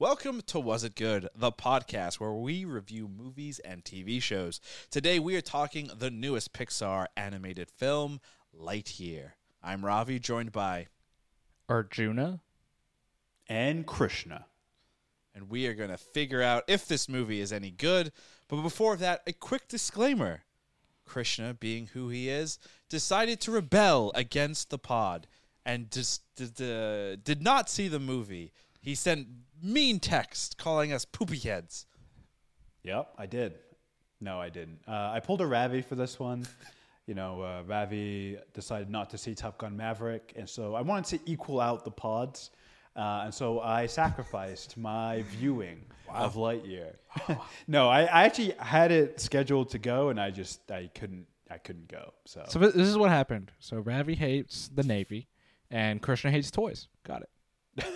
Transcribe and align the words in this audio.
Welcome 0.00 0.40
to 0.46 0.58
Was 0.58 0.82
It 0.82 0.94
Good, 0.94 1.28
the 1.34 1.52
podcast 1.52 2.14
where 2.14 2.32
we 2.32 2.64
review 2.64 3.06
movies 3.06 3.58
and 3.58 3.84
TV 3.84 4.22
shows. 4.22 4.58
Today 4.90 5.18
we 5.18 5.36
are 5.36 5.42
talking 5.42 5.90
the 5.94 6.10
newest 6.10 6.54
Pixar 6.54 7.04
animated 7.18 7.70
film, 7.70 8.22
Lightyear. 8.58 9.32
I'm 9.62 9.84
Ravi, 9.84 10.18
joined 10.18 10.52
by, 10.52 10.86
Arjuna. 11.68 12.40
and 13.46 13.84
Krishna. 13.86 14.46
and 15.34 15.50
we 15.50 15.66
are 15.66 15.74
going 15.74 15.90
to 15.90 15.98
figure 15.98 16.40
out 16.40 16.64
if 16.66 16.88
this 16.88 17.06
movie 17.06 17.42
is 17.42 17.52
any 17.52 17.70
good. 17.70 18.10
But 18.48 18.62
before 18.62 18.96
that, 18.96 19.20
a 19.26 19.34
quick 19.34 19.68
disclaimer. 19.68 20.44
Krishna, 21.04 21.52
being 21.52 21.88
who 21.88 22.08
he 22.08 22.30
is, 22.30 22.58
decided 22.88 23.38
to 23.42 23.50
rebel 23.50 24.12
against 24.14 24.70
the 24.70 24.78
pod 24.78 25.26
and 25.66 25.90
just 25.90 26.22
did, 26.36 26.58
uh, 26.58 27.16
did 27.16 27.42
not 27.42 27.68
see 27.68 27.86
the 27.86 28.00
movie. 28.00 28.54
He 28.80 28.94
sent 28.94 29.26
mean 29.62 30.00
text 30.00 30.58
calling 30.58 30.92
us 30.92 31.04
poopy 31.04 31.38
heads. 31.38 31.86
Yep, 32.82 33.14
I 33.18 33.26
did. 33.26 33.54
No, 34.20 34.40
I 34.40 34.48
didn't. 34.48 34.80
Uh, 34.86 35.10
I 35.12 35.20
pulled 35.20 35.40
a 35.40 35.46
Ravi 35.46 35.82
for 35.82 35.94
this 35.94 36.18
one. 36.18 36.46
You 37.06 37.14
know, 37.14 37.42
uh, 37.42 37.62
Ravi 37.66 38.38
decided 38.54 38.90
not 38.90 39.10
to 39.10 39.18
see 39.18 39.34
Top 39.34 39.58
Gun 39.58 39.76
Maverick, 39.76 40.32
and 40.36 40.48
so 40.48 40.74
I 40.74 40.82
wanted 40.82 41.18
to 41.18 41.30
equal 41.30 41.60
out 41.60 41.84
the 41.84 41.90
pods. 41.90 42.50
Uh, 42.94 43.22
and 43.24 43.34
so 43.34 43.60
I 43.60 43.86
sacrificed 43.86 44.76
my 44.76 45.22
viewing 45.22 45.84
of 46.08 46.34
Lightyear. 46.34 46.94
no, 47.68 47.88
I, 47.88 48.02
I 48.02 48.24
actually 48.24 48.52
had 48.58 48.92
it 48.92 49.20
scheduled 49.20 49.70
to 49.70 49.78
go, 49.78 50.10
and 50.10 50.20
I 50.20 50.30
just 50.30 50.70
I 50.70 50.90
couldn't 50.94 51.26
I 51.50 51.58
couldn't 51.58 51.88
go. 51.88 52.12
So, 52.26 52.44
So 52.48 52.58
this 52.58 52.74
is 52.74 52.96
what 52.96 53.10
happened. 53.10 53.50
So 53.58 53.78
Ravi 53.78 54.14
hates 54.14 54.68
the 54.72 54.82
Navy, 54.82 55.28
and 55.70 56.00
Krishna 56.00 56.30
hates 56.30 56.50
toys. 56.50 56.88
Got 57.04 57.22
it. 57.22 57.30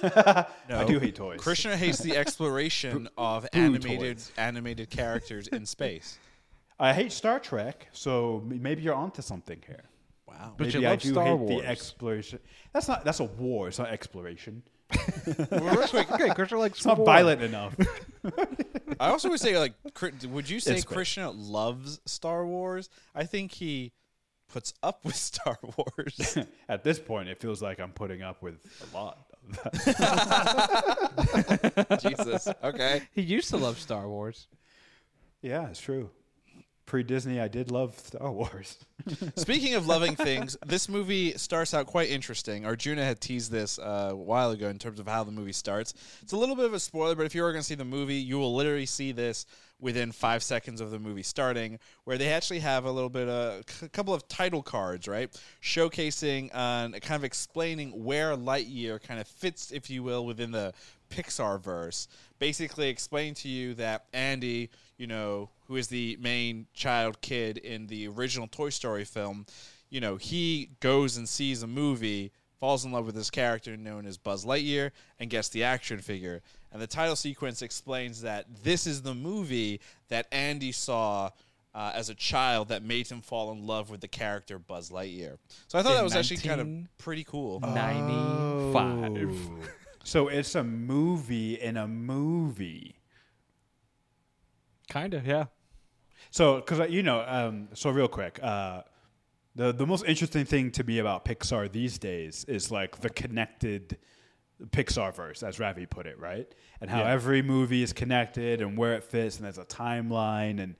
I 0.02 0.84
do 0.86 0.98
hate 0.98 1.14
toys. 1.14 1.40
Krishna 1.40 1.76
hates 1.76 1.98
the 1.98 2.16
exploration 2.16 3.08
of 3.16 3.42
boo 3.42 3.58
animated 3.58 4.16
toys. 4.18 4.32
animated 4.36 4.90
characters 4.90 5.48
in 5.48 5.66
space. 5.66 6.18
I 6.78 6.92
hate 6.92 7.12
Star 7.12 7.38
Trek, 7.38 7.88
so 7.92 8.42
maybe 8.46 8.82
you're 8.82 8.94
onto 8.94 9.22
something 9.22 9.62
here. 9.66 9.84
Wow. 10.26 10.54
But 10.56 10.66
maybe 10.68 10.80
you 10.80 10.86
I 10.86 10.90
love 10.90 11.00
do 11.00 11.12
Star 11.12 11.24
hate 11.24 11.38
Wars. 11.38 11.62
the 11.62 11.68
exploration. 11.68 12.38
That's 12.72 12.88
not 12.88 13.04
that's 13.04 13.20
a 13.20 13.24
war. 13.24 13.68
It's 13.68 13.78
not 13.78 13.88
exploration. 13.88 14.62
Real 15.50 15.88
quick, 15.88 16.10
okay, 16.12 16.30
Krishna 16.34 16.58
likes 16.58 16.78
It's 16.78 16.86
not 16.86 16.98
violent 16.98 17.42
enough. 17.42 17.74
I 19.00 19.08
also 19.08 19.28
would 19.30 19.40
say 19.40 19.58
like, 19.58 19.72
would 20.28 20.48
you 20.48 20.60
say 20.60 20.74
It's 20.74 20.84
great. 20.84 20.96
Krishna 20.96 21.30
loves 21.30 22.00
Star 22.06 22.46
Wars? 22.46 22.90
I 23.14 23.24
think 23.24 23.52
he 23.52 23.92
puts 24.52 24.74
up 24.82 25.04
with 25.04 25.16
Star 25.16 25.58
Wars. 25.76 26.38
At 26.68 26.84
this 26.84 26.98
point, 26.98 27.28
it 27.28 27.40
feels 27.40 27.62
like 27.62 27.80
I'm 27.80 27.92
putting 27.92 28.22
up 28.22 28.42
with 28.42 28.56
a 28.92 28.96
lot. 28.96 29.26
Of 29.48 29.84
that. 31.74 32.00
Jesus. 32.02 32.48
Okay. 32.62 33.02
He 33.12 33.22
used 33.22 33.50
to 33.50 33.56
love 33.56 33.78
Star 33.78 34.08
Wars. 34.08 34.46
yeah, 35.42 35.68
it's 35.68 35.80
true. 35.80 36.10
Pre 36.86 37.02
Disney, 37.02 37.40
I 37.40 37.48
did 37.48 37.70
love 37.70 37.98
Star 37.98 38.30
Wars. 38.30 38.76
Speaking 39.36 39.74
of 39.74 39.86
loving 39.86 40.16
things, 40.16 40.54
this 40.66 40.86
movie 40.88 41.32
starts 41.38 41.72
out 41.72 41.86
quite 41.86 42.10
interesting. 42.10 42.66
Arjuna 42.66 43.02
had 43.02 43.22
teased 43.22 43.50
this 43.50 43.78
uh, 43.78 44.08
a 44.10 44.14
while 44.16 44.50
ago 44.50 44.68
in 44.68 44.78
terms 44.78 45.00
of 45.00 45.08
how 45.08 45.24
the 45.24 45.32
movie 45.32 45.52
starts. 45.54 45.94
It's 46.22 46.32
a 46.32 46.36
little 46.36 46.54
bit 46.56 46.66
of 46.66 46.74
a 46.74 46.78
spoiler, 46.80 47.14
but 47.14 47.24
if 47.24 47.34
you 47.34 47.42
are 47.42 47.52
going 47.52 47.62
to 47.62 47.66
see 47.66 47.74
the 47.74 47.86
movie, 47.86 48.16
you 48.16 48.38
will 48.38 48.54
literally 48.54 48.84
see 48.84 49.12
this 49.12 49.46
within 49.80 50.12
five 50.12 50.42
seconds 50.42 50.80
of 50.80 50.90
the 50.90 50.98
movie 50.98 51.22
starting, 51.22 51.78
where 52.04 52.16
they 52.16 52.32
actually 52.32 52.60
have 52.60 52.84
a 52.84 52.90
little 52.90 53.10
bit 53.10 53.28
of 53.28 53.64
a 53.82 53.88
couple 53.88 54.14
of 54.14 54.26
title 54.28 54.62
cards, 54.62 55.06
right, 55.06 55.30
showcasing 55.62 56.48
and 56.54 57.00
kind 57.02 57.16
of 57.16 57.24
explaining 57.24 58.04
where 58.04 58.36
Lightyear 58.36 59.02
kind 59.02 59.20
of 59.20 59.26
fits, 59.26 59.72
if 59.72 59.90
you 59.90 60.02
will, 60.02 60.24
within 60.24 60.52
the 60.52 60.72
Pixar 61.10 61.60
verse. 61.60 62.08
Basically, 62.38 62.88
explain 62.88 63.34
to 63.34 63.48
you 63.48 63.74
that 63.74 64.06
Andy, 64.12 64.70
you 64.96 65.06
know, 65.06 65.50
who 65.66 65.76
is 65.76 65.88
the 65.88 66.16
main 66.20 66.66
child 66.72 67.20
kid 67.20 67.58
in 67.58 67.86
the 67.86 68.08
original 68.08 68.48
Toy 68.48 68.70
Story 68.70 69.04
film, 69.04 69.46
you 69.90 70.00
know, 70.00 70.16
he 70.16 70.70
goes 70.80 71.16
and 71.16 71.28
sees 71.28 71.62
a 71.62 71.66
movie, 71.66 72.32
falls 72.64 72.86
in 72.86 72.92
love 72.92 73.04
with 73.04 73.14
this 73.14 73.28
character 73.28 73.76
known 73.76 74.06
as 74.06 74.16
Buzz 74.16 74.46
Lightyear, 74.46 74.90
and 75.20 75.28
gets 75.28 75.50
the 75.50 75.64
action 75.64 75.98
figure. 75.98 76.40
And 76.72 76.80
the 76.80 76.86
title 76.86 77.14
sequence 77.14 77.60
explains 77.60 78.22
that 78.22 78.46
this 78.62 78.86
is 78.86 79.02
the 79.02 79.14
movie 79.14 79.82
that 80.08 80.26
Andy 80.32 80.72
saw. 80.72 81.28
Uh, 81.74 81.90
as 81.92 82.08
a 82.08 82.14
child, 82.14 82.68
that 82.68 82.84
made 82.84 83.08
him 83.08 83.20
fall 83.20 83.50
in 83.50 83.66
love 83.66 83.90
with 83.90 84.00
the 84.00 84.06
character 84.06 84.60
Buzz 84.60 84.90
Lightyear. 84.90 85.38
So 85.66 85.76
I 85.76 85.82
thought 85.82 85.90
In 85.90 85.96
that 85.96 86.04
was 86.04 86.14
actually 86.14 86.36
kind 86.36 86.60
of 86.60 86.98
pretty 86.98 87.24
cool. 87.24 87.58
Ninety-five. 87.58 89.36
so 90.04 90.28
it's 90.28 90.54
a 90.54 90.62
movie 90.62 91.60
in 91.60 91.76
a 91.76 91.88
movie. 91.88 92.94
Kinda, 94.88 95.20
yeah. 95.26 95.46
So, 96.30 96.60
because 96.60 96.88
you 96.90 97.02
know, 97.02 97.24
um, 97.26 97.68
so 97.74 97.90
real 97.90 98.06
quick, 98.06 98.38
uh, 98.40 98.82
the 99.56 99.72
the 99.72 99.86
most 99.86 100.04
interesting 100.06 100.44
thing 100.44 100.70
to 100.72 100.84
me 100.84 100.98
about 100.98 101.24
Pixar 101.24 101.70
these 101.70 101.98
days 101.98 102.44
is 102.48 102.70
like 102.70 103.00
the 103.00 103.10
connected 103.10 103.98
Pixar 104.70 105.14
verse, 105.14 105.42
as 105.42 105.58
Ravi 105.58 105.84
put 105.86 106.06
it, 106.06 106.18
right? 106.18 106.46
And 106.80 106.88
how 106.88 107.00
Yeah. 107.00 107.12
every 107.12 107.42
movie 107.42 107.82
is 107.82 107.92
connected 107.92 108.60
and 108.60 108.78
where 108.78 108.94
it 108.94 109.04
fits, 109.04 109.36
and 109.36 109.44
there's 109.44 109.58
a 109.58 109.64
timeline. 109.64 110.62
And 110.62 110.74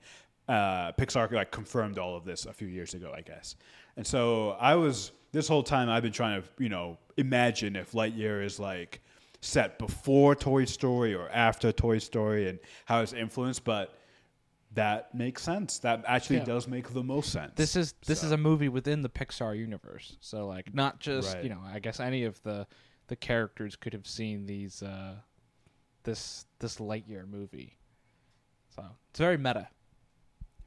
uh, 0.47 0.91
Pixar 0.93 1.31
like 1.31 1.51
confirmed 1.51 1.97
all 1.99 2.15
of 2.15 2.23
this 2.25 2.45
a 2.45 2.53
few 2.53 2.67
years 2.67 2.93
ago, 2.93 3.13
I 3.15 3.21
guess. 3.21 3.55
And 3.97 4.05
so 4.05 4.51
I 4.51 4.75
was 4.75 5.11
this 5.31 5.47
whole 5.47 5.63
time 5.63 5.89
I've 5.89 6.03
been 6.03 6.11
trying 6.13 6.41
to 6.41 6.47
you 6.57 6.69
know 6.69 6.97
imagine 7.17 7.75
if 7.75 7.91
Lightyear 7.91 8.43
is 8.43 8.59
like 8.59 9.01
set 9.41 9.77
before 9.77 10.35
Toy 10.35 10.65
Story 10.65 11.13
or 11.13 11.29
after 11.29 11.71
Toy 11.71 11.97
Story, 11.99 12.47
and 12.49 12.59
how 12.85 13.01
it's 13.01 13.13
influenced, 13.13 13.63
but 13.63 13.97
that 14.75 15.13
makes 15.15 15.41
sense. 15.41 15.79
That 15.79 16.03
actually 16.07 16.37
Yeah. 16.37 16.45
does 16.45 16.67
make 16.67 16.89
the 16.93 17.03
most 17.03 17.31
sense. 17.31 17.53
This 17.55 17.75
is 17.75 17.93
this 18.05 18.21
So- 18.21 18.27
is 18.27 18.31
a 18.31 18.37
movie 18.37 18.69
within 18.69 19.01
the 19.01 19.09
Pixar 19.09 19.57
universe. 19.57 20.17
So 20.21 20.47
like 20.47 20.73
not 20.73 20.99
just 20.99 21.33
Right. 21.35 21.43
you 21.43 21.49
know 21.49 21.61
I 21.63 21.79
guess 21.79 21.99
any 21.99 22.23
of 22.23 22.41
the 22.43 22.67
the 23.07 23.15
characters 23.15 23.75
could 23.75 23.93
have 23.93 24.07
seen 24.07 24.45
these 24.45 24.81
uh, 24.83 25.19
this 26.03 26.45
this 26.59 26.77
Lightyear 26.77 27.27
movie. 27.27 27.77
So 28.75 28.83
it's 29.09 29.19
very 29.19 29.37
meta. 29.37 29.69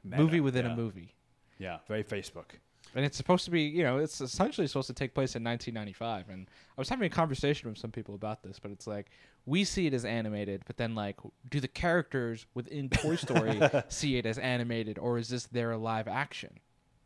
Meta, 0.03 0.17
movie 0.23 0.39
within 0.39 0.65
yeah. 0.65 0.73
a 0.73 0.75
movie. 0.75 1.15
Yeah, 1.57 1.79
very 1.87 2.03
Facebook. 2.03 2.51
And 2.95 3.05
it's 3.05 3.17
supposed 3.17 3.45
to 3.45 3.51
be, 3.51 3.61
you 3.61 3.83
know, 3.83 3.97
it's 3.97 4.19
essentially 4.19 4.65
supposed 4.67 4.87
to 4.87 4.93
take 4.93 5.13
place 5.13 5.35
in 5.35 5.43
1995. 5.43 6.29
And 6.29 6.47
I 6.77 6.81
was 6.81 6.89
having 6.89 7.05
a 7.05 7.09
conversation 7.09 7.69
with 7.69 7.77
some 7.77 7.91
people 7.91 8.15
about 8.15 8.41
this, 8.41 8.57
but 8.59 8.71
it's 8.71 8.87
like 8.87 9.11
we 9.45 9.63
see 9.63 9.85
it 9.87 9.93
as 9.93 10.05
animated, 10.05 10.63
but 10.65 10.77
then 10.77 10.95
like, 10.95 11.17
do 11.49 11.59
the 11.59 11.67
characters 11.67 12.45
within 12.55 12.89
Toy 12.89 13.15
Story 13.15 13.59
see 13.89 14.17
it 14.17 14.25
as 14.25 14.37
animated, 14.39 14.97
or 14.97 15.17
is 15.17 15.29
this 15.29 15.45
their 15.47 15.77
live 15.77 16.07
action? 16.07 16.59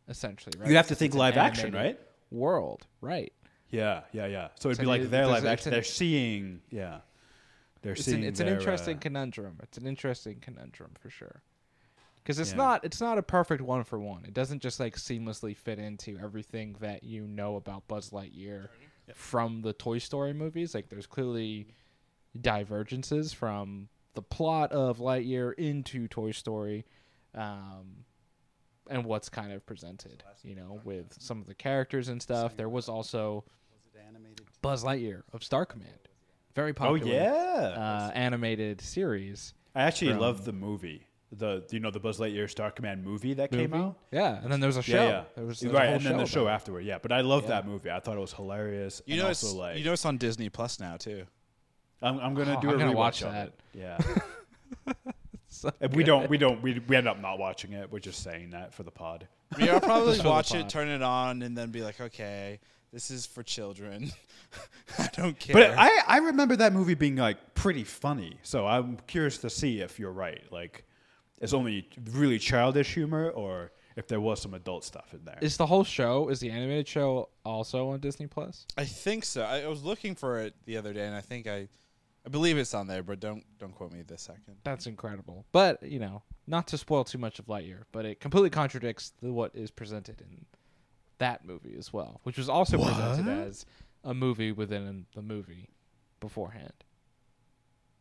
Essentially, 0.08 0.54
right? 0.58 0.68
You 0.68 0.76
have 0.76 0.88
to 0.88 0.94
think 0.94 1.14
live 1.14 1.36
action, 1.36 1.72
right? 1.74 1.98
World, 2.30 2.86
right? 3.00 3.32
Yeah, 3.70 4.02
yeah, 4.12 4.26
yeah. 4.26 4.48
So 4.60 4.68
it'd 4.68 4.76
So 4.76 4.82
be 4.82 4.86
like 4.86 5.10
their 5.10 5.26
live 5.26 5.46
action. 5.46 5.70
They're 5.70 5.82
seeing, 5.82 6.60
yeah, 6.70 6.98
they're 7.82 7.92
It's 7.92 8.04
seeing. 8.04 8.18
an, 8.22 8.24
it's 8.24 8.40
an 8.40 8.48
interesting 8.48 8.96
uh, 8.96 9.00
conundrum. 9.00 9.58
It's 9.62 9.78
an 9.78 9.86
interesting 9.86 10.38
conundrum 10.40 10.92
for 11.00 11.10
sure. 11.10 11.42
Because 12.24 12.38
it's 12.38 12.52
Yeah. 12.52 12.56
not 12.56 12.84
it's 12.84 13.00
not 13.02 13.18
a 13.18 13.22
perfect 13.22 13.60
one 13.62 13.84
for 13.84 14.00
one. 14.00 14.24
It 14.24 14.32
doesn't 14.34 14.60
just 14.62 14.80
like 14.80 14.96
seamlessly 14.96 15.54
fit 15.56 15.78
into 15.78 16.18
everything 16.18 16.74
that 16.80 17.04
you 17.04 17.26
know 17.26 17.56
about 17.56 17.86
Buzz 17.86 18.10
Lightyear 18.10 18.68
from 19.14 19.60
the 19.60 19.74
Toy 19.74 19.98
Story 19.98 20.32
movies. 20.32 20.74
Like 20.74 20.88
there's 20.88 21.06
clearly 21.06 21.68
divergences 22.40 23.32
from 23.32 23.88
the 24.14 24.22
plot 24.22 24.72
of 24.72 24.98
Lightyear 24.98 25.52
into 25.54 26.08
Toy 26.08 26.30
Story, 26.32 26.86
um, 27.34 28.04
and 28.88 29.04
what's 29.04 29.28
kind 29.28 29.52
of 29.52 29.64
presented. 29.66 30.22
You 30.42 30.54
know, 30.54 30.80
with 30.84 31.14
some 31.20 31.40
of 31.40 31.46
the 31.46 31.54
characters 31.54 32.08
and 32.08 32.22
stuff. 32.22 32.56
There 32.56 32.68
was 32.68 32.88
also 32.88 33.44
Buzz 34.62 34.82
Lightyear 34.82 35.22
of 35.34 35.44
Star 35.44 35.66
Command, 35.66 36.08
very 36.54 36.72
popular. 36.72 36.96
oh 36.96 37.00
popular. 37.00 37.22
yeah, 37.22 38.06
Uh, 38.08 38.10
animated 38.14 38.80
series. 38.80 39.52
I 39.74 39.82
actually 39.82 40.12
from- 40.12 40.20
love 40.20 40.44
the 40.46 40.52
movie. 40.54 41.06
The 41.36 41.64
you 41.70 41.80
know 41.80 41.90
the 41.90 42.00
Buzz 42.00 42.18
Lightyear 42.18 42.48
Star 42.50 42.70
Command 42.70 43.02
movie 43.04 43.34
that 43.34 43.50
came 43.50 43.74
out. 43.74 43.96
Yeah, 44.12 44.40
and 44.42 44.52
then 44.52 44.60
there 44.60 44.68
was 44.68 44.76
a 44.76 44.82
show. 44.82 44.96
Yeah, 44.96 45.08
yeah. 45.08 45.24
There 45.34 45.44
was, 45.46 45.60
there 45.60 45.70
was 45.70 45.78
right, 45.78 45.86
whole 45.88 45.96
and 45.96 46.04
then 46.04 46.16
the 46.18 46.26
show 46.26 46.42
about 46.42 46.52
it. 46.52 46.54
afterward. 46.54 46.84
Yeah, 46.84 46.98
but 47.00 47.12
I 47.12 47.20
love 47.22 47.42
Yeah. 47.44 47.48
that 47.50 47.66
movie. 47.66 47.90
I 47.90 48.00
thought 48.00 48.16
it 48.16 48.20
was 48.20 48.32
hilarious. 48.32 49.02
You 49.06 49.16
know, 49.18 49.26
also 49.28 49.46
it's, 49.48 49.54
like 49.56 49.78
you 49.78 49.84
know 49.84 49.92
it's 49.92 50.04
on 50.04 50.16
Disney 50.18 50.48
Plus 50.48 50.78
now 50.80 50.96
too. 50.96 51.24
I'm, 52.02 52.18
I'm 52.20 52.34
gonna 52.34 52.56
Oh, 52.58 52.60
do 52.60 52.68
I'm 52.70 52.74
a 52.74 52.78
gonna 52.78 52.92
rewatch 52.92 52.96
watch 52.96 53.22
of 53.22 53.32
that. 53.32 53.48
it. 53.48 53.54
Yeah, 53.74 53.98
So 55.48 55.70
And 55.80 55.92
we 55.94 55.98
good. 56.02 56.06
don't 56.06 56.30
we 56.30 56.36
don't 56.38 56.60
we 56.62 56.80
we 56.88 56.96
end 56.96 57.06
up 57.08 57.20
not 57.20 57.38
watching 57.38 57.72
it. 57.72 57.90
We're 57.90 58.00
just 58.00 58.22
saying 58.22 58.50
that 58.50 58.74
for 58.74 58.82
the 58.82 58.90
pod. 58.90 59.28
Yeah, 59.58 59.74
I'll 59.74 59.80
probably 59.80 60.12
Just 60.12 60.22
for 60.22 60.28
watch 60.30 60.54
it, 60.54 60.68
turn 60.68 60.88
it 60.88 61.02
on, 61.02 61.42
and 61.42 61.56
then 61.56 61.70
be 61.70 61.80
like, 61.82 62.00
okay, 62.00 62.58
this 62.92 63.10
is 63.10 63.24
for 63.24 63.42
children. 63.44 64.10
I 64.98 65.08
don't 65.16 65.38
care. 65.38 65.54
But 65.54 65.78
I, 65.78 66.00
I 66.06 66.18
remember 66.18 66.56
that 66.56 66.72
movie 66.72 66.94
being 66.94 67.16
like 67.16 67.54
pretty 67.54 67.84
funny. 67.84 68.38
So 68.42 68.66
I'm 68.66 68.98
curious 69.06 69.38
to 69.38 69.50
see 69.50 69.80
if 69.80 69.98
you're 70.00 70.12
right. 70.12 70.42
Like, 70.50 70.84
it's 71.40 71.52
only 71.52 71.88
really 72.12 72.38
childish 72.38 72.94
humor, 72.94 73.30
or 73.30 73.72
if 73.96 74.06
there 74.08 74.20
was 74.20 74.40
some 74.40 74.54
adult 74.54 74.84
stuff 74.84 75.12
in 75.12 75.24
there. 75.24 75.38
Is 75.40 75.56
the 75.56 75.66
whole 75.66 75.84
show? 75.84 76.28
Is 76.28 76.40
the 76.40 76.50
animated 76.50 76.88
show 76.88 77.28
also 77.44 77.90
on 77.90 78.00
Disney 78.00 78.26
Plus? 78.26 78.66
I 78.76 78.84
think 78.84 79.24
so. 79.24 79.42
I, 79.42 79.62
I 79.62 79.66
was 79.66 79.82
looking 79.82 80.14
for 80.14 80.40
it 80.40 80.54
the 80.64 80.76
other 80.76 80.92
day, 80.92 81.06
and 81.06 81.14
I 81.14 81.20
think 81.20 81.46
I 81.46 81.68
I 82.26 82.30
believe 82.30 82.56
it's 82.56 82.72
on 82.72 82.86
there, 82.86 83.02
but 83.02 83.20
don't 83.20 83.44
don't 83.58 83.74
quote 83.74 83.92
me 83.92 84.02
this 84.02 84.22
second. 84.22 84.56
That's 84.64 84.86
incredible. 84.86 85.44
But 85.52 85.82
you 85.82 85.98
know, 85.98 86.22
not 86.46 86.66
to 86.68 86.78
spoil 86.78 87.04
too 87.04 87.18
much 87.18 87.38
of 87.38 87.46
Lightyear, 87.46 87.82
but 87.92 88.04
it 88.04 88.20
completely 88.20 88.50
contradicts 88.50 89.12
the, 89.20 89.32
what 89.32 89.54
is 89.54 89.70
presented 89.70 90.20
in 90.20 90.46
that 91.18 91.44
movie 91.44 91.76
as 91.78 91.92
well, 91.92 92.20
which 92.24 92.38
was 92.38 92.48
also 92.48 92.78
presented 92.78 93.28
as 93.28 93.66
a 94.02 94.14
movie 94.14 94.52
within 94.52 95.06
the 95.14 95.22
movie 95.22 95.70
beforehand. 96.20 96.72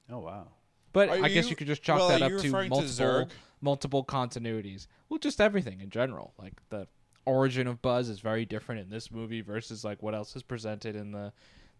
Oh 0.10 0.20
wow. 0.20 0.48
But 0.94 1.10
Are 1.10 1.24
I 1.24 1.28
guess 1.30 1.46
you- 1.46 1.52
you 1.52 1.56
could 1.56 1.68
just 1.68 1.84
chalk 1.84 2.00
well, 2.00 2.08
that 2.10 2.22
up 2.22 2.30
to 2.30 2.36
referring 2.36 2.70
to 2.70 2.76
multiple 2.78 3.30
multiple 3.62 4.06
continuities. 4.06 4.88
Well, 5.10 5.18
just 5.20 5.42
everything 5.42 5.82
in 5.82 5.90
general. 5.90 6.34
Like 6.38 6.54
the 6.70 6.88
origin 7.26 7.68
of 7.68 7.82
Buzz 7.82 8.10
is 8.10 8.20
very 8.20 8.46
different 8.46 8.82
in 8.82 8.90
this 8.90 9.10
movie 9.12 9.42
versus 9.42 9.84
like 9.84 10.02
what 10.04 10.14
else 10.14 10.36
is 10.36 10.44
presented 10.44 10.96
in 10.96 11.12
the 11.12 11.34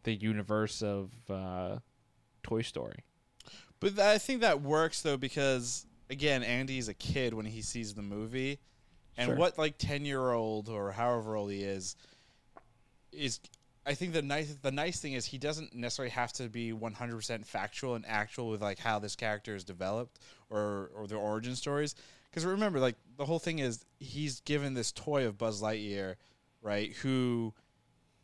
the 0.04 0.14
universe 0.14 0.82
of 0.82 1.12
uh, 1.30 1.78
Toy 2.42 2.62
Story. 2.62 3.00
But 3.80 4.00
I 4.00 4.18
think 4.18 4.42
that 4.42 4.62
works 4.62 5.02
though 5.02 5.18
because 5.18 5.86
again, 6.10 6.44
Andy's 6.44 6.88
a 6.88 6.94
kid 6.94 7.34
when 7.34 7.46
he 7.46 7.62
sees 7.62 7.94
the 7.94 8.02
movie, 8.02 8.60
and 9.18 9.28
Sure. 9.28 9.36
what 9.36 9.58
like 9.58 9.78
ten 9.78 10.06
year 10.06 10.32
old 10.32 10.70
or 10.70 10.92
however 10.92 11.36
old 11.36 11.52
he 11.52 11.64
is 11.64 11.96
is. 13.12 13.40
I 13.86 13.94
think 13.96 14.14
the 14.14 14.22
nice 14.22 14.56
the 14.62 14.72
nice 14.72 15.00
thing 15.00 15.14
is 15.14 15.26
he 15.26 15.38
doesn't 15.38 15.74
necessarily 15.76 16.12
have 16.12 16.32
to 16.34 16.48
be 16.50 16.72
one 16.72 16.94
hundred 16.94 17.18
percent 17.18 17.46
factual 17.46 17.96
and 17.96 18.06
actual 18.08 18.50
with 18.50 18.62
like 18.62 18.80
how 18.80 19.00
this 19.00 19.16
character 19.16 19.56
is 19.56 19.64
developed 19.64 20.20
or 20.50 20.92
or 20.96 21.08
their 21.08 21.18
origin 21.18 21.56
stories. 21.56 21.96
Because 22.30 22.46
remember, 22.46 22.80
like 22.80 22.96
the 23.18 23.26
whole 23.26 23.40
thing 23.40 23.60
is 23.60 23.86
he's 24.00 24.40
given 24.40 24.74
this 24.74 24.92
toy 24.92 25.28
of 25.28 25.38
Buzz 25.38 25.62
Lightyear, 25.62 26.16
right? 26.62 26.94
Who 27.04 27.54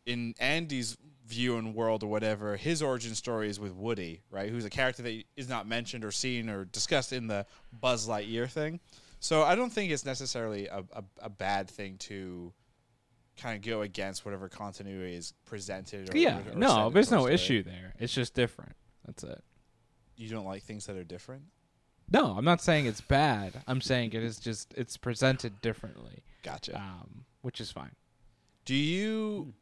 in 0.06 0.34
Andy's 0.40 0.98
view 1.28 1.58
and 1.58 1.76
world 1.76 2.02
or 2.04 2.08
whatever, 2.08 2.58
his 2.58 2.82
origin 2.82 3.14
story 3.14 3.50
is 3.50 3.60
with 3.60 3.74
Woody, 3.74 4.24
right? 4.32 4.50
Who's 4.50 4.66
a 4.66 4.70
character 4.70 5.04
that 5.04 5.24
is 5.36 5.48
not 5.48 5.68
mentioned 5.68 6.04
or 6.04 6.12
seen 6.12 6.50
or 6.50 6.66
discussed 6.66 7.14
in 7.14 7.28
the 7.28 7.46
Buzz 7.72 8.08
Lightyear 8.08 8.50
thing. 8.50 8.80
So 9.20 9.44
I 9.44 9.54
don't 9.54 9.72
think 9.72 9.92
it's 9.92 10.06
necessarily 10.06 10.68
a, 10.68 10.84
a, 10.94 11.04
a 11.22 11.30
bad 11.30 11.70
thing 11.70 11.98
to 12.00 12.54
kind 13.40 13.56
of 13.56 13.62
go 13.70 13.82
against 13.82 14.26
whatever 14.26 14.50
continuity 14.50 15.16
is 15.16 15.34
presented. 15.46 16.14
Or, 16.14 16.18
yeah, 16.18 16.40
or- 16.52 16.56
no, 16.56 16.90
there's 16.90 17.12
no 17.12 17.28
issue 17.28 17.64
there. 17.64 17.94
It's 18.00 18.14
just 18.14 18.34
different. 18.34 18.74
That's 19.06 19.24
it. 19.24 19.44
You 20.18 20.30
don't 20.30 20.46
like 20.46 20.64
things 20.64 20.86
that 20.88 20.98
are 20.98 21.04
different. 21.04 21.44
No, 22.12 22.36
I'm 22.38 22.44
not 22.46 22.62
saying 22.62 22.86
it's 22.88 23.02
bad. 23.02 23.62
I'm 23.68 23.82
saying 23.82 24.14
it 24.14 24.24
is 24.24 24.40
just 24.40 24.74
it's 24.76 24.98
presented 24.98 25.62
differently, 25.62 26.24
Gotcha. 26.44 26.76
um, 26.76 27.26
which 27.42 27.62
is 27.62 27.72
fine. 27.72 27.92
Do 28.66 28.74
you, 28.76 29.54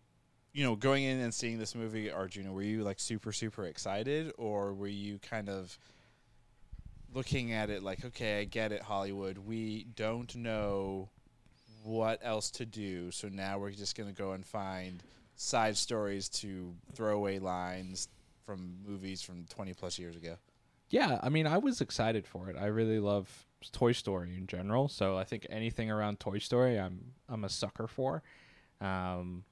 you 0.54 0.64
know, 0.64 0.76
going 0.76 1.04
in 1.04 1.20
and 1.20 1.34
seeing 1.34 1.60
this 1.60 1.76
movie, 1.76 2.10
Arjuna, 2.10 2.52
were 2.52 2.62
you 2.62 2.84
like 2.84 3.00
super, 3.00 3.32
super 3.32 3.66
excited, 3.66 4.32
or 4.38 4.74
were 4.74 4.88
you 4.88 5.20
kind 5.20 5.50
of 5.50 5.78
looking 7.14 7.52
at 7.54 7.70
it 7.70 7.84
like, 7.84 8.04
okay, 8.06 8.40
I 8.40 8.44
get 8.46 8.72
it, 8.72 8.82
Hollywood. 8.82 9.38
We 9.38 9.86
don't 9.96 10.34
know 10.36 11.10
what 11.88 12.20
else 12.22 12.52
to 12.52 12.66
do, 12.66 13.12
so 13.12 13.30
now 13.30 13.60
we're 13.60 13.72
just 13.72 13.96
going 13.96 14.14
to 14.14 14.22
go 14.22 14.34
and 14.34 14.46
find 14.46 15.02
side 15.36 15.78
stories 15.78 16.28
to 16.28 16.76
throwaway 16.94 17.40
lines 17.40 18.10
from 18.46 18.78
movies 18.86 19.22
from 19.22 19.46
20 19.46 19.74
plus 19.74 19.98
years 19.98 20.16
ago. 20.16 20.36
Yeah, 20.90 21.20
I 21.24 21.30
mean, 21.30 21.48
I 21.48 21.58
was 21.58 21.82
excited 21.82 22.28
for 22.28 22.50
it. 22.50 22.56
I 22.60 22.66
really 22.68 23.00
love 23.00 23.46
Toy 23.72 23.92
Story 23.92 24.36
in 24.36 24.48
general, 24.48 24.88
so 24.88 25.18
I 25.18 25.24
think 25.24 25.46
anything 25.50 25.90
around 25.90 26.20
Toy 26.20 26.40
Story, 26.40 26.80
I'm 26.80 27.14
I'm 27.28 27.44
a 27.44 27.50
sucker 27.50 27.88
for. 27.88 28.24
Um, 28.80 29.44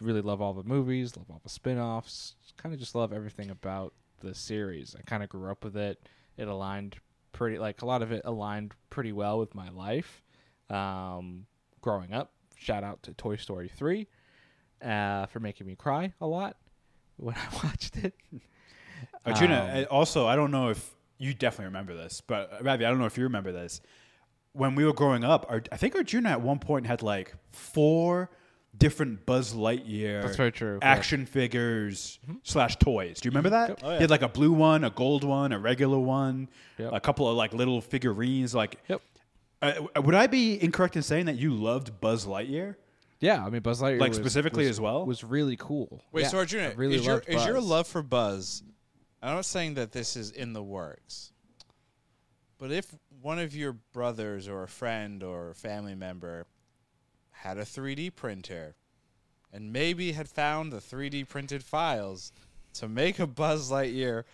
really 0.00 0.22
love 0.22 0.40
all 0.40 0.54
the 0.54 0.64
movies, 0.64 1.16
love 1.16 1.26
all 1.30 1.40
the 1.42 1.50
spin-offs. 1.50 2.34
Kind 2.56 2.74
of 2.74 2.78
just 2.78 2.94
love 2.94 3.12
everything 3.12 3.50
about 3.50 3.92
the 4.20 4.34
series. 4.34 4.96
I 4.98 5.02
kind 5.02 5.22
of 5.22 5.28
grew 5.28 5.50
up 5.50 5.64
with 5.64 5.76
it. 5.76 6.08
It 6.36 6.48
aligned 6.48 6.96
pretty 7.32 7.58
like 7.58 7.82
a 7.82 7.86
lot 7.86 8.02
of 8.02 8.12
it 8.12 8.22
aligned 8.24 8.74
pretty 8.90 9.12
well 9.12 9.38
with 9.38 9.54
my 9.54 9.70
life. 9.70 10.22
Um, 10.68 11.46
growing 11.80 12.12
up, 12.12 12.32
shout 12.56 12.84
out 12.84 13.02
to 13.04 13.12
Toy 13.14 13.36
Story 13.36 13.68
3 13.74 14.06
uh, 14.84 15.26
for 15.26 15.40
making 15.40 15.66
me 15.66 15.74
cry 15.76 16.12
a 16.20 16.26
lot 16.26 16.56
when 17.16 17.34
I 17.34 17.64
watched 17.66 17.96
it. 17.96 18.14
Arjuna, 19.26 19.70
Um, 19.74 19.84
uh, 19.84 19.94
also, 19.94 20.26
I 20.26 20.36
don't 20.36 20.50
know 20.50 20.68
if 20.70 20.94
you 21.18 21.34
definitely 21.34 21.66
remember 21.66 21.94
this, 21.94 22.22
but 22.26 22.52
uh, 22.52 22.56
Ravi, 22.62 22.84
I 22.84 22.90
don't 22.90 22.98
know 22.98 23.06
if 23.06 23.16
you 23.18 23.24
remember 23.24 23.52
this. 23.52 23.80
When 24.52 24.74
we 24.74 24.84
were 24.84 24.92
growing 24.94 25.22
up, 25.24 25.46
our, 25.48 25.62
I 25.70 25.76
think 25.76 25.94
our 25.94 26.00
Arjuna 26.00 26.30
at 26.30 26.40
one 26.40 26.58
point 26.58 26.86
had 26.86 27.02
like 27.02 27.34
four 27.52 28.30
different 28.76 29.26
Buzz 29.26 29.52
Lightyear 29.54 30.22
That's 30.22 30.36
very 30.36 30.52
true, 30.52 30.78
action 30.82 31.26
figures 31.26 32.18
slash 32.42 32.76
toys. 32.76 33.20
Do 33.20 33.26
you 33.26 33.30
remember 33.30 33.50
that? 33.50 33.80
Oh, 33.82 33.90
yeah. 33.90 33.96
He 33.96 34.00
had 34.02 34.10
like 34.10 34.22
a 34.22 34.28
blue 34.28 34.52
one, 34.52 34.84
a 34.84 34.90
gold 34.90 35.24
one, 35.24 35.52
a 35.52 35.58
regular 35.58 35.98
one, 35.98 36.48
Yep. 36.78 36.90
a 36.92 37.00
couple 37.00 37.28
of 37.28 37.36
like 37.36 37.52
little 37.52 37.80
figurines. 37.80 38.54
Like, 38.54 38.78
Yep. 38.88 39.02
Uh, 39.62 39.72
would 40.02 40.14
I 40.14 40.26
be 40.26 40.62
incorrect 40.62 40.96
in 40.96 41.02
saying 41.02 41.26
that 41.26 41.36
you 41.36 41.54
loved 41.54 42.00
Buzz 42.00 42.26
Lightyear? 42.26 42.76
Yeah, 43.20 43.44
I 43.44 43.50
mean 43.50 43.60
Buzz 43.62 43.80
Lightyear, 43.82 44.00
Like, 44.00 44.10
was- 44.10 44.18
specifically 44.18 44.64
was- 44.64 44.76
as 44.76 44.80
well? 44.80 45.04
was 45.06 45.22
really 45.24 45.56
cool. 45.56 46.02
Wait, 46.12 46.22
Yeah, 46.22 46.28
so 46.28 46.38
Arjuna, 46.38 46.68
I 46.70 46.72
really 46.72 46.96
is, 46.96 47.06
your, 47.06 47.22
is 47.26 47.44
your 47.44 47.60
love 47.60 47.86
for 47.86 48.02
Buzz? 48.02 48.62
I'm 49.22 49.34
not 49.34 49.44
saying 49.44 49.74
that 49.74 49.92
this 49.92 50.16
is 50.16 50.30
in 50.30 50.54
the 50.54 50.62
works, 50.62 51.32
but 52.58 52.72
if 52.72 52.94
one 53.20 53.38
of 53.38 53.54
your 53.54 53.72
brothers 53.92 54.48
or 54.48 54.62
a 54.62 54.68
friend 54.68 55.22
or 55.22 55.50
a 55.50 55.54
family 55.54 55.94
member 55.94 56.46
had 57.30 57.58
a 57.58 57.64
3D 57.64 58.14
printer 58.14 58.76
and 59.52 59.72
maybe 59.72 60.12
had 60.12 60.28
found 60.28 60.72
the 60.72 60.80
3D 60.80 61.28
printed 61.28 61.62
files 61.62 62.32
to 62.74 62.88
make 62.88 63.18
a 63.18 63.26
Buzz 63.26 63.70
Lightyear 63.70 64.24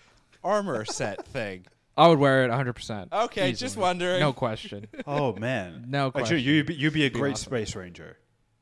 armor 0.44 0.84
set 0.84 1.26
thing. 1.26 1.66
I 1.96 2.08
would 2.08 2.18
wear 2.18 2.44
it 2.44 2.48
100. 2.48 2.72
percent 2.74 3.12
Okay, 3.12 3.52
just 3.52 3.76
wondering. 3.76 4.20
No 4.20 4.32
question. 4.32 4.86
Oh 5.06 5.34
man, 5.34 5.84
No 5.88 6.06
Arjuna, 6.06 6.12
question. 6.12 6.38
you'd 6.40 6.66
be, 6.66 6.74
you'd 6.74 6.92
be 6.92 7.06
a 7.06 7.10
Be 7.10 7.18
great 7.18 7.32
awesome. 7.34 7.50
space 7.50 7.74
ranger. 7.76 8.16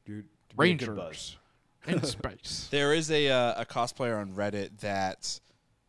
You'd 0.07 0.25
be 0.59 0.71
a 0.71 0.75
good 0.77 0.97
Buzz. 0.97 0.97
Rangers 0.97 1.37
in 1.87 2.03
space. 2.05 2.69
There 2.71 2.95
is 2.95 3.11
a 3.11 3.29
uh, 3.31 3.63
a 3.63 3.65
cosplayer 3.67 4.21
on 4.21 4.33
Reddit 4.35 4.79
that 4.81 5.41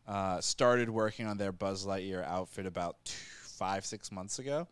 uh, 0.08 0.40
started 0.40 0.90
working 0.90 1.26
on 1.26 1.38
their 1.38 1.52
Buzz 1.52 1.86
Lightyear 1.86 2.24
outfit 2.24 2.66
about 2.66 2.96
two, 3.04 3.14
five 3.44 3.84
six 3.86 4.10
months 4.12 4.38
ago, 4.38 4.66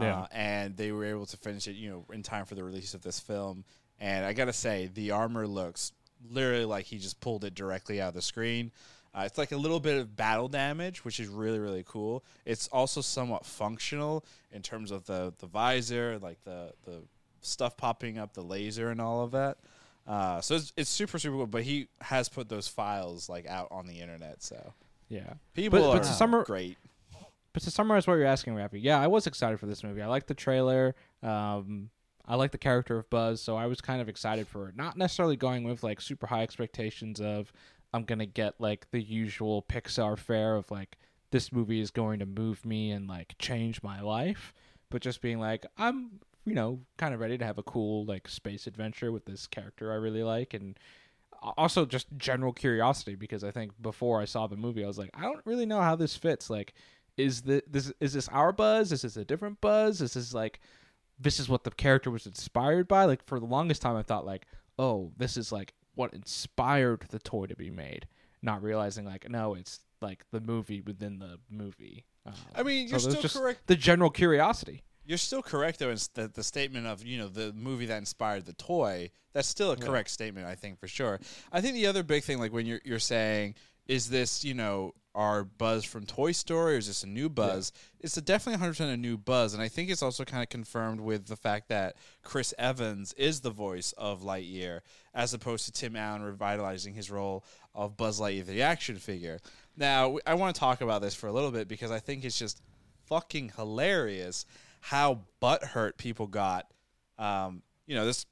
Yeah. 0.00 0.20
uh, 0.20 0.26
and 0.32 0.76
they 0.76 0.92
were 0.92 1.04
able 1.06 1.26
to 1.26 1.36
finish 1.36 1.66
it, 1.68 1.72
you 1.76 1.90
know, 1.90 2.04
in 2.12 2.22
time 2.22 2.44
for 2.44 2.54
the 2.54 2.62
release 2.64 2.94
of 2.94 3.02
this 3.02 3.18
film. 3.20 3.64
And 4.00 4.24
I 4.24 4.32
gotta 4.32 4.52
say, 4.52 4.90
the 4.92 5.10
armor 5.12 5.46
looks 5.46 5.92
literally 6.30 6.64
like 6.64 6.86
he 6.86 6.98
just 6.98 7.20
pulled 7.20 7.44
it 7.44 7.54
directly 7.54 8.00
out 8.00 8.08
of 8.08 8.14
the 8.14 8.22
screen. 8.22 8.70
Uh, 9.14 9.24
it's 9.26 9.36
like 9.36 9.52
a 9.52 9.56
little 9.56 9.80
bit 9.80 9.98
of 9.98 10.16
battle 10.16 10.48
damage, 10.48 11.04
which 11.04 11.20
is 11.20 11.28
really 11.28 11.58
really 11.58 11.84
cool. 11.86 12.24
It's 12.46 12.68
also 12.68 13.00
somewhat 13.00 13.44
functional 13.44 14.24
in 14.52 14.62
terms 14.62 14.90
of 14.90 15.04
the 15.06 15.32
the 15.38 15.46
visor, 15.46 16.18
like 16.20 16.42
the 16.44 16.72
the 16.84 17.02
stuff 17.40 17.76
popping 17.76 18.18
up, 18.18 18.32
the 18.34 18.42
laser, 18.42 18.88
and 18.90 19.00
all 19.00 19.22
of 19.22 19.32
that. 19.32 19.58
Uh, 20.06 20.40
so 20.40 20.54
it's, 20.56 20.72
it's 20.76 20.90
super 20.90 21.18
super 21.18 21.36
cool. 21.36 21.46
But 21.46 21.62
he 21.64 21.88
has 22.00 22.28
put 22.28 22.48
those 22.48 22.68
files 22.68 23.28
like 23.28 23.46
out 23.46 23.68
on 23.70 23.86
the 23.86 24.00
internet, 24.00 24.42
so 24.42 24.72
Yeah. 25.08 25.34
people 25.54 25.78
But- 25.80 25.88
are 25.90 26.00
but 26.00 26.38
to 26.40 26.44
great. 26.46 26.78
But 27.52 27.62
to 27.64 27.70
summarize 27.70 28.06
what 28.06 28.14
you're 28.14 28.24
asking, 28.24 28.54
Ravi, 28.54 28.80
yeah, 28.80 28.98
I 28.98 29.08
was 29.08 29.26
excited 29.26 29.60
for 29.60 29.66
this 29.66 29.84
movie. 29.84 30.00
I 30.00 30.06
liked 30.06 30.26
the 30.26 30.34
trailer. 30.34 30.94
Um, 31.22 31.90
I 32.26 32.36
like 32.36 32.50
the 32.50 32.56
character 32.56 32.96
of 32.96 33.10
Buzz, 33.10 33.42
so 33.42 33.56
I 33.56 33.66
was 33.66 33.82
kind 33.82 34.00
of 34.00 34.08
excited 34.08 34.48
for 34.48 34.68
it. 34.70 34.76
Not 34.76 34.96
necessarily 34.96 35.36
going 35.36 35.64
with 35.64 35.82
like 35.82 36.00
super 36.00 36.26
high 36.28 36.42
expectations 36.42 37.20
of 37.20 37.52
I'm 37.92 38.04
gonna 38.04 38.26
get 38.26 38.54
like 38.58 38.90
the 38.90 39.02
usual 39.02 39.62
Pixar 39.62 40.18
fare 40.18 40.56
of 40.56 40.70
like 40.70 40.96
this 41.30 41.50
movie 41.50 41.80
is 41.80 41.90
going 41.90 42.20
to 42.20 42.26
move 42.26 42.64
me 42.64 42.90
and 42.92 43.08
like 43.08 43.34
change 43.38 43.82
my 43.82 44.00
life, 44.00 44.54
but 44.90 45.02
just 45.02 45.20
being 45.20 45.40
like 45.40 45.66
I'm 45.76 46.20
you 46.44 46.54
know 46.54 46.80
kind 46.96 47.14
of 47.14 47.20
ready 47.20 47.38
to 47.38 47.44
have 47.44 47.58
a 47.58 47.62
cool 47.62 48.04
like 48.04 48.28
space 48.28 48.66
adventure 48.66 49.10
with 49.10 49.24
this 49.24 49.46
character 49.46 49.92
I 49.92 49.96
really 49.96 50.22
like. 50.22 50.54
And 50.54 50.78
also 51.56 51.84
just 51.84 52.06
general 52.16 52.52
curiosity 52.52 53.16
because 53.16 53.42
I 53.42 53.50
think 53.50 53.72
before 53.82 54.20
I 54.20 54.26
saw 54.26 54.46
the 54.46 54.56
movie 54.56 54.84
I 54.84 54.86
was 54.86 54.98
like 54.98 55.10
I 55.14 55.22
don't 55.22 55.44
really 55.44 55.66
know 55.66 55.80
how 55.80 55.96
this 55.96 56.16
fits. 56.16 56.48
Like 56.48 56.74
is 57.16 57.42
the 57.42 57.62
this 57.68 57.92
is 58.00 58.12
this 58.12 58.28
our 58.28 58.52
buzz? 58.52 58.92
Is 58.92 59.02
this 59.02 59.16
a 59.16 59.24
different 59.24 59.60
buzz? 59.60 60.00
Is 60.00 60.14
this 60.14 60.32
like 60.32 60.60
this 61.18 61.40
is 61.40 61.48
what 61.48 61.64
the 61.64 61.70
character 61.70 62.10
was 62.10 62.26
inspired 62.26 62.88
by? 62.88 63.04
Like 63.04 63.24
for 63.26 63.40
the 63.40 63.46
longest 63.46 63.82
time 63.82 63.96
I 63.96 64.02
thought 64.02 64.26
like 64.26 64.46
oh 64.78 65.12
this 65.16 65.36
is 65.36 65.50
like 65.52 65.74
what 65.94 66.12
inspired 66.14 67.04
the 67.10 67.18
toy 67.18 67.46
to 67.46 67.56
be 67.56 67.70
made 67.70 68.06
not 68.42 68.62
realizing 68.62 69.04
like 69.04 69.28
no 69.28 69.54
it's 69.54 69.80
like 70.00 70.24
the 70.32 70.40
movie 70.40 70.80
within 70.80 71.18
the 71.18 71.38
movie 71.50 72.04
um, 72.24 72.34
I 72.54 72.62
mean, 72.62 72.88
you're 72.88 73.00
there's 73.00 73.18
still 73.30 73.42
correct. 73.42 73.66
the 73.66 73.76
general 73.76 74.10
curiosity 74.10 74.82
You're 75.04 75.18
still 75.18 75.42
correct 75.42 75.78
though. 75.80 75.90
in 75.90 75.98
the, 76.14 76.28
the 76.28 76.44
statement 76.44 76.86
of 76.86 77.04
you 77.04 77.18
know 77.18 77.28
the 77.28 77.52
movie 77.52 77.86
that 77.86 77.98
inspired 77.98 78.46
the 78.46 78.52
toy. 78.52 79.10
That's 79.32 79.48
still 79.48 79.72
a 79.72 79.76
correct 79.76 80.10
statement, 80.10 80.46
I 80.46 80.54
think 80.54 80.78
for 80.78 80.86
sure. 80.86 81.18
I 81.50 81.60
think 81.60 81.74
the 81.74 81.86
other 81.86 82.02
big 82.02 82.22
thing, 82.22 82.38
like 82.38 82.52
when 82.52 82.66
you're 82.66 82.80
you're 82.84 82.98
saying, 82.98 83.56
is 83.86 84.08
this 84.08 84.44
you 84.44 84.54
know 84.54 84.94
our 85.14 85.44
Buzz 85.44 85.84
from 85.84 86.06
Toy 86.06 86.32
Story, 86.32 86.74
or 86.74 86.78
is 86.78 86.86
this 86.86 87.04
a 87.04 87.06
new 87.06 87.28
Buzz? 87.28 87.72
It's 88.00 88.16
a 88.16 88.22
definitely 88.22 88.54
100 88.54 88.70
percent 88.70 88.90
a 88.92 88.96
new 88.96 89.18
Buzz, 89.18 89.54
and 89.54 89.62
I 89.62 89.68
think 89.68 89.90
it's 89.90 90.02
also 90.02 90.24
kind 90.24 90.42
of 90.42 90.48
confirmed 90.48 91.00
with 91.00 91.26
the 91.26 91.36
fact 91.36 91.68
that 91.68 91.96
Chris 92.22 92.54
Evans 92.58 93.12
is 93.14 93.40
the 93.40 93.50
voice 93.50 93.92
of 93.98 94.22
Lightyear, 94.22 94.80
as 95.14 95.34
opposed 95.34 95.66
to 95.66 95.72
Tim 95.72 95.96
Allen 95.96 96.22
revitalizing 96.22 96.94
his 96.94 97.10
role 97.10 97.44
of 97.74 97.96
Buzz 97.96 98.20
Lightyear, 98.20 98.46
the 98.46 98.62
action 98.62 98.96
figure. 98.96 99.38
Now, 99.76 100.18
I 100.26 100.34
want 100.34 100.54
to 100.54 100.60
talk 100.60 100.80
about 100.80 101.02
this 101.02 101.14
for 101.14 101.26
a 101.26 101.32
little 101.32 101.50
bit 101.50 101.68
because 101.68 101.90
I 101.90 101.98
think 101.98 102.24
it's 102.24 102.38
just 102.38 102.62
fucking 103.06 103.52
hilarious 103.56 104.46
how 104.80 105.20
butthurt 105.40 105.96
people 105.96 106.26
got. 106.26 106.66
Um, 107.18 107.62
you 107.86 107.94
know, 107.94 108.04
this 108.04 108.26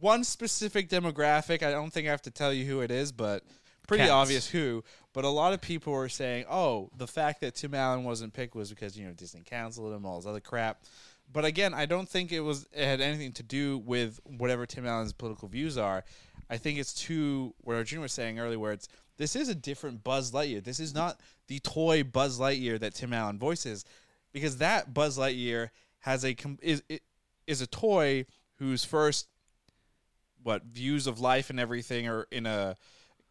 one 0.00 0.24
specific 0.24 0.88
demographic. 0.88 1.62
I 1.62 1.70
don't 1.70 1.92
think 1.92 2.08
I 2.08 2.10
have 2.10 2.22
to 2.22 2.30
tell 2.30 2.52
you 2.52 2.64
who 2.64 2.80
it 2.80 2.90
is, 2.90 3.12
but 3.12 3.44
pretty 3.86 4.02
Cats. 4.02 4.12
obvious 4.12 4.48
who. 4.48 4.82
But 5.12 5.24
a 5.24 5.28
lot 5.28 5.52
of 5.52 5.60
people 5.60 5.92
were 5.92 6.08
saying, 6.08 6.46
"Oh, 6.48 6.90
the 6.96 7.06
fact 7.06 7.40
that 7.40 7.54
Tim 7.54 7.74
Allen 7.74 8.04
wasn't 8.04 8.32
picked 8.32 8.54
was 8.54 8.70
because 8.70 8.96
you 8.96 9.06
know 9.06 9.12
Disney 9.12 9.42
canceled 9.42 9.92
him, 9.92 10.06
all 10.06 10.16
this 10.18 10.26
other 10.26 10.40
crap." 10.40 10.82
But 11.32 11.44
again, 11.44 11.74
I 11.74 11.86
don't 11.86 12.08
think 12.08 12.32
it 12.32 12.40
was 12.40 12.66
it 12.72 12.84
had 12.84 13.00
anything 13.00 13.32
to 13.32 13.42
do 13.42 13.78
with 13.78 14.20
whatever 14.24 14.66
Tim 14.66 14.86
Allen's 14.86 15.12
political 15.12 15.48
views 15.48 15.76
are. 15.78 16.04
I 16.50 16.58
think 16.58 16.78
it's 16.78 16.94
to 17.06 17.54
where 17.58 17.78
Arjun 17.78 18.00
was 18.00 18.12
saying 18.12 18.38
earlier, 18.38 18.58
where 18.58 18.72
it's 18.72 18.88
this 19.16 19.36
is 19.36 19.48
a 19.48 19.54
different 19.54 20.02
Buzz 20.02 20.32
Lightyear. 20.32 20.64
This 20.64 20.80
is 20.80 20.94
not 20.94 21.20
the 21.46 21.58
toy 21.60 22.02
Buzz 22.02 22.38
Lightyear 22.38 22.78
that 22.80 22.94
Tim 22.94 23.12
Allen 23.12 23.38
voices, 23.38 23.84
because 24.32 24.58
that 24.58 24.92
Buzz 24.92 25.18
Lightyear 25.18 25.70
has 26.00 26.24
a 26.24 26.36
is 26.60 26.82
is 27.46 27.60
a 27.60 27.66
toy 27.66 28.26
whose 28.56 28.84
first 28.84 29.28
what 30.42 30.64
views 30.64 31.06
of 31.06 31.20
life 31.20 31.50
and 31.50 31.60
everything 31.60 32.08
are 32.08 32.26
in 32.30 32.46
a 32.46 32.76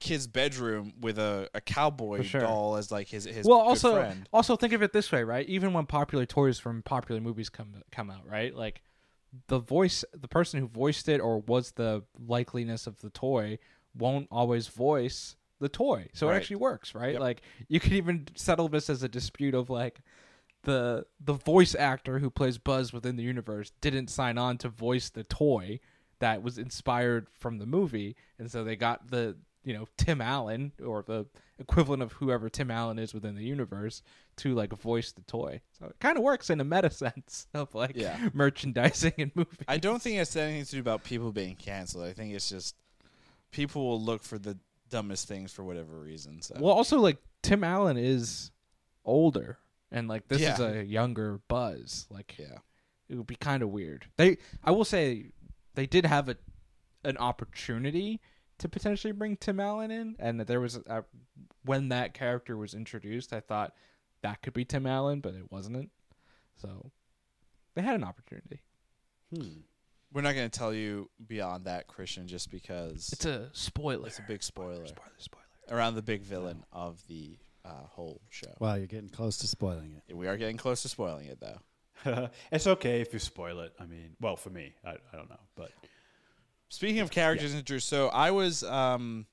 kid's 0.02 0.28
bedroom 0.28 0.94
with 1.00 1.18
a, 1.18 1.50
a 1.54 1.62
cowboy 1.62 2.24
sure. 2.24 2.42
doll 2.42 2.76
as 2.76 2.92
like 2.92 3.08
his 3.08 3.24
his 3.24 3.46
well, 3.46 3.60
also 3.60 3.96
friend. 3.96 4.28
also 4.34 4.58
think 4.58 4.74
of 4.74 4.82
it 4.82 4.92
this 4.92 5.12
way, 5.12 5.24
right? 5.24 5.48
Even 5.48 5.72
when 5.72 5.86
popular 5.86 6.26
toys 6.26 6.60
from 6.60 6.82
popular 6.82 7.22
movies 7.22 7.48
come 7.50 7.76
come 7.92 8.10
out, 8.10 8.28
right? 8.28 8.54
Like 8.54 8.82
the 9.48 9.60
voice, 9.60 10.04
the 10.14 10.28
person 10.28 10.60
who 10.60 10.68
voiced 10.68 11.08
it 11.08 11.22
or 11.22 11.40
was 11.40 11.72
the 11.72 12.04
likeliness 12.20 12.86
of 12.88 13.00
the 13.00 13.10
toy 13.10 13.60
won't 13.98 14.28
always 14.30 14.68
voice 14.68 15.38
the 15.60 15.70
toy, 15.70 16.08
so 16.14 16.28
Right. 16.28 16.34
it 16.34 16.38
actually 16.38 16.56
works, 16.58 16.96
right? 16.96 17.14
Yep. 17.14 17.22
Like 17.22 17.42
you 17.70 17.80
could 17.80 17.94
even 17.94 18.28
settle 18.36 18.68
this 18.68 18.90
as 18.90 19.04
a 19.04 19.08
dispute 19.10 19.54
of 19.54 19.70
like 19.70 20.02
the 20.64 21.06
the 21.20 21.34
voice 21.34 21.76
actor 21.76 22.20
who 22.20 22.30
plays 22.30 22.58
Buzz 22.58 22.92
within 22.92 23.16
the 23.16 23.24
universe 23.24 23.72
didn't 23.82 24.10
sign 24.10 24.38
on 24.38 24.58
to 24.60 24.70
voice 24.70 25.10
the 25.10 25.24
toy 25.24 25.80
that 26.20 26.44
was 26.44 26.58
inspired 26.58 27.28
from 27.34 27.58
the 27.58 27.66
movie, 27.66 28.16
and 28.38 28.50
so 28.52 28.64
they 28.64 28.76
got 28.76 29.10
the 29.10 29.38
you 29.64 29.74
know 29.74 29.88
Tim 29.98 30.22
Allen 30.22 30.72
or 30.84 31.04
the 31.06 31.26
equivalent 31.60 32.02
of 32.02 32.14
whoever 32.14 32.50
Tim 32.50 32.72
Allen 32.72 32.98
is 33.00 33.14
within 33.14 33.36
the 33.36 33.44
universe 33.44 34.02
to 34.38 34.56
like 34.56 34.74
voice 34.74 35.12
the 35.12 35.22
toy. 35.22 35.62
So 35.80 35.86
it 35.88 35.96
kind 36.00 36.18
of 36.18 36.24
works 36.24 36.50
in 36.50 36.60
a 36.60 36.64
meta 36.64 36.90
sense 36.92 37.48
of 37.54 37.74
like 37.76 37.96
Yeah. 37.96 38.30
merchandising 38.34 39.14
and 39.18 39.32
movies. 39.36 39.58
I 39.68 39.78
don't 39.78 40.02
think 40.02 40.18
it's 40.18 40.36
anything 40.36 40.66
to 40.66 40.72
do 40.72 40.80
about 40.80 41.04
people 41.04 41.32
being 41.32 41.56
canceled. 41.56 42.06
I 42.06 42.14
think 42.14 42.34
it's 42.34 42.50
just 42.50 42.76
people 43.52 43.88
will 43.88 44.02
look 44.02 44.24
for 44.24 44.40
the 44.40 44.58
dumbest 44.90 45.28
things 45.28 45.52
for 45.52 45.64
whatever 45.64 46.00
reason. 46.00 46.42
So. 46.42 46.56
Well, 46.60 46.74
also 46.74 47.00
like 47.00 47.18
Tim 47.44 47.64
Allen 47.64 47.98
is 47.98 48.52
older, 49.06 49.58
and 49.92 50.08
like 50.08 50.28
this 50.28 50.42
is 50.42 50.60
a 50.60 50.84
younger 50.84 51.40
Buzz. 51.48 52.08
Like 52.10 52.36
yeah. 52.38 52.58
it 53.10 53.16
would 53.16 53.28
be 53.28 53.36
kind 53.36 53.62
of 53.64 53.70
weird. 53.70 54.06
They, 54.18 54.38
I 54.64 54.72
will 54.72 54.86
say, 54.86 55.32
they 55.76 55.86
did 55.86 56.06
have 56.06 56.30
a 56.30 56.38
an 57.04 57.18
opportunity 57.18 58.22
to 58.62 58.70
potentially 58.70 59.12
bring 59.14 59.38
Tim 59.38 59.60
Allen 59.60 59.92
in, 59.92 60.16
and 60.20 60.40
that 60.40 60.48
there 60.48 60.60
was 60.60 60.78
a, 60.78 61.04
when 61.66 61.90
that 61.90 62.14
character 62.14 62.56
was 62.58 62.74
introduced, 62.74 63.34
I 63.34 63.40
thought 63.40 63.74
that 64.22 64.42
could 64.42 64.54
be 64.54 64.66
Tim 64.66 64.86
Allen, 64.88 65.20
but 65.20 65.34
it 65.36 65.52
wasn't. 65.52 65.90
So 66.56 66.92
they 67.76 67.82
had 67.82 67.96
an 67.96 68.04
opportunity. 68.04 68.62
Hmm. 69.36 69.62
We're 70.14 70.22
not 70.22 70.36
going 70.36 70.50
to 70.50 70.60
tell 70.60 70.74
you 70.74 71.10
beyond 71.26 71.66
that, 71.66 71.88
Krishna, 71.88 72.26
just 72.26 72.52
because 72.52 73.10
It's 73.14 73.26
a 73.26 73.50
spoiler. 73.54 74.08
it's 74.08 74.20
a 74.20 74.24
big 74.28 74.44
spoiler 74.44 74.86
spoiler, 74.86 75.12
spoiler. 75.18 75.44
around 75.70 75.96
the 75.96 76.02
big 76.02 76.22
villain 76.24 76.66
of 76.74 77.02
the 77.08 77.38
uh, 77.64 77.86
whole 77.90 78.22
show. 78.30 78.54
Wow, 78.60 78.76
you're 78.76 78.88
getting 78.88 79.10
close 79.10 79.38
to 79.38 79.48
spoiling 79.48 80.02
it. 80.08 80.14
We 80.16 80.28
are 80.28 80.36
getting 80.36 80.58
close 80.58 80.82
to 80.82 80.90
spoiling 80.90 81.28
it, 81.28 81.40
though. 81.40 82.30
it's 82.52 82.68
okay 82.68 83.00
if 83.00 83.14
you 83.14 83.20
spoil 83.20 83.62
it. 83.62 83.74
I 83.80 83.86
mean, 83.86 84.16
well, 84.20 84.36
for 84.36 84.50
me, 84.50 84.74
I, 84.84 84.92
I 84.92 85.16
don't 85.16 85.30
know, 85.30 85.40
but 85.56 85.72
Speaking 86.72 87.02
of 87.02 87.12
characters 87.12 87.52
introduced, 87.52 87.90
so 87.90 88.08
I 88.08 88.32
was 88.32 88.64
um, 88.64 89.26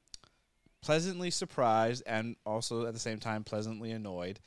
pleasantly 0.82 1.30
surprised 1.30 2.02
and 2.04 2.34
also 2.44 2.84
at 2.86 2.94
the 2.94 2.98
same 2.98 3.20
time 3.20 3.44
pleasantly 3.44 3.92
annoyed 3.92 4.40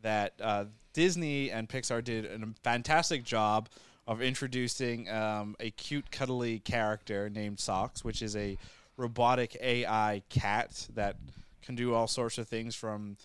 that 0.00 0.32
uh, 0.40 0.64
Disney 0.94 1.50
and 1.50 1.68
Pixar 1.68 2.02
did 2.02 2.24
a 2.24 2.38
fantastic 2.64 3.22
job 3.22 3.68
of 4.06 4.22
introducing 4.22 5.10
um, 5.10 5.56
a 5.60 5.70
cute, 5.72 6.10
cuddly 6.10 6.60
character 6.60 7.28
named 7.28 7.60
Socks, 7.60 8.02
which 8.02 8.22
is 8.22 8.34
a 8.34 8.56
robotic 8.96 9.54
AI 9.60 10.22
cat 10.30 10.88
that 10.94 11.16
can 11.60 11.74
do 11.74 11.92
all 11.92 12.06
sorts 12.06 12.38
of 12.38 12.48
things 12.48 12.74
from 12.74 13.18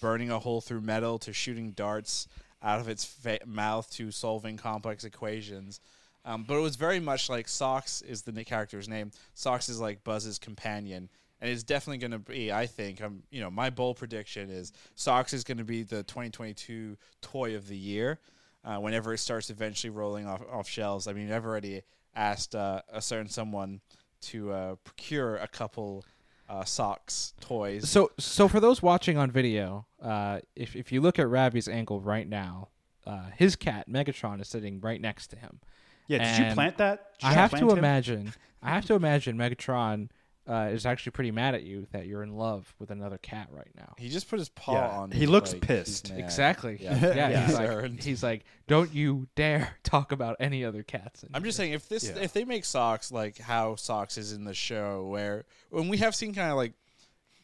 burning 0.00 0.30
a 0.30 0.38
hole 0.38 0.60
through 0.60 0.82
metal 0.82 1.18
to 1.18 1.32
shooting 1.32 1.72
darts 1.72 2.28
out 2.62 2.78
of 2.78 2.88
its 2.88 3.04
fa- 3.04 3.40
mouth 3.44 3.90
to 3.90 4.12
solving 4.12 4.56
complex 4.56 5.02
equations. 5.02 5.80
Um, 6.24 6.44
but 6.44 6.56
it 6.56 6.60
was 6.60 6.76
very 6.76 7.00
much 7.00 7.28
like 7.28 7.48
Socks 7.48 8.02
is 8.02 8.22
the 8.22 8.44
character's 8.44 8.88
name. 8.88 9.10
Socks 9.34 9.68
is 9.68 9.80
like 9.80 10.04
Buzz's 10.04 10.38
companion, 10.38 11.08
and 11.40 11.50
it's 11.50 11.64
definitely 11.64 11.98
going 11.98 12.12
to 12.12 12.18
be. 12.18 12.52
I 12.52 12.66
think. 12.66 13.02
Um, 13.02 13.22
you 13.30 13.40
know, 13.40 13.50
my 13.50 13.70
bold 13.70 13.96
prediction 13.96 14.50
is 14.50 14.72
Socks 14.94 15.32
is 15.32 15.42
going 15.42 15.58
to 15.58 15.64
be 15.64 15.82
the 15.82 16.04
2022 16.04 16.96
toy 17.20 17.56
of 17.56 17.66
the 17.68 17.76
year. 17.76 18.20
Uh, 18.64 18.76
whenever 18.76 19.12
it 19.12 19.18
starts 19.18 19.50
eventually 19.50 19.90
rolling 19.90 20.24
off, 20.24 20.40
off 20.48 20.68
shelves, 20.68 21.08
I 21.08 21.12
mean, 21.12 21.32
I've 21.32 21.44
already 21.44 21.82
asked 22.14 22.54
uh, 22.54 22.82
a 22.92 23.02
certain 23.02 23.28
someone 23.28 23.80
to 24.20 24.52
uh, 24.52 24.74
procure 24.84 25.36
a 25.36 25.48
couple 25.48 26.04
uh, 26.48 26.64
socks 26.64 27.34
toys. 27.40 27.88
So, 27.88 28.12
so 28.18 28.46
for 28.46 28.60
those 28.60 28.82
watching 28.82 29.16
on 29.18 29.30
video, 29.30 29.86
uh, 30.00 30.40
if 30.54 30.76
if 30.76 30.92
you 30.92 31.00
look 31.00 31.18
at 31.18 31.28
Ravi's 31.28 31.66
angle 31.66 32.00
right 32.00 32.28
now, 32.28 32.68
uh, 33.06 33.30
his 33.36 33.56
cat 33.56 33.88
Megatron 33.88 34.40
is 34.40 34.48
sitting 34.48 34.80
right 34.80 35.00
next 35.00 35.28
to 35.28 35.36
him. 35.36 35.60
Yeah. 36.06 36.36
Did 36.38 36.48
you 36.48 36.54
plant 36.54 36.78
that? 36.78 37.18
Did 37.20 37.26
I 37.26 37.32
have 37.32 37.50
to 37.52 37.70
him? 37.70 37.78
imagine. 37.78 38.32
I 38.62 38.70
have 38.70 38.84
to 38.86 38.94
imagine 38.94 39.36
Megatron 39.36 40.08
uh, 40.48 40.68
is 40.72 40.86
actually 40.86 41.12
pretty 41.12 41.30
mad 41.30 41.54
at 41.54 41.62
you 41.62 41.86
that 41.92 42.06
you're 42.06 42.22
in 42.22 42.36
love 42.36 42.74
with 42.80 42.90
another 42.90 43.18
cat 43.18 43.48
right 43.52 43.70
now. 43.76 43.94
He 43.98 44.08
just 44.08 44.28
put 44.28 44.38
his 44.40 44.48
paw 44.48 44.74
Yeah, 44.74 44.88
on. 44.88 45.10
he 45.12 45.20
me, 45.20 45.26
looks 45.26 45.52
like, 45.52 45.62
pissed. 45.62 46.08
he's. 46.08 46.18
Exactly. 46.18 46.78
Yeah. 46.80 46.98
Yeah. 47.14 47.28
Yeah. 47.30 47.46
He's, 47.46 47.54
like, 47.54 48.00
he's 48.00 48.22
like, 48.22 48.44
don't 48.66 48.92
you 48.92 49.28
dare 49.36 49.76
talk 49.84 50.10
about 50.12 50.36
any 50.40 50.64
other 50.64 50.82
cats. 50.82 51.22
in 51.22 51.30
I'm 51.34 51.44
just 51.44 51.56
saying 51.56 51.72
if 51.72 51.88
this 51.88 52.04
Yeah. 52.04 52.16
if 52.22 52.32
they 52.32 52.44
make 52.44 52.64
socks 52.64 53.12
like 53.12 53.38
how 53.38 53.76
socks 53.76 54.18
is 54.18 54.32
in 54.32 54.44
the 54.44 54.54
show 54.54 55.06
where 55.06 55.44
when 55.70 55.88
we 55.88 55.98
have 55.98 56.14
seen 56.14 56.34
kind 56.34 56.50
of 56.50 56.56
like 56.56 56.72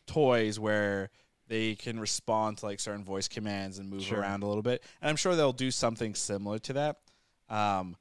toys 0.06 0.58
where 0.58 1.10
they 1.48 1.74
can 1.74 1.98
respond 2.00 2.58
to 2.58 2.66
like 2.66 2.80
certain 2.80 3.04
voice 3.04 3.28
commands 3.28 3.78
and 3.78 3.88
move 3.90 4.02
Sure. 4.02 4.20
around 4.20 4.42
a 4.42 4.46
little 4.46 4.62
bit 4.62 4.82
and 5.00 5.08
I'm 5.08 5.16
sure 5.16 5.34
they'll 5.36 5.52
do 5.52 5.70
something 5.70 6.14
similar 6.14 6.58
to 6.60 6.72
that. 6.74 6.96
Um, 7.48 7.96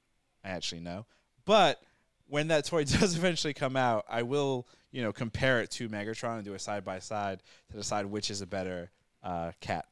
I 0.48 0.52
actually 0.52 0.82
know, 0.82 1.06
but 1.46 1.82
when 2.28 2.48
that 2.50 2.66
toy 2.66 2.84
does 2.86 3.16
eventually 3.18 3.54
come 3.54 3.76
out, 3.76 4.06
I 4.10 4.22
will 4.24 4.68
you 4.92 5.02
know 5.02 5.12
compare 5.12 5.62
it 5.62 5.72
to 5.72 5.90
Megatron 5.90 6.36
and 6.38 6.46
do 6.46 6.54
a 6.54 6.60
side 6.60 6.86
by 6.86 7.00
side 7.00 7.44
to 7.72 7.78
decide 7.78 8.06
which 8.06 8.32
is 8.32 8.42
a 8.42 8.48
better 8.48 8.90
uh, 9.24 9.52
cat. 9.62 9.86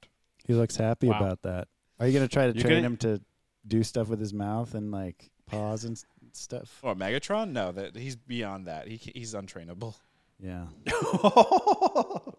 He 0.47 0.53
looks 0.53 0.75
happy 0.77 1.07
Wow. 1.09 1.17
about 1.19 1.41
that. 1.43 1.67
Are 1.99 2.07
you 2.07 2.13
gonna 2.13 2.27
try 2.27 2.47
to 2.47 2.53
You're 2.53 2.61
train 2.63 2.77
gonna- 2.83 2.87
him 2.87 2.97
to 2.97 3.21
do 3.67 3.83
stuff 3.83 4.07
with 4.09 4.19
his 4.19 4.33
mouth 4.33 4.75
and 4.75 4.91
like 4.91 5.29
paws 5.47 5.83
and 5.85 5.97
s- 5.97 6.05
stuff? 6.33 6.79
Or 6.83 6.93
Megatron? 6.95 7.51
No, 7.51 7.71
that 7.71 7.95
he's 7.97 8.15
beyond 8.15 8.67
that. 8.67 8.87
He 8.87 8.97
he's 9.13 9.33
untrainable. 9.33 9.95
Yeah. 10.39 10.65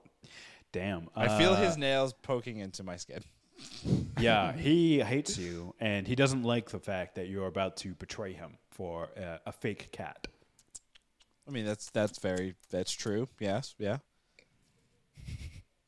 Damn. 0.73 1.09
I 1.17 1.39
feel 1.39 1.53
uh, 1.53 1.57
his 1.63 1.77
nails 1.79 2.13
poking 2.13 2.59
into 2.59 2.83
my 2.83 2.97
skin. 2.97 3.23
Yeah, 4.19 4.53
he 4.57 5.01
hates 5.01 5.39
you, 5.39 5.75
and 5.81 6.07
he 6.07 6.15
doesn't 6.15 6.43
like 6.43 6.71
the 6.71 6.79
fact 6.79 7.15
that 7.17 7.29
you're 7.29 7.47
about 7.47 7.77
to 7.79 7.95
betray 7.95 8.33
him 8.33 8.59
for 8.71 9.09
uh, 9.17 9.39
a 9.47 9.53
fake 9.53 9.91
cat. 9.93 10.27
I 11.49 11.51
mean, 11.51 11.65
that's 11.65 11.91
that's 11.91 12.19
very 12.19 12.55
that's 12.71 12.93
true. 12.93 13.29
Yes, 13.39 13.75
yeah. 13.79 13.99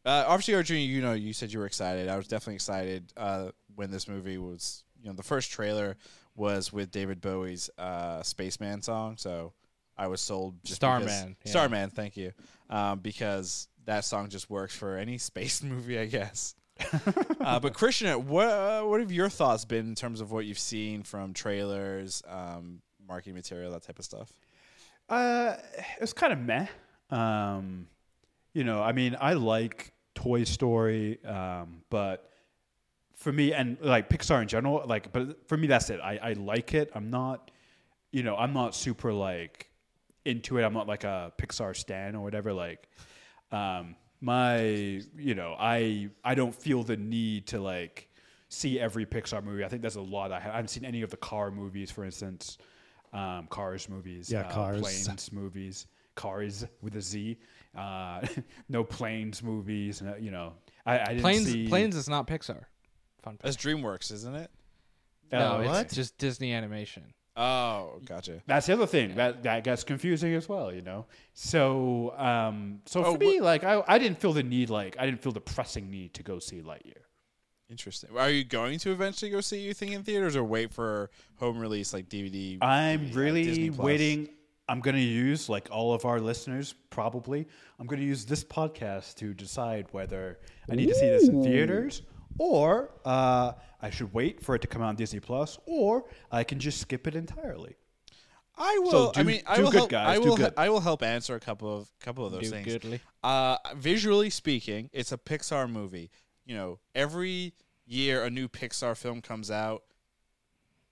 Uh, 0.04 0.25
obviously, 0.26 0.54
Arjun, 0.54 0.78
you 0.78 1.02
know, 1.02 1.12
you 1.12 1.32
said 1.32 1.52
you 1.52 1.58
were 1.58 1.66
excited. 1.66 2.08
I 2.08 2.16
was 2.16 2.28
definitely 2.28 2.54
excited 2.54 3.12
uh, 3.16 3.50
when 3.75 3.90
this 3.90 4.08
movie 4.08 4.38
was. 4.38 4.84
You 5.02 5.10
know, 5.10 5.14
the 5.14 5.22
first 5.22 5.52
trailer 5.52 5.96
was 6.34 6.72
with 6.72 6.90
David 6.90 7.20
Bowie's 7.20 7.70
uh, 7.78 8.22
"Spaceman" 8.22 8.82
song, 8.82 9.16
so 9.16 9.52
I 9.96 10.06
was 10.06 10.20
sold. 10.20 10.54
Just 10.64 10.76
Starman, 10.76 11.37
yeah. 11.44 11.50
Starman, 11.50 11.90
thank 11.90 12.16
you, 12.16 12.32
um, 12.70 13.00
because 13.00 13.68
that 13.84 14.04
song 14.04 14.28
just 14.28 14.48
works 14.48 14.75
for 14.75 14.96
any 14.96 15.18
space 15.18 15.62
movie, 15.62 15.98
I 15.98 16.06
guess. 16.06 16.54
Uh, 17.40 17.58
but 17.61 17.75
Krishna, 17.75 18.18
what 18.18 18.88
what 18.88 19.00
have 19.00 19.12
your 19.12 19.28
thoughts 19.28 19.64
been 19.64 19.87
in 19.88 19.94
terms 19.94 20.20
of 20.20 20.32
what 20.32 20.44
you've 20.44 20.58
seen 20.58 21.02
from 21.02 21.32
trailers, 21.32 22.23
um, 22.28 22.80
marketing 23.06 23.35
material, 23.35 23.73
that 23.73 23.82
type 23.82 23.99
of 23.99 24.04
stuff? 24.04 24.32
Uh, 25.08 25.56
it's 26.00 26.12
kind 26.12 26.32
of 26.32 26.38
meh. 26.38 26.66
Um, 27.11 27.87
you 28.52 28.64
know, 28.64 28.82
I 28.82 28.92
mean, 28.92 29.16
I 29.20 29.35
like 29.35 29.92
Toy 30.14 30.44
Story, 30.44 31.18
um, 31.25 31.82
but 31.90 32.30
for 33.14 33.32
me, 33.32 33.52
and 33.52 33.78
like 33.80 34.08
Pixar 34.08 34.42
in 34.42 34.49
general, 34.49 34.82
like, 34.87 35.12
but 35.12 35.49
for 35.49 35.56
me, 35.56 35.66
that's 35.66 35.90
it. 35.90 36.00
I, 36.00 36.18
I 36.23 36.32
like 36.35 36.75
it. 36.75 36.90
I'm 36.94 37.11
not, 37.11 37.50
you 38.12 38.23
know, 38.23 38.37
I'm 38.37 38.52
not 38.52 38.75
super 38.75 39.12
like 39.12 39.70
into 40.25 40.58
it. 40.58 40.62
I'm 40.64 40.75
not 40.75 40.87
like 40.87 41.04
a 41.04 41.32
Pixar 41.38 41.76
stan 41.76 42.14
or 42.14 42.23
whatever. 42.23 42.52
Like, 42.52 42.88
um, 43.50 43.97
my 44.20 44.60
you 45.16 45.34
know 45.34 45.54
I 45.58 46.10
I 46.25 46.34
don't 46.34 46.54
feel 46.54 46.82
the 46.82 46.96
need 46.96 47.46
to 47.48 47.60
like 47.60 48.08
see 48.48 48.80
every 48.80 49.06
Pixar 49.06 49.42
movie. 49.44 49.64
I 49.64 49.68
think 49.68 49.82
there's 49.82 49.96
a 49.96 50.00
lot. 50.02 50.32
I, 50.32 50.40
ha- 50.40 50.50
I 50.50 50.54
haven't 50.54 50.68
seen 50.68 50.84
any 50.84 51.02
of 51.02 51.10
the 51.10 51.16
car 51.18 51.50
movies, 51.50 51.90
for 51.90 52.04
instance, 52.04 52.56
um, 53.12 53.46
Cars 53.48 53.88
movies, 53.88 54.30
Yeah, 54.30 54.40
uh, 54.40 54.50
Cars. 54.50 54.80
planes 54.80 55.32
movies, 55.32 55.87
Cars 56.14 56.66
with 56.80 56.96
a 56.96 57.00
Z, 57.02 57.37
uh, 57.76 58.26
no 58.70 58.82
planes 58.84 59.42
movies. 59.42 60.00
uh, 60.02 60.16
You 60.18 60.30
know, 60.30 60.54
I, 60.87 60.98
I 61.00 61.04
didn't 61.08 61.20
Planes 61.20 61.44
see 61.52 61.68
Planes 61.68 61.94
is 61.94 62.08
not 62.08 62.26
Pixar. 62.26 62.64
Fun 63.22 63.34
fact. 63.34 63.42
That's 63.42 63.56
DreamWorks, 63.56 64.10
isn't 64.12 64.34
it? 64.34 64.50
no, 65.30 65.56
Uh, 65.56 65.60
it's 65.60 65.68
what? 65.68 65.90
just 65.90 66.16
Disney 66.18 66.52
animation. 66.54 67.04
Oh, 67.40 68.00
gotcha. 68.04 68.42
That's 68.47 68.66
the 68.66 68.73
other 68.73 68.87
thing 68.87 69.14
that 69.14 69.45
that 69.45 69.62
gets 69.62 69.85
confusing 69.85 70.35
as 70.35 70.49
well, 70.49 70.73
you 70.75 70.83
know. 70.83 71.07
So, 71.35 72.12
um, 72.18 72.80
so 72.85 73.04
Oh, 73.04 73.12
for 73.12 73.18
me, 73.18 73.40
like 73.40 73.62
I, 73.62 73.83
I 73.87 73.99
didn't 73.99 74.18
feel 74.21 74.33
the 74.33 74.42
need, 74.42 74.71
like 74.71 74.97
I 74.99 75.07
didn't 75.07 75.23
feel 75.23 75.30
the 75.33 75.40
pressing 75.40 75.88
need 75.88 76.14
to 76.14 76.25
go 76.25 76.40
see 76.40 76.61
Lightyear. 76.61 77.04
Interesting. 77.71 78.11
Are 78.16 78.30
you 78.30 78.45
going 78.45 78.78
to 78.80 78.90
eventually 78.92 79.30
go 79.30 79.40
see 79.40 79.61
you 79.61 79.73
think 79.75 79.92
in 79.92 80.02
theaters 80.02 80.35
or 80.35 80.42
wait 80.42 80.73
for 80.73 81.11
home 81.37 81.59
release 81.59 81.92
like 81.92 82.09
DVD? 82.09 82.59
I'm 82.62 83.07
Disney 83.07 83.21
really 83.23 83.71
Plus? 83.71 83.85
waiting. 83.85 84.28
I'm 84.71 84.80
going 84.80 84.97
to 84.97 85.00
use, 85.02 85.49
like 85.49 85.68
all 85.71 85.95
of 85.95 86.04
our 86.04 86.21
listeners, 86.21 86.75
probably, 86.90 87.47
I'm 87.78 87.87
going 87.87 88.00
to 88.00 88.07
use 88.07 88.26
this 88.26 88.45
podcast 88.45 89.14
to 89.16 89.33
decide 89.33 89.87
whether 89.92 90.38
I 90.71 90.75
need 90.75 90.88
to 90.88 90.95
see 90.95 91.09
this 91.09 91.28
in 91.28 91.42
theaters 91.42 92.02
or 92.38 92.90
uh, 93.04 93.52
I 93.83 93.90
should 93.90 94.12
wait 94.14 94.40
for 94.42 94.54
it 94.54 94.62
to 94.62 94.66
come 94.68 94.83
out 94.83 94.88
on 94.88 94.97
Disney 94.97 95.21
Plus 95.21 95.59
or 95.66 96.04
I 96.33 96.45
can 96.45 96.59
just 96.59 96.80
skip 96.80 97.07
it 97.07 97.14
entirely. 97.14 97.76
I 98.57 98.78
will. 98.83 98.90
So 98.90 99.12
I 99.14 99.23
do- 99.23 99.25
mean, 99.25 99.42
I 99.47 99.61
will 99.61 99.71
good, 99.71 99.76
help. 99.78 99.90
guys, 99.90 100.09
I 100.18 100.21
do 100.23 100.28
will. 100.30 100.37
good. 100.37 100.52
I 100.57 100.68
will 100.68 100.80
help 100.80 101.02
answer 101.02 101.35
a 101.37 101.40
couple 101.40 101.76
of 101.76 101.88
couple 102.00 102.26
of 102.26 102.33
those 102.33 102.42
Do 102.42 102.50
things. 102.50 102.66
goodly. 102.66 103.00
Uh, 103.23 103.57
visually 103.76 104.30
speaking, 104.30 104.90
it's 104.92 105.12
a 105.12 105.18
Pixar 105.18 105.71
movie. 105.71 106.11
You 106.45 106.57
know, 106.57 106.78
every 106.95 107.52
year 107.87 108.25
a 108.25 108.30
new 108.30 108.49
Pixar 108.49 108.97
film 108.97 109.21
comes 109.21 109.50
out. 109.50 109.83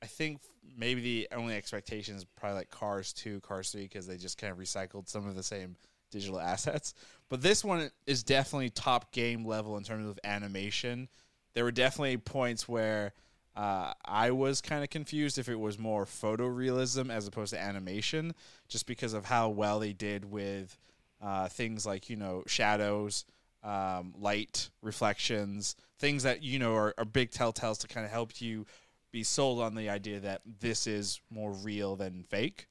I 0.02 0.06
think 0.06 0.40
maybe 0.76 1.00
the 1.00 1.28
only 1.36 1.56
expectation 1.56 2.14
is 2.16 2.24
probably 2.24 2.58
like 2.58 2.70
Cars 2.70 3.12
2, 3.14 3.40
Cars 3.40 3.70
3, 3.70 3.82
because 3.82 4.06
they 4.06 4.16
just 4.16 4.38
kind 4.38 4.52
of 4.52 4.58
recycled 4.58 5.08
some 5.08 5.26
of 5.26 5.34
the 5.34 5.42
same 5.42 5.74
digital 6.10 6.38
assets. 6.52 6.94
But 7.28 7.40
this 7.42 7.64
one 7.64 7.90
is 8.06 8.22
definitely 8.22 8.70
top 8.70 9.10
game 9.10 9.44
level 9.44 9.76
in 9.76 9.82
terms 9.82 10.06
of 10.06 10.20
animation. 10.22 11.08
There 11.56 11.64
were 11.64 11.72
definitely 11.72 12.18
points 12.18 12.68
where 12.68 13.14
uh, 13.56 13.94
I 14.04 14.30
was 14.30 14.60
kind 14.60 14.84
of 14.84 14.90
confused 14.90 15.38
if 15.38 15.48
it 15.48 15.58
was 15.58 15.78
more 15.78 16.04
photorealism 16.04 17.10
as 17.10 17.26
opposed 17.26 17.54
to 17.54 17.58
animation, 17.58 18.34
just 18.68 18.86
because 18.86 19.14
of 19.14 19.24
how 19.24 19.48
well 19.48 19.80
they 19.80 19.94
did 19.94 20.30
with 20.30 20.76
uh, 21.22 21.48
things 21.48 21.86
like 21.86 22.10
you 22.10 22.16
know 22.16 22.42
shadows, 22.46 23.24
um, 23.64 24.12
light, 24.18 24.68
reflections, 24.82 25.76
things 25.98 26.24
that 26.24 26.42
you 26.42 26.58
know 26.58 26.74
are, 26.74 26.92
are 26.98 27.06
big 27.06 27.30
telltales 27.30 27.78
to 27.78 27.88
kind 27.88 28.04
of 28.04 28.12
help 28.12 28.38
you 28.38 28.66
be 29.10 29.22
sold 29.22 29.62
on 29.62 29.74
the 29.74 29.88
idea 29.88 30.20
that 30.20 30.42
this 30.60 30.86
is 30.86 31.22
more 31.30 31.52
real 31.52 31.96
than 31.96 32.22
fake. 32.28 32.66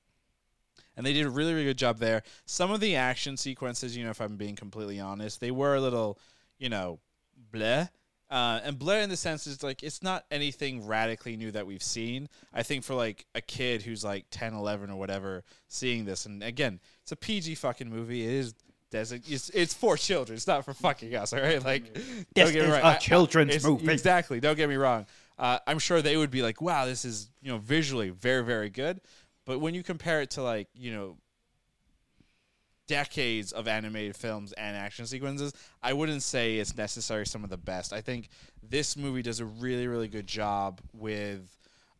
And 0.95 1.03
they 1.03 1.11
did 1.11 1.25
a 1.25 1.31
really, 1.31 1.53
really 1.53 1.65
good 1.65 1.79
job 1.79 1.97
there. 1.97 2.21
Some 2.45 2.69
of 2.69 2.81
the 2.81 2.95
action 2.95 3.35
sequences, 3.35 3.97
you 3.97 4.03
know, 4.03 4.11
if 4.11 4.21
I'm 4.21 4.37
being 4.37 4.55
completely 4.55 4.99
honest, 4.99 5.41
they 5.41 5.49
were 5.49 5.73
a 5.73 5.81
little, 5.81 6.19
you 6.59 6.69
know, 6.69 6.99
bleh. 7.51 7.89
Uh, 8.35 8.59
and 8.65 8.77
Blair, 8.77 9.01
in 9.01 9.09
the 9.09 9.15
sense 9.15 9.47
is 9.47 9.63
like 9.63 9.81
it's 9.81 10.03
not 10.03 10.25
anything 10.29 10.85
radically 10.85 11.37
new 11.37 11.51
that 11.51 11.65
we've 11.65 11.81
seen. 11.83 12.27
I 12.53 12.63
think 12.63 12.83
for 12.83 12.93
like 12.93 13.25
a 13.33 13.39
kid 13.39 13.81
who's 13.83 14.03
like 14.03 14.25
10, 14.31 14.53
11 14.53 14.89
or 14.89 14.97
whatever 14.97 15.43
seeing 15.69 16.03
this, 16.03 16.25
and 16.25 16.43
again, 16.43 16.81
it's 17.03 17.13
a 17.13 17.15
PG 17.15 17.55
fucking 17.55 17.89
movie. 17.89 18.25
It 18.27 18.33
is 18.33 18.53
it's, 18.91 19.49
it's 19.49 19.73
for 19.73 19.97
children. 19.97 20.35
It's 20.35 20.47
not 20.47 20.63
for 20.65 20.73
fucking 20.73 21.15
us, 21.15 21.33
all 21.33 21.39
right? 21.41 21.63
Like, 21.63 21.93
This 21.93 22.05
don't 22.33 22.53
get 22.53 22.65
me 22.65 22.71
a 22.71 22.81
I- 22.81 22.93
I- 22.93 22.97
children's 22.97 23.49
it's- 23.55 23.63
movie. 23.65 23.91
Exactly. 23.91 24.39
Don't 24.39 24.55
get 24.55 24.69
me 24.69 24.75
wrong. 24.75 25.05
Uh, 25.37 25.59
I'm 25.67 25.79
sure 25.79 26.01
they 26.01 26.15
would 26.17 26.31
be 26.31 26.41
like, 26.41 26.61
"Wow, 26.61 26.85
this 26.85 27.03
is 27.05 27.29
you 27.41 27.51
know 27.51 27.57
visually 27.57 28.09
very, 28.09 28.43
very 28.43 28.69
good." 28.69 29.01
But 29.45 29.59
when 29.59 29.73
you 29.73 29.83
compare 29.83 30.21
it 30.21 30.31
to 30.31 30.43
like 30.43 30.67
you 30.75 30.91
know 30.93 31.17
decades 32.87 33.51
of 33.51 33.67
animated 33.67 34.15
films 34.15 34.51
and 34.53 34.75
action 34.75 35.05
sequences, 35.05 35.53
I 35.81 35.93
wouldn't 35.93 36.23
say 36.23 36.57
it's 36.57 36.77
necessarily 36.77 37.25
some 37.25 37.43
of 37.43 37.49
the 37.49 37.57
best. 37.57 37.93
I 37.93 38.01
think 38.01 38.29
this 38.61 38.95
movie 38.97 39.21
does 39.21 39.39
a 39.39 39.45
really, 39.45 39.87
really 39.87 40.07
good 40.07 40.27
job 40.27 40.81
with 40.93 41.57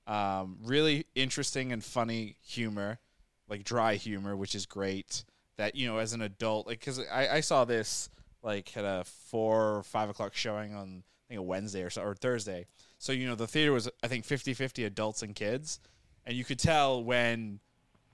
um, 0.08 0.58
really 0.64 1.06
interesting 1.16 1.72
and 1.72 1.84
funny 1.84 2.38
humor, 2.46 3.00
like 3.48 3.64
dry 3.64 3.96
humor, 3.96 4.36
which 4.36 4.56
is 4.56 4.66
great. 4.66 5.24
That 5.58 5.76
you 5.76 5.88
know, 5.88 6.00
as 6.00 6.14
an 6.14 6.22
adult, 6.22 6.68
like 6.68 6.80
because 6.80 7.00
I, 7.00 7.36
I 7.36 7.40
saw 7.40 7.66
this 7.66 8.10
like 8.44 8.76
at 8.78 8.84
a 8.84 9.04
four 9.06 9.78
or 9.78 9.84
five 9.84 10.10
o'clock 10.10 10.36
showing 10.36 10.76
on 10.76 11.04
I 11.06 11.26
think 11.30 11.40
a 11.40 11.44
Wednesday 11.44 11.82
or 11.82 11.90
so 11.90 12.04
or 12.04 12.14
Thursday. 12.14 12.68
So 12.98 13.12
you 13.12 13.28
know, 13.28 13.36
the 13.36 13.48
theater 13.48 13.72
was 13.72 13.90
I 14.04 14.08
think 14.08 14.26
50-50 14.26 14.86
adults 14.86 15.24
and 15.24 15.34
kids, 15.34 15.80
and 16.26 16.36
you 16.36 16.44
could 16.44 16.60
tell 16.60 17.04
when 17.04 17.60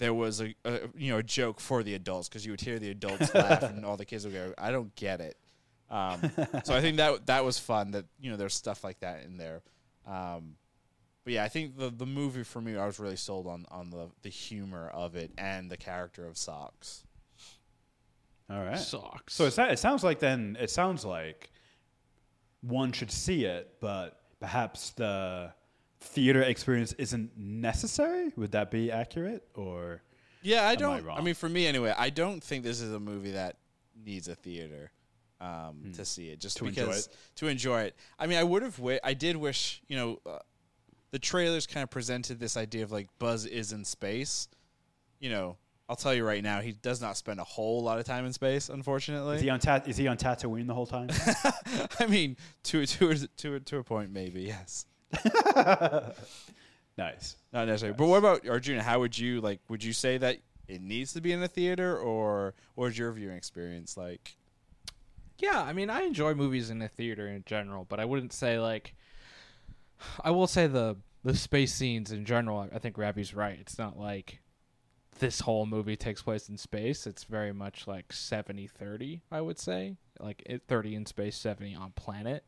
there 0.01 0.15
was 0.15 0.41
a, 0.41 0.55
a 0.65 0.79
you 0.97 1.11
know 1.11 1.19
a 1.19 1.23
joke 1.23 1.59
for 1.59 1.83
the 1.83 1.93
adults 1.93 2.27
because 2.27 2.43
you 2.43 2.51
would 2.51 2.59
hear 2.59 2.79
the 2.79 2.89
adults 2.89 3.33
laugh 3.35 3.61
and 3.61 3.85
all 3.85 3.97
the 3.97 4.05
kids 4.05 4.25
would 4.25 4.33
go, 4.33 4.51
"I 4.57 4.71
don't 4.71 4.93
get 4.95 5.21
it." 5.21 5.37
Um, 5.91 6.19
so 6.63 6.75
I 6.75 6.81
think 6.81 6.97
that 6.97 7.27
that 7.27 7.45
was 7.45 7.59
fun. 7.59 7.91
That 7.91 8.05
you 8.19 8.31
know 8.31 8.35
there's 8.35 8.55
stuff 8.55 8.83
like 8.83 8.99
that 9.01 9.23
in 9.23 9.37
there. 9.37 9.61
Um, 10.07 10.55
but 11.23 11.33
yeah, 11.33 11.43
I 11.43 11.49
think 11.49 11.77
the 11.77 11.91
the 11.91 12.07
movie 12.07 12.41
for 12.41 12.59
me, 12.59 12.75
I 12.77 12.87
was 12.87 12.99
really 12.99 13.15
sold 13.15 13.45
on 13.45 13.67
on 13.69 13.91
the 13.91 14.09
the 14.23 14.29
humor 14.29 14.89
of 14.91 15.15
it 15.15 15.31
and 15.37 15.69
the 15.69 15.77
character 15.77 16.25
of 16.25 16.35
Socks. 16.35 17.03
All 18.49 18.63
right. 18.63 18.79
Socks. 18.79 19.35
So 19.35 19.45
it, 19.45 19.57
it 19.59 19.77
sounds 19.77 20.03
like 20.03 20.17
then 20.17 20.57
it 20.59 20.71
sounds 20.71 21.05
like 21.05 21.51
one 22.61 22.91
should 22.91 23.11
see 23.11 23.45
it, 23.45 23.75
but 23.79 24.19
perhaps 24.39 24.89
the 24.91 25.53
theater 26.01 26.41
experience 26.41 26.93
isn't 26.93 27.31
necessary. 27.37 28.31
Would 28.35 28.51
that 28.51 28.69
be 28.71 28.91
accurate? 28.91 29.47
Or 29.55 30.01
Yeah, 30.41 30.63
I 30.67 30.71
I 30.71 30.75
don't. 30.75 30.95
I, 30.97 30.99
wrong? 30.99 31.23
mean, 31.23 31.35
for 31.35 31.47
me 31.49 31.65
anyway, 31.67 31.93
I 31.97 32.09
don't 32.09 32.43
think 32.43 32.63
this 32.63 32.81
is 32.81 32.91
a 32.91 32.99
movie 32.99 33.31
that 33.31 33.57
needs 34.03 34.27
a 34.27 34.35
theater 34.35 34.91
um, 35.39 35.91
to 35.95 36.03
see 36.05 36.29
it. 36.29 36.39
Just 36.39 36.59
Hmm. 36.59 36.65
To 36.65 36.69
enjoy 36.69 36.81
because 36.85 37.07
it? 37.07 37.15
to 37.37 37.47
enjoy 37.47 37.81
it. 37.83 37.95
I 38.19 38.27
mean, 38.27 38.37
I 38.37 38.43
would 38.43 38.61
have. 38.63 38.75
Wi- 38.77 38.99
I 39.03 39.13
did 39.13 39.35
wish. 39.37 39.81
You 39.87 39.95
know, 39.95 40.19
uh, 40.25 40.39
the 41.11 41.19
trailers 41.19 41.65
kind 41.67 41.83
of 41.83 41.89
presented 41.89 42.39
this 42.39 42.57
idea 42.57 42.83
of 42.83 42.91
like 42.91 43.07
Buzz 43.19 43.45
is 43.45 43.71
in 43.71 43.85
space. 43.85 44.47
You 45.19 45.29
know, 45.29 45.57
I'll 45.89 45.95
tell 45.95 46.13
you 46.15 46.23
right 46.25 46.41
now, 46.43 46.61
he 46.61 46.71
does 46.71 47.01
not 47.01 47.17
spend 47.17 47.39
a 47.39 47.43
whole 47.43 47.83
lot 47.83 47.99
of 47.99 48.05
time 48.05 48.25
in 48.25 48.33
space. 48.33 48.69
Unfortunately, 48.69 49.35
is 49.35 49.41
he 49.41 49.49
on 49.49 49.59
is 49.85 49.97
he 49.97 50.07
on 50.07 50.17
Tatooine 50.17 50.65
the 50.67 50.73
whole 50.73 50.87
time? 50.87 51.09
I 51.99 52.07
mean, 52.07 52.37
to 52.63 52.85
to 52.85 53.27
to 53.37 53.59
to 53.59 53.77
a 53.77 53.83
point, 53.83 54.11
maybe 54.11 54.41
yes. 54.41 54.85
nice. 56.97 57.36
Not 57.54 57.67
necessarily. 57.67 57.97
But 57.97 58.08
what 58.08 58.17
about 58.17 58.47
Arjuna? 58.47 58.84
How 58.84 59.00
would 59.00 59.17
you 59.17 59.41
like? 59.41 59.60
Would 59.69 59.84
you 59.84 59.93
say 59.93 60.17
that 60.17 60.38
it 60.67 60.82
needs 60.82 61.13
to 61.13 61.21
be 61.21 61.32
in 61.32 61.43
a 61.43 61.47
theater, 61.47 61.97
or 61.97 62.54
what 62.76 62.88
is 62.88 62.97
your 62.97 63.12
viewing 63.12 63.36
experience 63.36 63.97
like? 63.97 64.36
Yeah, 65.38 65.62
I 65.62 65.74
mean, 65.74 65.89
I 65.89 66.02
enjoy 66.02 66.34
movies 66.36 66.69
in 66.69 66.80
the 66.80 66.88
theater 66.88 67.28
in 67.28 67.43
general, 67.45 67.86
but 67.88 68.00
I 68.00 68.06
wouldn't 68.06 68.34
say 68.34 68.60
like. 68.60 68.95
I 70.24 70.32
will 70.32 70.47
say 70.47 70.65
the 70.67 70.97
the 71.24 71.36
space 71.36 71.74
scenes 71.74 72.12
in 72.12 72.26
general. 72.26 72.67
I 72.74 72.80
think 72.80 72.97
Ravi's 72.97 73.34
right. 73.34 73.58
It's 73.60 73.78
not 73.78 74.00
like 74.00 74.41
this 75.19 75.41
whole 75.41 75.65
movie 75.65 75.95
takes 75.95 76.21
place 76.21 76.50
in 76.50 76.58
space. 76.58 77.06
It's 77.06 77.26
very 77.26 77.54
much 77.54 77.86
like 77.86 78.10
70-30, 78.10 79.21
I 79.32 79.41
would 79.41 79.60
say. 79.60 79.97
Like 80.19 80.41
it, 80.45 80.63
30 80.67 80.95
in 80.95 81.06
space, 81.06 81.36
70 81.38 81.76
on 81.76 81.91
planet. 81.91 82.43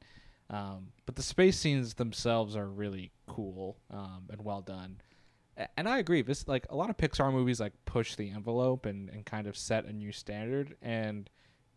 Um, 0.49 0.89
but 1.05 1.15
the 1.15 1.23
space 1.23 1.57
scenes 1.57 1.95
themselves 1.95 2.55
are 2.55 2.67
really 2.67 3.11
cool 3.27 3.77
um, 3.91 4.23
and 4.29 4.43
well 4.43 4.61
done. 4.61 5.01
And 5.77 5.87
I 5.87 5.99
agree. 5.99 6.21
This 6.21 6.47
like 6.47 6.65
a 6.69 6.75
lot 6.75 6.89
of 6.89 6.97
Pixar 6.97 7.31
movies 7.31 7.59
like 7.59 7.73
push 7.85 8.15
the 8.15 8.29
envelope 8.29 8.85
and, 8.85 9.09
and 9.09 9.25
kind 9.25 9.47
of 9.47 9.55
set 9.55 9.85
a 9.85 9.93
new 9.93 10.11
standard 10.11 10.75
and 10.81 11.29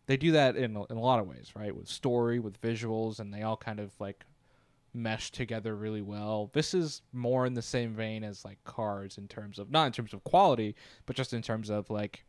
they 0.07 0.17
do 0.17 0.31
that 0.31 0.55
in 0.55 0.75
in 0.89 0.97
a 0.97 1.01
lot 1.01 1.19
of 1.19 1.27
ways, 1.27 1.51
right? 1.55 1.75
With 1.75 1.87
story, 1.87 2.39
with 2.39 2.59
visuals, 2.61 3.19
and 3.19 3.33
they 3.33 3.43
all 3.43 3.57
kind 3.57 3.79
of 3.79 3.91
like 3.99 4.25
mesh 4.93 5.31
together 5.31 5.75
really 5.75 6.01
well. 6.01 6.49
This 6.53 6.73
is 6.73 7.01
more 7.13 7.45
in 7.45 7.53
the 7.53 7.61
same 7.61 7.93
vein 7.93 8.23
as 8.23 8.43
like 8.43 8.63
Cars 8.63 9.17
in 9.17 9.27
terms 9.27 9.59
of 9.59 9.69
not 9.69 9.85
in 9.85 9.91
terms 9.91 10.13
of 10.13 10.23
quality, 10.23 10.75
but 11.05 11.15
just 11.15 11.33
in 11.33 11.41
terms 11.41 11.69
of 11.69 11.89
like 11.89 12.23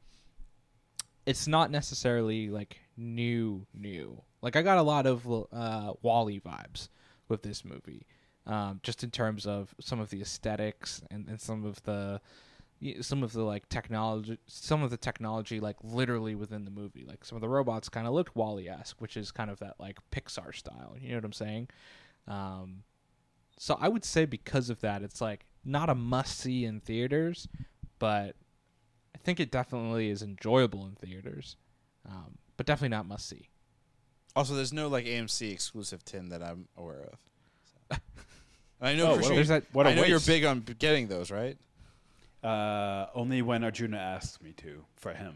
it's 1.24 1.46
not 1.46 1.70
necessarily 1.70 2.50
like 2.50 2.78
new 2.96 3.64
new. 3.72 4.20
Like 4.42 4.56
I 4.56 4.62
got 4.62 4.78
a 4.78 4.82
lot 4.82 5.06
of 5.06 5.26
uh 5.52 5.92
WALL-E 6.02 6.40
vibes 6.40 6.88
with 7.28 7.42
this 7.42 7.64
movie. 7.64 8.06
Um, 8.46 8.80
just 8.82 9.04
in 9.04 9.10
terms 9.10 9.46
of 9.46 9.74
some 9.78 10.00
of 10.00 10.08
the 10.08 10.22
aesthetics 10.22 11.02
and, 11.10 11.28
and 11.28 11.38
some 11.38 11.66
of 11.66 11.82
the 11.82 12.22
some 13.00 13.22
of 13.22 13.32
the 13.32 13.42
like 13.42 13.68
technology 13.68 14.38
some 14.46 14.82
of 14.82 14.90
the 14.90 14.96
technology 14.96 15.58
like 15.58 15.76
literally 15.82 16.34
within 16.34 16.64
the 16.64 16.70
movie 16.70 17.04
like 17.04 17.24
some 17.24 17.36
of 17.36 17.42
the 17.42 17.48
robots 17.48 17.88
kind 17.88 18.06
of 18.06 18.12
looked 18.14 18.36
WALL-E-esque 18.36 19.00
which 19.00 19.16
is 19.16 19.32
kind 19.32 19.50
of 19.50 19.58
that 19.58 19.74
like 19.78 19.98
pixar 20.12 20.54
style 20.54 20.94
you 21.00 21.10
know 21.10 21.16
what 21.16 21.24
i'm 21.24 21.32
saying 21.32 21.68
um, 22.28 22.84
so 23.58 23.76
i 23.80 23.88
would 23.88 24.04
say 24.04 24.24
because 24.24 24.70
of 24.70 24.80
that 24.80 25.02
it's 25.02 25.20
like 25.20 25.44
not 25.64 25.90
a 25.90 25.94
must-see 25.94 26.64
in 26.64 26.80
theaters 26.80 27.48
but 27.98 28.36
i 29.14 29.18
think 29.24 29.40
it 29.40 29.50
definitely 29.50 30.08
is 30.08 30.22
enjoyable 30.22 30.86
in 30.86 30.92
theaters 30.92 31.56
um, 32.08 32.38
but 32.56 32.64
definitely 32.64 32.96
not 32.96 33.06
must-see 33.06 33.48
Also, 34.38 34.54
there's 34.54 34.72
no 34.72 34.86
like 34.88 35.04
AMC 35.04 35.50
exclusive 35.52 36.04
tin 36.04 36.28
that 36.28 36.42
I'm 36.44 36.68
aware 36.76 37.10
of. 37.12 37.18
So. 37.90 37.96
I 38.80 38.94
know, 38.94 39.12
Oh, 39.12 39.14
Krishna, 39.16 39.22
what 39.24 39.32
a- 39.32 39.34
There's 39.34 39.48
that. 39.48 39.64
What 39.72 39.86
a 39.86 39.90
I 39.90 39.94
know 39.94 40.04
you're 40.04 40.20
big 40.20 40.44
on 40.44 40.60
getting 40.78 41.08
those, 41.08 41.30
right? 41.32 41.56
Uh, 42.44 43.06
only 43.16 43.42
when 43.42 43.64
Arjuna 43.64 43.96
asks 43.98 44.40
me 44.40 44.52
to 44.58 44.84
for 44.94 45.12
him, 45.12 45.34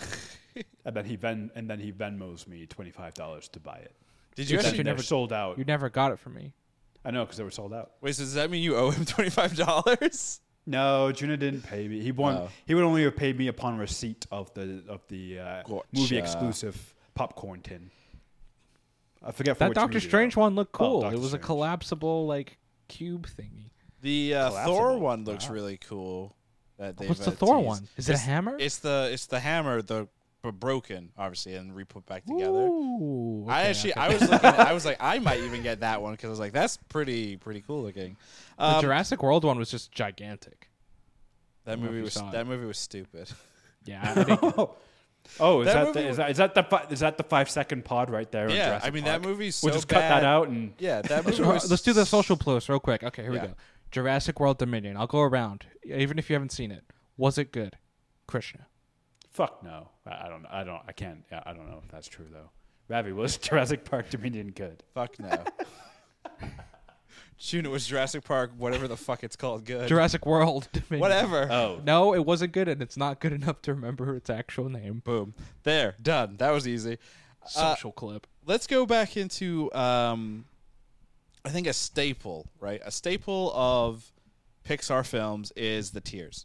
and 0.84 0.96
then 0.96 1.04
he 1.04 1.14
ven 1.14 1.52
and 1.54 1.70
then 1.70 1.78
he 1.78 1.92
Venmos 1.92 2.48
me 2.48 2.66
twenty 2.66 2.90
five 2.90 3.14
dollars 3.14 3.48
to 3.50 3.60
buy 3.60 3.76
it. 3.76 3.94
Did 4.34 4.50
you 4.50 4.56
Yes, 4.56 4.64
Then 4.64 4.70
actually? 4.70 4.82
they're 4.82 4.92
never- 4.94 5.02
sold 5.04 5.32
out. 5.32 5.56
You 5.58 5.64
never 5.64 5.88
got 5.88 6.10
it 6.10 6.18
from 6.18 6.34
me. 6.34 6.52
I 7.04 7.12
know 7.12 7.24
because 7.24 7.36
they 7.38 7.44
were 7.44 7.52
sold 7.52 7.72
out. 7.72 7.92
Wait, 8.00 8.16
so 8.16 8.24
does 8.24 8.34
that 8.34 8.50
mean 8.50 8.64
you 8.64 8.76
owe 8.76 8.90
him 8.90 9.04
twenty 9.14 9.30
five 9.30 9.54
dollars? 9.56 10.40
No, 10.66 11.04
Arjuna 11.04 11.36
didn't 11.36 11.62
pay 11.62 11.86
me. 11.86 12.00
He 12.00 12.10
won. 12.10 12.34
Oh. 12.34 12.48
He 12.66 12.74
would 12.74 12.82
only 12.84 13.04
have 13.04 13.14
paid 13.16 13.38
me 13.38 13.46
upon 13.46 13.78
receipt 13.78 14.26
of 14.32 14.52
the 14.54 14.82
of 14.88 15.02
the 15.06 15.38
uh, 15.38 15.62
movie 15.92 16.18
exclusive 16.18 16.94
popcorn 17.14 17.60
tin. 17.62 17.90
I 19.22 19.32
forget 19.32 19.56
for 19.56 19.60
That 19.60 19.68
which 19.70 19.76
Doctor 19.76 20.00
Strange 20.00 20.34
though. 20.34 20.42
one 20.42 20.54
looked 20.54 20.74
Oh, 20.76 20.78
cool. 20.78 21.00
Doctor 21.02 21.16
it 21.16 21.20
was 21.20 21.28
Strange. 21.28 21.44
a 21.44 21.46
collapsible 21.46 22.26
like 22.26 22.58
cube 22.88 23.26
thingy. 23.28 23.70
The 24.02 24.34
uh, 24.34 24.50
Thor 24.64 24.98
one 24.98 25.24
looks 25.24 25.48
Wow. 25.48 25.54
really 25.54 25.76
cool. 25.76 26.34
That 26.78 26.96
they've, 26.96 27.08
What's 27.08 27.24
the 27.24 27.32
uh, 27.32 27.34
Thor 27.34 27.56
teased. 27.56 27.66
one? 27.66 27.88
Is 27.98 28.08
it 28.08 28.14
a 28.14 28.18
hammer? 28.18 28.56
It's 28.58 28.78
the 28.78 29.10
it's 29.12 29.26
the 29.26 29.40
hammer, 29.40 29.82
the 29.82 30.08
but 30.42 30.52
broken, 30.52 31.10
obviously, 31.18 31.54
and 31.54 31.76
re 31.76 31.84
put 31.84 32.06
back 32.06 32.24
together. 32.24 32.48
Ooh, 32.68 33.44
I 33.46 33.64
actually, 33.64 33.92
okay. 33.92 34.00
I 34.00 34.08
was 34.08 34.22
looking. 34.22 34.40
I 34.48 34.72
was 34.72 34.86
like, 34.86 34.96
I 34.98 35.18
might 35.18 35.40
even 35.40 35.62
get 35.62 35.80
that 35.80 36.00
one 36.00 36.12
because 36.14 36.28
I 36.28 36.30
was 36.30 36.38
like, 36.40 36.54
that's 36.54 36.78
pretty, 36.88 37.36
pretty 37.36 37.60
cool 37.60 37.82
looking. 37.82 38.16
the 38.56 38.64
Um, 38.76 38.80
Jurassic 38.80 39.22
World 39.22 39.44
one 39.44 39.58
was 39.58 39.70
just 39.70 39.92
gigantic. 39.92 40.70
that 41.66 41.72
don't 41.72 41.80
know 41.80 41.86
if 41.88 41.90
movie 41.92 42.02
was 42.04 42.14
saw 42.14 42.30
it. 42.30 42.32
that 42.32 42.46
movie 42.46 42.64
was 42.64 42.78
stupid. 42.78 43.30
Yeah, 43.84 44.00
I 44.02 44.14
didn't 44.24 44.40
get- 44.56 44.68
Oh, 45.38 45.60
is 45.60 45.66
that, 45.66 45.74
that 45.86 45.94
the, 45.94 46.00
was, 46.00 46.10
is, 46.10 46.16
that, 46.16 46.30
is 46.32 46.36
that 46.38 46.54
the 46.54 46.62
fi- 46.64 46.86
is 46.90 47.00
that 47.00 47.16
the 47.16 47.22
five 47.22 47.48
second 47.50 47.84
pod 47.84 48.10
right 48.10 48.30
there? 48.30 48.50
yeah, 48.50 48.66
Jurassic 48.66 48.88
I 48.88 48.90
mean 48.94 49.04
Park? 49.04 49.22
that 49.22 49.28
movie's 49.28 49.56
so 49.56 49.66
We'll 49.66 49.74
just 49.74 49.88
bad. 49.88 49.94
cut 49.94 50.08
that 50.20 50.24
out 50.24 50.48
and 50.48 50.72
Yeah, 50.78 51.02
that 51.02 51.24
movie 51.24 51.36
So, 51.36 51.52
was. 51.52 51.70
let's 51.70 51.82
do 51.82 51.92
the 51.92 52.04
social 52.06 52.36
plus 52.36 52.68
real 52.68 52.80
quick. 52.80 53.02
Okay, 53.04 53.22
here 53.22 53.32
Yeah. 53.34 53.42
we 53.42 53.48
go. 53.48 53.54
Jurassic 53.90 54.38
World 54.40 54.58
Dominion. 54.58 54.96
I'll 54.96 55.06
go 55.06 55.20
around, 55.20 55.66
even 55.84 56.18
if 56.18 56.30
you 56.30 56.34
haven't 56.34 56.52
seen 56.52 56.70
it. 56.70 56.84
Was 57.16 57.38
it 57.38 57.52
good, 57.52 57.76
Krishna? 58.26 58.66
fuck 59.32 59.62
no. 59.62 59.88
I, 60.06 60.26
I 60.26 60.28
don't. 60.28 60.46
I 60.46 60.64
don't. 60.64 60.82
I 60.88 60.92
can't. 60.92 61.22
Yeah, 61.30 61.42
I 61.46 61.52
don't 61.52 61.68
know 61.70 61.80
if 61.84 61.90
that's 61.90 62.08
true 62.08 62.26
though. 62.30 62.50
Ravi 62.88 63.12
was 63.12 63.36
Jurassic 63.38 63.84
Park 63.84 64.10
Dominion 64.10 64.50
good. 64.50 64.82
Fuck 64.94 65.18
no. 65.20 65.44
June 67.40 67.68
was 67.70 67.86
Jurassic 67.86 68.22
Park, 68.22 68.52
whatever 68.58 68.86
the 68.86 68.98
fuck 68.98 69.24
it's 69.24 69.34
called, 69.34 69.64
good. 69.64 69.88
Jurassic 69.88 70.26
World 70.26 70.68
Dominion. 70.72 71.00
Whatever. 71.00 71.48
Oh, 71.50 71.80
No, 71.82 72.14
it 72.14 72.24
wasn't 72.26 72.52
good, 72.52 72.68
and 72.68 72.82
it's 72.82 72.98
not 72.98 73.18
good 73.18 73.32
enough 73.32 73.62
to 73.62 73.72
remember 73.74 74.14
its 74.14 74.28
actual 74.28 74.68
name. 74.68 75.00
Boom. 75.04 75.32
There. 75.62 75.94
Done. 76.02 76.36
That 76.36 76.50
was 76.50 76.68
easy. 76.68 76.98
Uh, 77.42 77.74
Social 77.74 77.92
clip. 77.92 78.26
let's 78.46 78.66
go 78.66 78.84
back 78.84 79.16
into 79.16 79.72
um 79.72 80.44
I 81.42 81.48
think 81.48 81.66
a 81.66 81.72
staple, 81.72 82.46
right? 82.60 82.82
A 82.84 82.90
staple 82.90 83.50
of 83.54 84.12
Pixar 84.68 85.06
films 85.06 85.50
is 85.56 85.92
the 85.92 86.02
tears. 86.02 86.44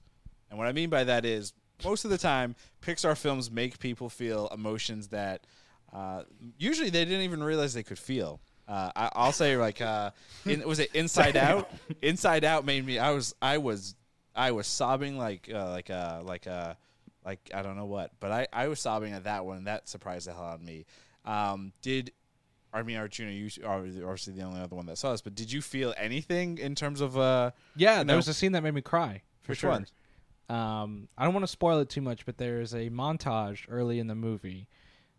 And 0.50 0.58
what 0.58 0.68
I 0.70 0.72
mean 0.72 0.90
by 0.90 1.04
that 1.04 1.26
is 1.26 1.52
most 1.84 2.06
of 2.06 2.12
the 2.12 2.18
time 2.18 2.56
Pixar 2.82 3.18
films 3.18 3.52
make 3.52 3.78
people 3.80 4.08
feel 4.08 4.48
emotions 4.54 5.10
that 5.10 5.42
uh, 5.92 6.24
usually 6.58 6.90
they 6.90 7.04
didn't 7.04 7.24
even 7.24 7.44
realize 7.44 7.74
they 7.74 7.84
could 7.84 8.00
feel. 8.00 8.40
Uh, 8.68 8.92
I, 8.96 9.10
I'll 9.14 9.32
say 9.32 9.58
like 9.58 9.82
uh, 9.82 10.12
in, 10.46 10.68
was 10.68 10.80
it 10.80 10.90
Inside 10.94 11.38
Out? 11.38 11.70
Inside 12.02 12.44
Out 12.44 12.66
made 12.66 12.86
me. 12.86 12.98
I 12.98 13.12
was 13.12 13.36
I 13.42 13.58
was 13.60 13.96
I 14.36 14.52
was 14.52 14.68
sobbing 14.68 15.18
like 15.18 15.50
uh, 15.54 15.70
like 15.70 15.90
uh, 15.90 16.22
like 16.24 16.48
uh, 16.48 16.74
like 17.24 17.52
I 17.54 17.62
don't 17.62 17.76
know 17.78 17.86
what, 17.86 18.12
but 18.20 18.32
I, 18.32 18.48
I 18.52 18.68
was 18.68 18.80
sobbing 18.80 19.14
at 19.14 19.26
that 19.26 19.46
one. 19.46 19.66
That 19.66 19.88
surprised 19.88 20.28
the 20.28 20.34
hell 20.34 20.44
out 20.44 20.56
of 20.56 20.62
me. 20.64 20.86
Um, 21.26 21.74
did 21.82 22.12
mean 22.84 22.98
Arjuna? 22.98 23.32
You 23.32 23.50
are 23.66 23.76
obviously 23.76 24.34
the 24.34 24.44
only 24.44 24.60
other 24.62 24.76
one 24.76 24.88
that 24.88 24.98
saw 24.98 25.12
this, 25.12 25.22
but 25.22 25.36
did 25.36 25.52
you 25.52 25.62
feel 25.62 25.94
anything 25.98 26.58
in 26.58 26.76
terms 26.76 27.02
of 27.02 27.18
uh? 27.18 27.52
Yeah, 27.76 27.98
there 27.98 28.06
know- 28.06 28.16
was 28.18 28.28
a 28.28 28.34
scene 28.34 28.52
that 28.54 28.64
made 28.64 28.74
me 28.74 28.82
cry. 28.82 29.22
For 29.42 29.54
sure. 29.54 29.70
one? 29.70 29.86
Um, 30.50 31.08
I 31.18 31.24
don't 31.24 31.34
want 31.34 31.44
to 31.44 31.52
spoil 31.52 31.80
it 31.80 31.90
too 31.90 32.02
much, 32.02 32.26
but 32.26 32.38
there's 32.38 32.74
a 32.74 32.90
montage 32.90 33.66
early 33.70 34.00
in 34.00 34.08
the 34.08 34.16
movie 34.16 34.68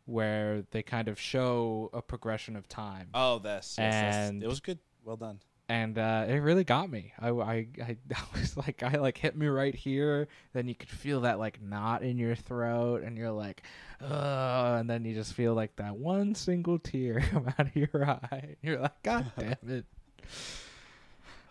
where 0.06 0.62
they 0.70 0.82
kind 0.82 1.08
of 1.08 1.20
show 1.20 1.90
a 1.92 2.00
progression 2.00 2.56
of 2.56 2.66
time, 2.68 3.08
Oh, 3.14 3.38
this. 3.38 3.76
Yes, 3.78 3.92
yes. 3.92 4.14
And- 4.14 4.42
it 4.42 4.48
was 4.48 4.60
good. 4.60 4.78
Well 5.04 5.16
done. 5.16 5.38
and 5.68 5.98
uh, 5.98 6.24
it 6.28 6.36
really 6.38 6.62
got 6.64 6.88
me. 6.90 7.12
I, 7.20 7.28
I, 7.30 7.66
I, 7.82 7.96
I 8.14 8.38
was 8.40 8.56
like, 8.56 8.82
I 8.82 8.96
like 8.98 9.18
hit 9.18 9.36
me 9.36 9.46
right 9.48 9.74
here. 9.74 10.26
Then 10.52 10.66
you 10.68 10.74
could 10.74 10.88
feel 10.88 11.20
that 11.22 11.38
like 11.38 11.60
knot 11.62 12.02
in 12.02 12.18
your 12.18 12.34
throat, 12.36 13.02
and 13.02 13.16
you're 13.18 13.30
like, 13.32 13.62
uh, 14.00 14.76
and 14.80 14.88
then 14.90 15.04
you 15.04 15.14
just 15.14 15.34
feel 15.34 15.54
like 15.54 15.76
that 15.76 15.96
one 15.96 16.34
single 16.34 16.78
tear 16.78 17.20
come 17.30 17.46
out 17.48 17.66
of 17.68 17.74
your 17.76 18.04
eye. 18.08 18.28
And 18.42 18.56
you're 18.62 18.78
like, 18.80 19.02
God 19.02 19.30
damn 19.38 19.56
it. 19.68 19.84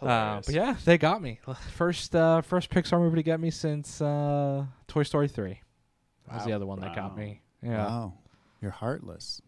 Uh, 0.02 0.41
but 0.46 0.50
yeah, 0.54 0.76
they 0.86 0.98
got 0.98 1.22
me. 1.22 1.39
First, 1.74 2.15
uh, 2.15 2.41
first 2.41 2.70
Pixar 2.70 3.00
movie 3.00 3.15
to 3.18 3.24
get 3.24 3.39
me 3.39 3.50
since 3.50 4.02
uh, 4.02 4.65
Toy 4.88 5.04
Story 5.04 5.28
three. 5.28 5.62
That 6.28 6.36
was 6.38 6.46
the 6.46 6.54
other 6.54 6.65
one 6.65 6.80
that 6.82 6.96
got 6.96 7.18
me. 7.18 7.41
Yeah, 7.63 7.86
Wow. 7.86 8.13
You're 8.65 8.71
heartless. 8.71 9.43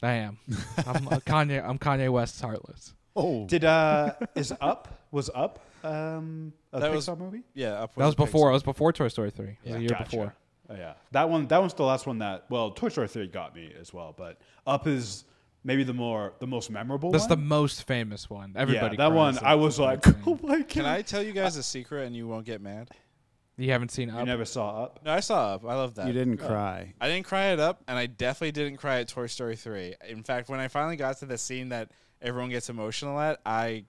I 0.00 0.12
am. 0.12 0.38
I'm 0.86 1.08
uh, 1.08 1.18
Kanye. 1.26 1.60
I'm 1.68 1.76
Kanye 1.76 2.08
West's 2.08 2.40
heartless. 2.40 2.94
Oh. 3.16 3.48
Did 3.48 3.64
uh 3.64 4.12
is 4.36 4.54
up 4.60 4.86
was 5.10 5.28
up 5.34 5.58
um 5.82 6.52
a 6.72 6.78
That 6.78 6.92
Pixar 6.92 6.94
was- 7.08 7.18
movie? 7.18 7.42
Yeah, 7.54 7.70
up 7.82 7.96
That 7.96 8.06
was 8.06 8.14
before. 8.14 8.46
Pixar. 8.46 8.50
It 8.50 8.52
was 8.52 8.62
before 8.62 8.92
Toy 8.92 9.08
Story 9.08 9.32
three. 9.32 9.58
It 9.64 9.72
was 9.72 9.72
Yeah. 9.72 9.76
a 9.76 9.80
year 9.80 9.88
Gotcha. 9.88 10.04
before. 10.04 10.34
Oh, 10.70 10.74
yeah, 10.76 10.94
that 11.10 11.28
one 11.28 11.48
that 11.48 11.58
one's 11.60 11.74
the 11.74 11.82
last 11.82 12.06
one 12.06 12.18
that 12.18 12.44
well 12.48 12.70
Toy 12.70 12.90
Story 12.90 13.08
three 13.08 13.26
got 13.26 13.56
me 13.56 13.72
as 13.80 13.92
well, 13.92 14.14
but 14.16 14.40
Up 14.68 14.86
is 14.86 15.24
maybe 15.64 15.82
the 15.82 15.92
more 15.92 16.34
the 16.38 16.46
most 16.46 16.70
memorable. 16.70 17.10
That's 17.10 17.26
the 17.26 17.36
most 17.36 17.82
famous 17.88 18.30
one. 18.30 18.52
Everybody. 18.54 18.94
yeah, 18.96 19.08
that 19.08 19.16
one 19.16 19.36
I 19.42 19.56
was 19.56 19.80
like, 19.80 20.06
oh 20.28 20.38
my 20.44 20.58
god! 20.58 20.68
Can 20.68 20.86
I 20.86 21.02
tell 21.02 21.24
you 21.24 21.32
guys 21.32 21.56
a 21.56 21.62
secret 21.64 22.06
and 22.06 22.14
you 22.14 22.28
won't 22.28 22.46
get 22.46 22.60
mad? 22.60 22.88
You 23.56 23.70
haven't 23.70 23.90
seen 23.90 24.08
You 24.08 24.24
never 24.24 24.44
saw 24.44 24.84
Up? 24.84 25.00
No, 25.04 25.12
I 25.12 25.20
saw 25.20 25.54
Up. 25.54 25.64
I 25.64 25.74
love 25.74 25.94
that. 25.94 26.06
You 26.06 26.12
didn't 26.12 26.40
uh, 26.40 26.46
cry. 26.46 26.94
I 27.00 27.08
didn't 27.08 27.26
cry 27.26 27.52
it 27.52 27.60
up, 27.60 27.82
and 27.86 27.96
I 27.96 28.06
definitely 28.06 28.52
didn't 28.52 28.78
cry 28.78 29.00
at 29.00 29.08
Toy 29.08 29.26
Story 29.26 29.56
3. 29.56 29.94
In 30.08 30.22
fact, 30.22 30.48
when 30.48 30.60
I 30.60 30.68
finally 30.68 30.96
got 30.96 31.18
to 31.18 31.26
the 31.26 31.38
scene 31.38 31.68
that 31.68 31.90
everyone 32.20 32.50
gets 32.50 32.68
emotional 32.68 33.18
at, 33.20 33.40
I 33.46 33.84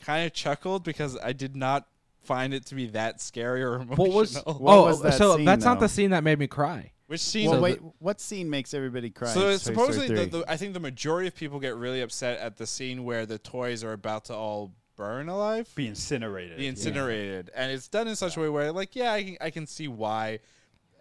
kind 0.00 0.26
of 0.26 0.32
chuckled 0.32 0.82
because 0.82 1.16
I 1.22 1.32
did 1.32 1.54
not 1.54 1.86
find 2.22 2.52
it 2.54 2.66
to 2.66 2.74
be 2.74 2.86
that 2.88 3.20
scary 3.20 3.62
or 3.62 3.76
emotional. 3.76 3.98
What 3.98 4.10
was? 4.10 4.34
What 4.36 4.56
oh, 4.58 4.84
was 4.86 5.02
that 5.02 5.14
so 5.14 5.36
scene, 5.36 5.44
that's 5.44 5.64
not 5.64 5.80
the 5.80 5.88
scene 5.88 6.10
that 6.10 6.24
made 6.24 6.38
me 6.38 6.46
cry. 6.46 6.90
Which 7.06 7.20
scene? 7.20 7.50
Well, 7.50 7.58
So 7.58 7.62
wait. 7.62 7.80
what 7.98 8.20
scene 8.20 8.48
makes 8.48 8.72
everybody 8.72 9.10
cry? 9.10 9.28
so 9.28 9.50
it's 9.50 9.62
supposedly, 9.62 10.08
the, 10.08 10.38
the, 10.38 10.44
I 10.48 10.56
think 10.56 10.72
the 10.72 10.80
majority 10.80 11.28
of 11.28 11.36
people 11.36 11.60
get 11.60 11.76
really 11.76 12.00
upset 12.00 12.40
at 12.40 12.56
the 12.56 12.66
scene 12.66 13.04
where 13.04 13.26
the 13.26 13.38
toys 13.38 13.84
are 13.84 13.92
about 13.92 14.24
to 14.26 14.34
all 14.34 14.72
burn 14.96 15.28
alive. 15.28 15.68
Be 15.74 15.86
incinerated. 15.88 16.56
be 16.58 16.66
incinerated, 16.66 17.50
and 17.54 17.70
it's 17.72 17.88
done 17.88 18.08
in 18.08 18.16
such 18.16 18.36
a 18.36 18.40
way 18.40 18.48
where, 18.48 18.72
like, 18.72 18.94
yeah, 18.96 19.12
I 19.12 19.22
can, 19.24 19.36
I 19.40 19.50
can 19.50 19.66
see 19.66 19.88
why, 19.88 20.40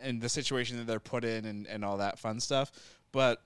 and 0.02 0.22
the 0.22 0.30
situation 0.30 0.78
that 0.78 0.88
they're 0.88 1.00
put 1.00 1.24
in, 1.24 1.46
and, 1.46 1.68
and 1.68 1.84
all 1.86 1.98
that 1.98 2.20
fun 2.20 2.40
stuff. 2.40 2.72
But 3.12 3.42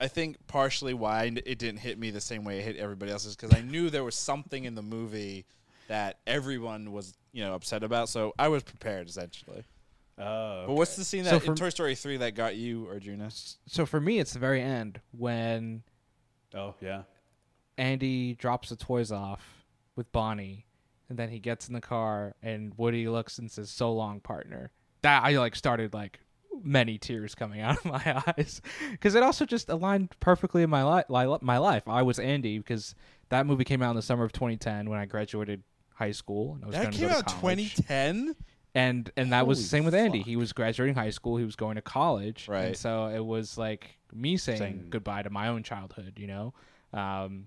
I 0.00 0.08
think 0.08 0.36
partially 0.46 0.94
why 0.94 1.24
it 1.44 1.58
didn't 1.58 1.78
hit 1.80 1.98
me 1.98 2.10
the 2.10 2.20
same 2.20 2.44
way 2.44 2.60
it 2.60 2.62
hit 2.64 2.76
everybody 2.76 3.10
else 3.10 3.24
is 3.24 3.34
because 3.34 3.56
I 3.56 3.62
knew 3.62 3.90
there 3.90 4.04
was 4.04 4.14
something 4.14 4.64
in 4.64 4.74
the 4.74 4.82
movie 4.82 5.44
that 5.88 6.18
everyone 6.26 6.92
was, 6.92 7.14
you 7.32 7.42
know, 7.42 7.54
upset 7.54 7.82
about. 7.82 8.08
So 8.08 8.34
I 8.38 8.48
was 8.48 8.62
prepared 8.62 9.08
essentially. 9.08 9.64
Oh, 10.18 10.64
But 10.66 10.74
what's 10.74 10.96
the 10.96 11.04
scene 11.04 11.24
that 11.24 11.42
for- 11.42 11.50
in 11.50 11.56
Toy 11.56 11.70
Story 11.70 11.94
three 11.94 12.16
that 12.18 12.34
got 12.34 12.56
you, 12.56 12.86
Arjuna? 12.88 13.30
So 13.66 13.86
for 13.86 14.00
me, 14.00 14.18
it's 14.18 14.32
the 14.32 14.38
very 14.38 14.62
end 14.62 15.00
when 15.16 15.82
oh 16.54 16.74
yeah. 16.80 17.02
Andy 17.78 18.34
drops 18.34 18.68
the 18.68 18.76
toys 18.76 19.10
off 19.12 19.64
with 19.96 20.10
Bonnie, 20.12 20.66
and 21.08 21.18
then 21.18 21.30
he 21.30 21.38
gets 21.38 21.68
in 21.68 21.74
the 21.74 21.80
car, 21.80 22.34
and 22.42 22.72
Woody 22.76 23.08
looks 23.08 23.38
and 23.38 23.50
says, 23.50 23.70
"So 23.70 23.92
long, 23.92 24.20
partner." 24.20 24.70
That 25.02 25.22
I 25.24 25.36
like 25.38 25.54
started 25.56 25.94
like 25.94 26.20
many 26.62 26.98
tears 26.98 27.34
coming 27.36 27.60
out 27.60 27.78
of 27.78 27.84
my 27.84 28.22
eyes 28.36 28.60
because 28.90 29.14
it 29.14 29.22
also 29.22 29.44
just 29.46 29.68
aligned 29.68 30.10
perfectly 30.20 30.62
in 30.64 30.70
my 30.70 30.82
life. 30.82 31.04
Li- 31.08 31.38
my 31.40 31.58
life, 31.58 31.84
I 31.86 32.02
was 32.02 32.18
Andy 32.18 32.58
because 32.58 32.94
that 33.28 33.46
movie 33.46 33.64
came 33.64 33.80
out 33.80 33.90
in 33.90 33.96
the 33.96 34.02
summer 34.02 34.24
of 34.24 34.32
2010 34.32 34.90
when 34.90 34.98
I 34.98 35.06
graduated 35.06 35.62
high 35.94 36.10
school 36.12 36.54
and 36.54 36.64
I 36.64 36.66
was 36.66 36.74
That 36.76 36.82
going 36.82 36.92
to 36.92 36.98
came 36.98 37.08
go 37.08 37.12
to 37.14 37.18
out 37.20 37.28
2010. 37.28 38.34
and 38.74 39.10
and 39.16 39.32
that 39.32 39.46
was 39.46 39.62
the 39.62 39.68
same 39.68 39.84
with 39.84 39.94
Andy. 39.94 40.18
fuck. 40.18 40.26
He 40.26 40.34
was 40.36 40.52
graduating 40.52 40.96
high 40.96 41.10
school. 41.10 41.36
He 41.36 41.44
was 41.44 41.54
going 41.56 41.76
to 41.76 41.82
college, 41.82 42.48
Right. 42.48 42.64
And 42.66 42.76
so 42.76 43.06
it 43.06 43.24
was 43.24 43.56
like 43.56 43.96
me 44.12 44.36
saying 44.36 44.58
Saying- 44.58 44.86
goodbye 44.90 45.22
to 45.22 45.30
my 45.30 45.46
own 45.48 45.62
childhood. 45.62 46.14
You 46.18 46.26
know, 46.26 46.54
um, 46.92 47.46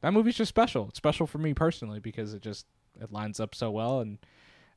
that 0.00 0.12
movie's 0.12 0.36
just 0.36 0.48
special. 0.48 0.86
It's 0.88 0.98
special 0.98 1.26
for 1.26 1.38
me 1.38 1.54
personally 1.54 2.00
because 2.00 2.34
it 2.34 2.42
just 2.42 2.66
it 3.00 3.12
lines 3.12 3.40
up 3.40 3.54
so 3.54 3.70
well, 3.70 4.00
and 4.00 4.18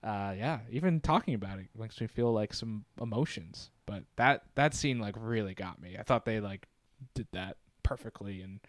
uh, 0.03 0.34
yeah, 0.38 0.60
even 0.71 0.99
talking 1.01 1.34
about 1.34 1.60
it 1.60 1.67
makes 1.77 1.99
me 1.99 2.08
feel 2.08 2.32
like 2.32 2.53
some 2.53 2.86
emotions. 3.01 3.69
But 3.86 4.03
that 4.15 4.43
that 4.55 4.73
scene 4.73 4.99
like 4.99 5.15
really 5.17 5.53
got 5.53 5.82
me. 5.82 5.97
I 5.99 6.03
thought 6.03 6.25
they 6.25 6.39
like 6.39 6.67
did 7.15 7.27
that 7.34 7.58
perfectly, 7.84 8.41
and 8.41 8.60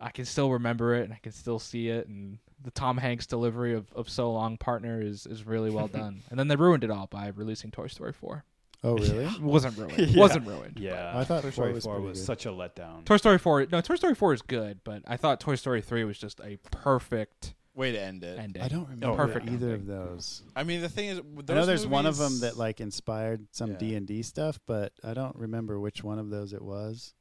I 0.00 0.10
can 0.10 0.24
still 0.24 0.50
remember 0.50 0.94
it, 0.94 1.04
and 1.04 1.12
I 1.12 1.18
can 1.22 1.32
still 1.32 1.58
see 1.58 1.88
it, 1.88 2.08
and 2.08 2.38
the 2.62 2.70
Tom 2.70 2.96
Hanks 2.98 3.26
delivery 3.26 3.74
of, 3.74 3.92
of 3.92 4.08
"So 4.08 4.32
Long, 4.32 4.56
Partner" 4.56 5.00
is 5.00 5.26
is 5.26 5.46
really 5.46 5.70
well 5.70 5.88
done. 6.02 6.22
and 6.30 6.38
then 6.38 6.48
they 6.48 6.56
ruined 6.56 6.84
it 6.84 6.90
all 6.90 7.06
by 7.06 7.28
releasing 7.28 7.70
Toy 7.70 7.86
Story 7.86 8.12
four. 8.12 8.44
Oh, 8.86 8.94
really? 8.98 9.24
It 9.24 9.40
wasn't 9.40 9.76
ruined. 9.78 9.98
Yeah. 9.98 10.18
wasn't 10.20 10.46
ruined. 10.46 10.78
Yeah, 10.78 11.12
I 11.14 11.24
thought 11.24 11.42
Toy 11.42 11.50
four 11.50 11.52
Story 11.52 11.72
was 11.72 11.84
Four 11.84 11.94
pretty 11.94 12.08
was 12.08 12.18
good. 12.20 12.26
such 12.26 12.46
a 12.46 12.50
letdown. 12.50 13.04
Toy 13.04 13.16
Story 13.16 13.38
4 13.38 13.66
No, 13.72 13.80
Toy 13.80 13.96
Story 13.96 14.14
4 14.14 14.34
is 14.34 14.42
good, 14.42 14.80
but 14.84 15.02
I 15.06 15.16
thought 15.16 15.40
Toy 15.40 15.54
Story 15.56 15.80
3 15.82 16.04
was 16.04 16.18
just 16.18 16.40
a 16.40 16.58
perfect 16.70 17.54
Way 17.74 17.92
to 17.92 18.00
end 18.00 18.24
it. 18.24 18.38
ending. 18.38 18.62
I 18.62 18.68
don't 18.68 18.88
remember 18.88 19.16
perfect 19.16 19.46
either 19.50 19.72
ending. 19.74 19.80
of 19.82 19.86
those. 19.86 20.42
I 20.54 20.62
mean, 20.64 20.80
the 20.80 20.88
thing 20.88 21.08
is, 21.10 21.20
with 21.20 21.50
I 21.50 21.54
know 21.54 21.60
those 21.60 21.66
there's 21.66 21.86
one 21.86 22.06
of 22.06 22.16
them 22.16 22.26
movies- 22.32 22.40
that 22.40 22.56
like 22.56 22.80
inspired 22.80 23.46
some 23.52 23.72
Yeah. 23.72 23.76
D 23.78 23.94
and 23.96 24.06
D 24.06 24.22
stuff, 24.22 24.58
but 24.66 24.92
I 25.04 25.12
don't 25.14 25.36
remember 25.36 25.78
which 25.78 26.02
one 26.02 26.18
of 26.18 26.30
those 26.30 26.52
it 26.54 26.62
was. 26.62 27.12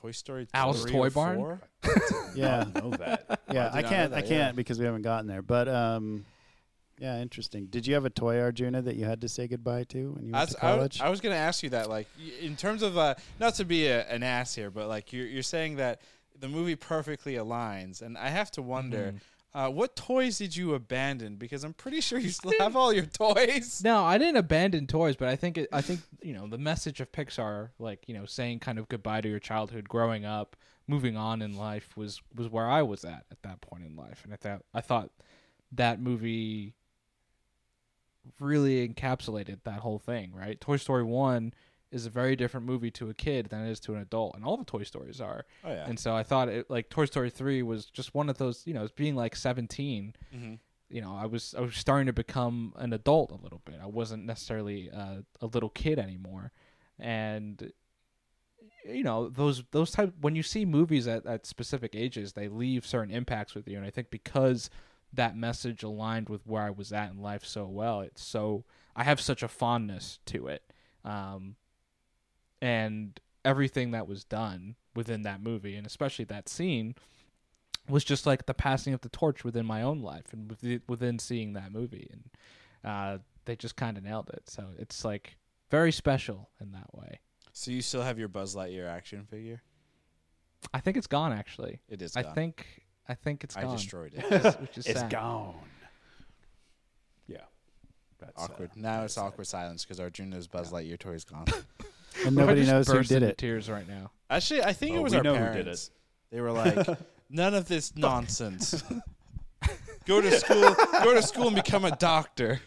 Toy 0.00 0.10
Story. 0.12 0.46
Al's 0.54 0.82
3 0.82 0.92
Toy 0.92 1.06
or 1.06 1.10
Barn? 1.10 1.36
4? 1.36 1.60
Yeah, 2.36 2.64
I 2.74 2.78
know 2.80 2.90
that. 2.90 3.40
yeah. 3.50 3.70
I 3.72 3.78
I 3.78 3.82
did 3.82 3.82
not 3.82 3.82
know 3.82 3.88
can't. 3.88 4.10
that, 4.12 4.16
I 4.18 4.20
yeah. 4.20 4.28
can't 4.28 4.56
because 4.56 4.78
we 4.78 4.84
haven't 4.84 5.02
gotten 5.02 5.26
there. 5.26 5.42
But 5.42 5.68
um, 5.68 6.24
yeah, 6.98 7.20
interesting. 7.20 7.66
Did 7.66 7.86
you 7.86 7.94
have 7.94 8.04
a 8.04 8.10
toy 8.10 8.40
Arjuna 8.40 8.82
that 8.82 8.96
you 8.96 9.04
had 9.04 9.20
to 9.20 9.28
say 9.28 9.46
goodbye 9.46 9.84
to 9.84 10.12
when 10.12 10.26
you 10.26 10.34
I 10.34 10.38
went 10.38 10.48
was, 10.48 10.54
to 10.54 10.60
college? 10.60 11.00
I 11.00 11.08
was 11.10 11.20
going 11.20 11.34
to 11.34 11.38
ask 11.38 11.62
you 11.62 11.70
that, 11.70 11.88
like, 11.88 12.08
in 12.40 12.56
terms 12.56 12.82
of, 12.82 12.96
uh, 12.96 13.14
not 13.38 13.54
to 13.56 13.64
be 13.64 13.86
a, 13.86 14.06
an 14.08 14.22
ass 14.22 14.54
here, 14.54 14.70
but 14.70 14.88
like 14.88 15.12
you're, 15.12 15.26
you're 15.26 15.42
saying 15.42 15.76
that 15.76 16.00
the 16.38 16.48
movie 16.48 16.76
perfectly 16.76 17.34
aligns, 17.34 18.02
and 18.02 18.16
I 18.18 18.28
have 18.28 18.50
to 18.52 18.62
wonder, 18.62 19.14
Mhm. 19.14 19.20
uh, 19.54 19.70
what 19.70 19.96
toys 19.96 20.36
did 20.38 20.54
you 20.54 20.74
abandon? 20.74 21.36
Because 21.36 21.64
I'm 21.64 21.72
pretty 21.72 22.00
sure 22.02 22.18
you 22.18 22.28
still 22.30 22.52
have 22.58 22.76
all 22.76 22.92
your 22.92 23.06
toys. 23.06 23.80
No, 23.82 24.04
I 24.04 24.18
didn't 24.18 24.36
abandon 24.36 24.86
toys, 24.86 25.16
but 25.16 25.28
I 25.28 25.36
think 25.36 25.56
it, 25.58 25.68
I 25.72 25.80
think 25.80 26.00
you 26.22 26.34
know 26.34 26.46
the 26.46 26.58
message 26.58 27.00
of 27.00 27.10
Pixar, 27.12 27.70
like 27.78 28.06
you 28.06 28.14
know, 28.14 28.26
saying 28.26 28.58
kind 28.60 28.78
of 28.78 28.88
goodbye 28.88 29.22
to 29.22 29.28
your 29.30 29.38
childhood, 29.38 29.88
growing 29.88 30.24
up, 30.26 30.56
moving 30.86 31.16
on 31.16 31.40
in 31.40 31.56
life, 31.56 31.96
was 31.96 32.20
was 32.34 32.48
where 32.50 32.68
I 32.68 32.82
was 32.82 33.02
at 33.04 33.24
at 33.30 33.42
that 33.44 33.62
point 33.62 33.84
in 33.84 33.96
life, 33.96 34.20
and 34.24 34.32
I 34.34 34.36
thought 34.36 34.62
I 34.74 34.82
thought 34.82 35.10
that 35.72 36.00
movie 36.00 36.74
really 38.40 38.86
encapsulated 38.88 39.58
that 39.64 39.80
whole 39.80 39.98
thing. 39.98 40.32
Right, 40.34 40.60
Toy 40.60 40.76
Story 40.76 41.04
one 41.04 41.54
is 41.92 42.04
a 42.04 42.10
very 42.10 42.34
different 42.34 42.66
movie 42.66 42.90
to 42.90 43.08
a 43.08 43.14
kid 43.14 43.46
than 43.46 43.64
it 43.64 43.70
is 43.70 43.80
to 43.80 43.94
an 43.94 44.00
adult, 44.00 44.34
and 44.34 44.44
all 44.44 44.56
the 44.56 44.64
Toy 44.64 44.82
Stories 44.82 45.20
are. 45.20 45.44
Oh 45.64 45.70
yeah. 45.70 45.86
And 45.88 45.98
so 45.98 46.14
I 46.14 46.22
thought 46.22 46.48
it 46.48 46.70
like 46.70 46.88
Toy 46.90 47.04
Story 47.04 47.30
three 47.30 47.62
was 47.62 47.86
just 47.86 48.14
one 48.14 48.28
of 48.28 48.38
those, 48.38 48.66
you 48.66 48.74
know, 48.74 48.88
being 48.96 49.16
like 49.16 49.36
seventeen 49.36 50.14
hmm 50.32 50.54
you 50.88 51.00
know, 51.00 51.16
I 51.16 51.26
was 51.26 51.54
I 51.56 51.60
was 51.60 51.76
starting 51.76 52.06
to 52.06 52.12
become 52.12 52.72
an 52.76 52.92
adult 52.92 53.32
a 53.32 53.42
little 53.42 53.60
bit. 53.64 53.76
I 53.82 53.86
wasn't 53.86 54.24
necessarily 54.24 54.90
uh, 54.90 55.22
a 55.40 55.46
little 55.46 55.68
kid 55.68 55.98
anymore, 55.98 56.52
and 56.98 57.72
you 58.84 59.02
know 59.02 59.28
those 59.28 59.64
those 59.72 59.90
type 59.90 60.14
when 60.20 60.36
you 60.36 60.42
see 60.42 60.64
movies 60.64 61.08
at, 61.08 61.26
at 61.26 61.46
specific 61.46 61.94
ages, 61.94 62.34
they 62.34 62.48
leave 62.48 62.86
certain 62.86 63.12
impacts 63.12 63.54
with 63.54 63.66
you. 63.66 63.76
And 63.76 63.86
I 63.86 63.90
think 63.90 64.10
because 64.10 64.70
that 65.16 65.36
message 65.36 65.82
aligned 65.82 66.28
with 66.28 66.46
where 66.46 66.62
I 66.62 66.70
was 66.70 66.92
at 66.92 67.10
in 67.10 67.18
life 67.20 67.44
so 67.44 67.66
well, 67.66 68.00
it's 68.00 68.22
so 68.24 68.64
I 68.94 69.04
have 69.04 69.20
such 69.20 69.42
a 69.42 69.48
fondness 69.48 70.18
to 70.26 70.46
it, 70.48 70.62
um, 71.04 71.56
and 72.62 73.18
everything 73.44 73.90
that 73.92 74.06
was 74.08 74.24
done 74.24 74.76
within 74.94 75.22
that 75.22 75.42
movie, 75.42 75.76
and 75.76 75.86
especially 75.86 76.24
that 76.26 76.48
scene 76.48 76.94
was 77.88 78.02
just 78.04 78.26
like 78.26 78.46
the 78.46 78.54
passing 78.54 78.94
of 78.94 79.00
the 79.02 79.08
torch 79.10 79.44
within 79.44 79.64
my 79.66 79.82
own 79.82 80.00
life 80.00 80.32
and 80.32 80.56
within, 80.88 81.18
seeing 81.20 81.52
that 81.52 81.70
movie 81.70 82.08
and 82.10 82.24
uh, 82.84 83.18
they 83.44 83.54
just 83.54 83.76
kind 83.76 83.96
of 83.96 84.02
nailed 84.02 84.28
it 84.30 84.42
so 84.50 84.64
it's 84.76 85.04
like 85.04 85.36
very 85.70 85.92
special 85.92 86.50
in 86.60 86.72
that 86.72 86.92
way 86.92 87.20
So 87.52 87.70
you 87.70 87.82
still 87.82 88.02
have 88.02 88.18
your 88.18 88.26
Buzz 88.26 88.56
Lightyear 88.56 88.88
action 88.88 89.24
figure? 89.30 89.62
i 90.74 90.80
think 90.80 90.96
it's 90.96 91.06
gone 91.06 91.32
actually 91.32 91.78
It 91.88 92.02
is. 92.02 92.16
i 92.16 92.22
think 92.24 92.85
i 93.08 93.14
think 93.14 93.44
it's 93.44 93.56
I 93.56 93.62
gone 93.62 93.70
I 93.72 93.76
destroyed 93.76 94.12
it. 94.14 94.24
which 94.30 94.44
is, 94.44 94.54
which 94.60 94.78
is 94.78 94.86
it's 94.86 95.00
sad. 95.00 95.10
gone. 95.10 95.54
Yeah, 97.28 97.38
that's 98.18 98.40
uh, 98.40 98.44
awkward. 98.44 98.70
now 98.76 99.00
that's 99.00 99.04
it's 99.06 99.14
sad. 99.14 99.22
awkward 99.22 99.46
silence 99.46 99.84
because 99.84 100.00
our 100.00 100.06
Arjuna's 100.06 100.46
Buzz 100.46 100.72
Lightyear 100.72 100.98
toy 100.98 101.12
is 101.12 101.24
gone. 101.24 101.46
and 101.48 101.54
What 101.54 102.26
if 102.26 102.26
I 102.26 102.30
nobody 102.30 102.66
knows 102.66 102.88
who 102.88 103.02
did 103.02 103.22
it. 103.22 103.38
tears 103.38 103.68
right 103.70 103.86
now 103.88 104.10
Actually, 104.30 104.64
I 104.64 104.72
think 104.72 104.94
Oh, 104.96 105.00
it 105.00 105.02
was 105.02 105.12
we 105.12 105.18
our 105.18 105.24
know 105.24 105.34
who 105.36 105.44
did 105.54 105.64
parents. 105.64 105.90
They 106.32 106.40
were 106.40 106.50
like, 106.50 106.86
"None 107.30 107.54
of 107.54 107.68
this 107.68 107.94
nonsense. 107.96 108.82
go 110.04 110.20
to 110.20 110.30
school. 110.32 110.74
Go 111.04 111.14
to 111.14 111.22
school 111.22 111.46
and 111.46 111.54
become 111.56 111.84
a 111.84 111.94
doctor." 111.96 112.60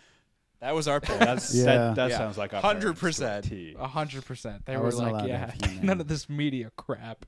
That 0.62 0.74
was 0.76 0.88
our 0.88 1.00
parents. 1.02 1.50
That's, 1.50 1.56
Yeah. 1.56 1.66
That, 1.66 1.96
that 1.96 2.10
Yeah. 2.12 2.18
sounds 2.18 2.38
like 2.38 2.54
a 2.54 2.62
100%. 2.62 3.76
A 3.78 3.88
hundred 3.88 4.26
percent 4.26 4.66
they 4.66 4.76
I 4.76 4.78
were 4.78 4.92
like 4.92 5.28
yeah 5.28 5.52
none 5.82 6.00
of 6.02 6.08
this 6.08 6.28
media 6.30 6.72
crap 6.78 7.26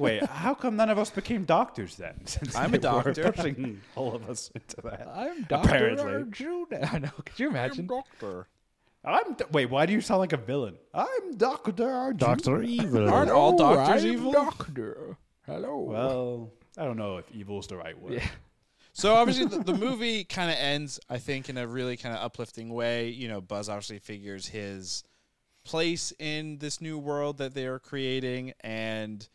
Wait, 0.00 0.24
how 0.24 0.54
come 0.54 0.76
none 0.76 0.88
of 0.88 0.98
us 0.98 1.10
became 1.10 1.44
doctors 1.44 1.96
then? 1.96 2.14
Since 2.26 2.56
I'm 2.56 2.74
a 2.74 2.78
they 2.78 2.88
were 2.88 3.02
doctor. 3.12 3.32
Pushing 3.32 3.80
all 3.96 4.14
of 4.14 4.28
us 4.30 4.50
into 4.54 4.80
that. 4.82 5.06
i'm 5.14 5.42
dr 5.42 5.68
Apparently. 5.68 6.12
Arjuna. 6.12 6.88
i 6.92 6.98
know 6.98 7.10
could 7.24 7.38
you 7.38 7.48
imagine 7.50 7.86
doctor. 7.86 8.48
I'm 9.04 9.34
d- 9.34 9.44
wait. 9.52 9.66
Why 9.66 9.86
do 9.86 9.92
you 9.92 10.00
sound 10.00 10.20
like 10.20 10.32
a 10.32 10.36
villain? 10.36 10.76
I'm 10.92 11.36
Doctor 11.36 11.90
Arjuna. 11.90 12.18
Doctor 12.18 12.62
Evil. 12.62 13.08
Aren't 13.08 13.30
all 13.30 13.56
Hello, 13.56 13.74
doctors 13.76 14.04
I'm 14.04 14.10
evil? 14.12 14.32
doctor 14.32 15.16
hello 15.46 15.78
Well, 15.78 16.52
I 16.76 16.84
don't 16.84 16.96
know 16.98 17.16
if 17.16 17.24
evil's 17.32 17.66
the 17.66 17.76
right 17.76 17.98
word. 17.98 18.12
Yeah. 18.14 18.26
So 18.92 19.14
obviously 19.14 19.46
the, 19.46 19.58
the 19.64 19.74
movie 19.74 20.24
kind 20.38 20.50
of 20.50 20.56
ends, 20.58 21.00
I 21.08 21.18
think, 21.18 21.48
in 21.48 21.56
a 21.56 21.66
really 21.66 21.96
kind 21.96 22.14
of 22.14 22.22
uplifting 22.22 22.68
way. 22.70 23.08
You 23.08 23.28
know, 23.28 23.40
Buzz 23.40 23.68
obviously 23.68 23.98
figures 24.00 24.48
his 24.48 25.02
place 25.64 26.12
in 26.18 26.58
this 26.58 26.80
new 26.80 26.98
world 26.98 27.38
that 27.38 27.54
they 27.54 27.66
are 27.66 27.78
creating, 27.78 28.52
and 28.60 29.26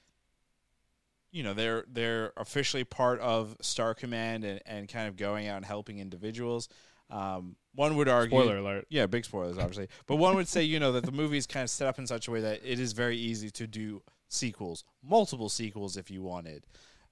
you 1.36 1.44
know 1.44 1.54
they're 1.54 1.84
they're 1.92 2.32
officially 2.38 2.86
part 2.86 3.20
of 3.20 3.58
Star 3.60 3.94
Command 3.94 4.46
and, 4.46 4.62
and 4.66 4.88
kind 4.88 5.10
of 5.10 5.18
going 5.18 5.48
out 5.48 5.58
and 5.58 5.66
helping 5.66 6.00
individuals. 6.00 6.70
Um, 7.10 7.58
one 7.76 7.98
would 7.98 8.08
argue, 8.08 8.40
spoiler 8.40 8.58
alert 8.58 8.86
yeah, 8.90 9.06
big 9.06 9.26
spoilers, 9.26 9.58
obviously. 9.58 9.90
But 10.08 10.16
one 10.16 10.36
would 10.36 10.48
say, 10.48 10.64
you 10.64 10.80
know, 10.80 10.94
that 10.94 11.06
the 11.06 11.12
movie 11.12 11.38
is 11.38 11.46
kind 11.46 11.66
of 11.66 11.70
set 11.70 11.90
up 11.90 12.00
in 12.00 12.08
such 12.08 12.30
a 12.30 12.32
way 12.32 12.40
that 12.40 12.62
it 12.64 12.80
is 12.80 12.94
very 12.94 13.18
easy 13.18 13.50
to 13.50 13.68
do 13.68 14.02
sequels, 14.30 14.86
multiple 15.04 15.50
sequels 15.50 15.98
if 15.98 16.10
you 16.10 16.24
wanted. 16.24 16.64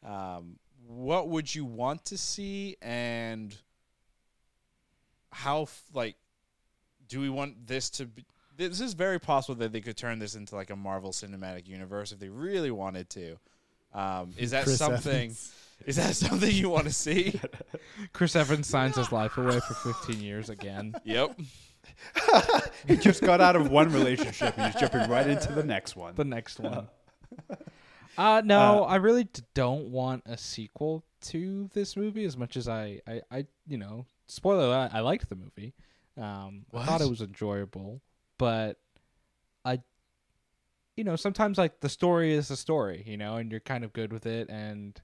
Um, 0.08 0.56
what 0.88 1.28
would 1.28 1.54
you 1.54 1.66
want 1.66 2.06
to 2.06 2.18
see, 2.18 2.78
and 2.82 3.54
how, 5.34 5.68
like, 5.94 6.16
do 7.10 7.20
we 7.20 7.30
want 7.30 7.68
this 7.68 7.90
to 7.92 8.06
be? 8.06 8.24
This 8.56 8.80
is 8.80 8.94
very 8.94 9.20
possible 9.20 9.56
that 9.56 9.74
they 9.74 9.82
could 9.82 9.98
turn 9.98 10.20
this 10.20 10.36
into 10.36 10.56
like 10.56 10.70
a 10.70 10.78
Marvel 10.78 11.12
Cinematic 11.12 11.68
Universe 11.68 12.14
if 12.14 12.20
they 12.20 12.30
really 12.30 12.72
wanted 12.72 13.10
to. 13.10 13.38
Um, 13.94 14.34
is 14.38 14.52
that 14.52 14.64
Chris 14.64 14.78
something? 14.78 15.14
Evans. 15.14 15.54
Is 15.86 15.98
that 15.98 16.16
something 16.16 16.50
you 16.50 16.70
want 16.70 16.86
to 16.86 16.94
see? 16.94 17.40
Chris 18.14 18.36
Evans 18.36 18.68
signs 18.68 18.96
his 18.96 19.12
life 19.12 19.38
away 19.38 19.60
for 19.60 19.74
15 19.74 20.22
years 20.22 20.50
again. 20.50 20.96
yep. 21.04 21.38
He 22.88 22.98
just 22.98 23.22
got 23.22 23.40
out 23.40 23.56
of 23.56 23.70
one 23.70 23.94
relationship 23.94 24.58
and 24.58 24.72
he's 24.72 24.80
jumping 24.80 25.10
right 25.10 25.28
into 25.28 25.54
the 25.54 25.64
next 25.64 25.96
one. 25.96 26.16
The 26.16 26.26
next 26.26 26.60
one. 26.60 26.88
Uh, 28.18 28.42
no, 28.44 28.84
I 28.84 28.98
really 28.98 29.24
d- 29.24 29.42
don't 29.54 29.90
want 29.90 30.24
a 30.26 30.38
sequel 30.38 31.04
to 31.22 31.70
this 31.74 31.96
movie 31.96 32.26
as 32.26 32.36
much 32.36 32.58
as 32.58 32.68
I, 32.68 33.00
I, 33.08 33.22
I 33.32 33.46
you 33.68 33.78
know, 33.78 34.06
spoiler 34.28 34.66
alert, 34.66 34.92
I 34.94 35.00
liked 35.00 35.30
the 35.30 35.36
movie. 35.36 35.74
Um, 36.18 36.66
I 36.74 36.86
thought 36.86 37.02
it 37.02 37.10
was 37.10 37.22
enjoyable, 37.22 38.02
but 38.38 38.78
I, 39.66 39.80
you 40.96 41.04
know, 41.04 41.16
sometimes 41.16 41.58
like 41.58 41.80
the 41.80 41.90
story 41.90 42.34
is 42.34 42.48
the 42.48 42.56
story, 42.56 43.04
you 43.06 43.18
know, 43.18 43.36
and 43.36 43.52
you're 43.52 43.60
kind 43.60 43.84
of 43.84 43.94
good 43.94 44.14
with 44.14 44.26
it. 44.26 44.50
And 44.50 45.00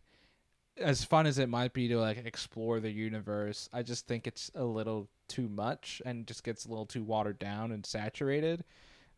as 0.78 1.04
fun 1.04 1.25
as 1.25 1.38
it 1.39 1.49
might 1.49 1.73
be 1.73 1.88
to 1.88 1.99
like 1.99 2.25
explore 2.25 2.80
the 2.80 2.91
universe, 2.91 3.69
I 3.73 3.84
just 3.84 4.08
think 4.08 4.28
it's 4.28 4.52
a 4.56 4.63
little 4.63 5.10
too 5.28 5.49
much 5.49 6.02
and 6.06 6.28
just 6.28 6.43
gets 6.43 6.65
a 6.65 6.69
little 6.69 6.86
too 6.86 7.04
watered 7.04 7.39
down 7.39 7.71
and 7.71 7.86
saturated. 7.86 8.63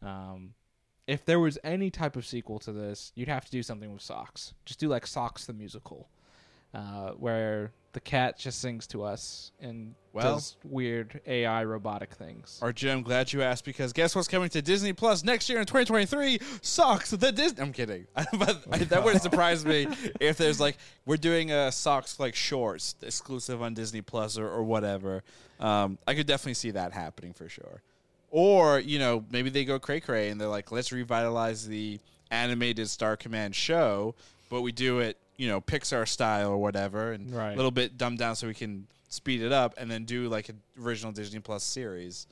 Um, 0.02 0.54
if 1.08 1.26
there 1.26 1.40
was 1.40 1.58
any 1.64 1.90
type 1.90 2.16
of 2.16 2.26
sequel 2.26 2.60
to 2.60 2.72
this, 2.72 3.12
you'd 3.16 3.28
have 3.28 3.46
to 3.46 3.52
do 3.52 3.64
something 3.64 3.92
with 3.92 4.02
Socks. 4.02 4.54
Just 4.66 4.80
do 4.80 4.88
like 4.88 5.06
Socks 5.06 5.46
the 5.46 5.54
musical, 5.54 6.10
uh, 6.74 7.12
where 7.12 7.72
the 7.94 8.00
cat 8.00 8.38
just 8.38 8.60
sings 8.60 8.88
to 8.88 9.04
us 9.04 9.52
and 9.60 9.96
Well- 10.14 10.36
does 10.36 10.56
weird 10.64 11.22
AI 11.26 11.64
robotic 11.64 12.14
things. 12.14 12.60
Arjun, 12.62 12.90
I'm 12.92 13.04
glad 13.04 13.34
you 13.34 13.42
asked 13.42 13.66
because 13.66 13.92
guess 13.94 14.16
what's 14.16 14.28
coming 14.28 14.50
to 14.50 14.62
Disney 14.62 14.94
Plus 14.94 15.24
next 15.24 15.50
year 15.50 15.60
in 15.60 15.66
2023? 15.66 16.40
Socks 16.62 17.12
the 17.12 17.32
Disney. 17.32 17.62
I'm 17.62 17.74
kidding, 17.74 18.08
but 18.38 18.64
that 18.90 19.04
wouldn't 19.04 19.24
surprise 19.24 19.66
me 19.66 19.88
if 20.20 20.38
there's 20.38 20.60
like 20.60 20.78
we're 21.06 21.18
doing 21.18 21.52
a 21.52 21.72
socks 21.72 22.20
like 22.20 22.36
shorts 22.36 22.96
exclusive 23.02 23.62
on 23.62 23.74
Disney 23.74 24.02
Plus 24.02 24.38
or, 24.38 24.48
or 24.48 24.64
whatever. 24.64 25.24
Um, 25.60 25.98
I 26.08 26.16
could 26.16 26.28
definitely 26.28 26.56
see 26.56 26.72
that 26.72 26.94
happening 26.94 27.34
for 27.34 27.50
sure. 27.50 27.82
Or 28.30 28.80
you 28.80 29.00
know 29.00 29.26
maybe 29.30 29.50
they 29.50 29.66
go 29.66 29.80
cray 29.80 30.00
cray 30.00 30.30
and 30.30 30.40
they're 30.40 30.48
like 30.48 30.72
let's 30.72 30.92
revitalize 30.92 31.68
the 31.68 32.00
animated 32.32 32.90
Star 32.90 33.18
Command 33.18 33.54
show, 33.56 34.16
but 34.50 34.62
we 34.62 34.72
do 34.72 35.00
it 35.00 35.18
you 35.42 35.48
know 35.48 35.60
Pixar 35.60 36.08
style 36.08 36.50
or 36.52 36.58
whatever, 36.58 37.12
and 37.14 37.34
Right. 37.34 37.54
a 37.54 37.56
little 37.56 37.72
bit 37.72 37.98
dumbed 37.98 38.20
down 38.20 38.36
so 38.36 38.46
we 38.48 38.54
can 38.54 38.86
speed 39.10 39.42
it 39.42 39.52
up, 39.52 39.74
and 39.78 39.90
then 39.90 40.06
do 40.06 40.28
like 40.30 40.50
an 40.50 40.62
original 40.80 41.12
Disney 41.12 41.40
Plus 41.40 41.64
series. 41.64 42.28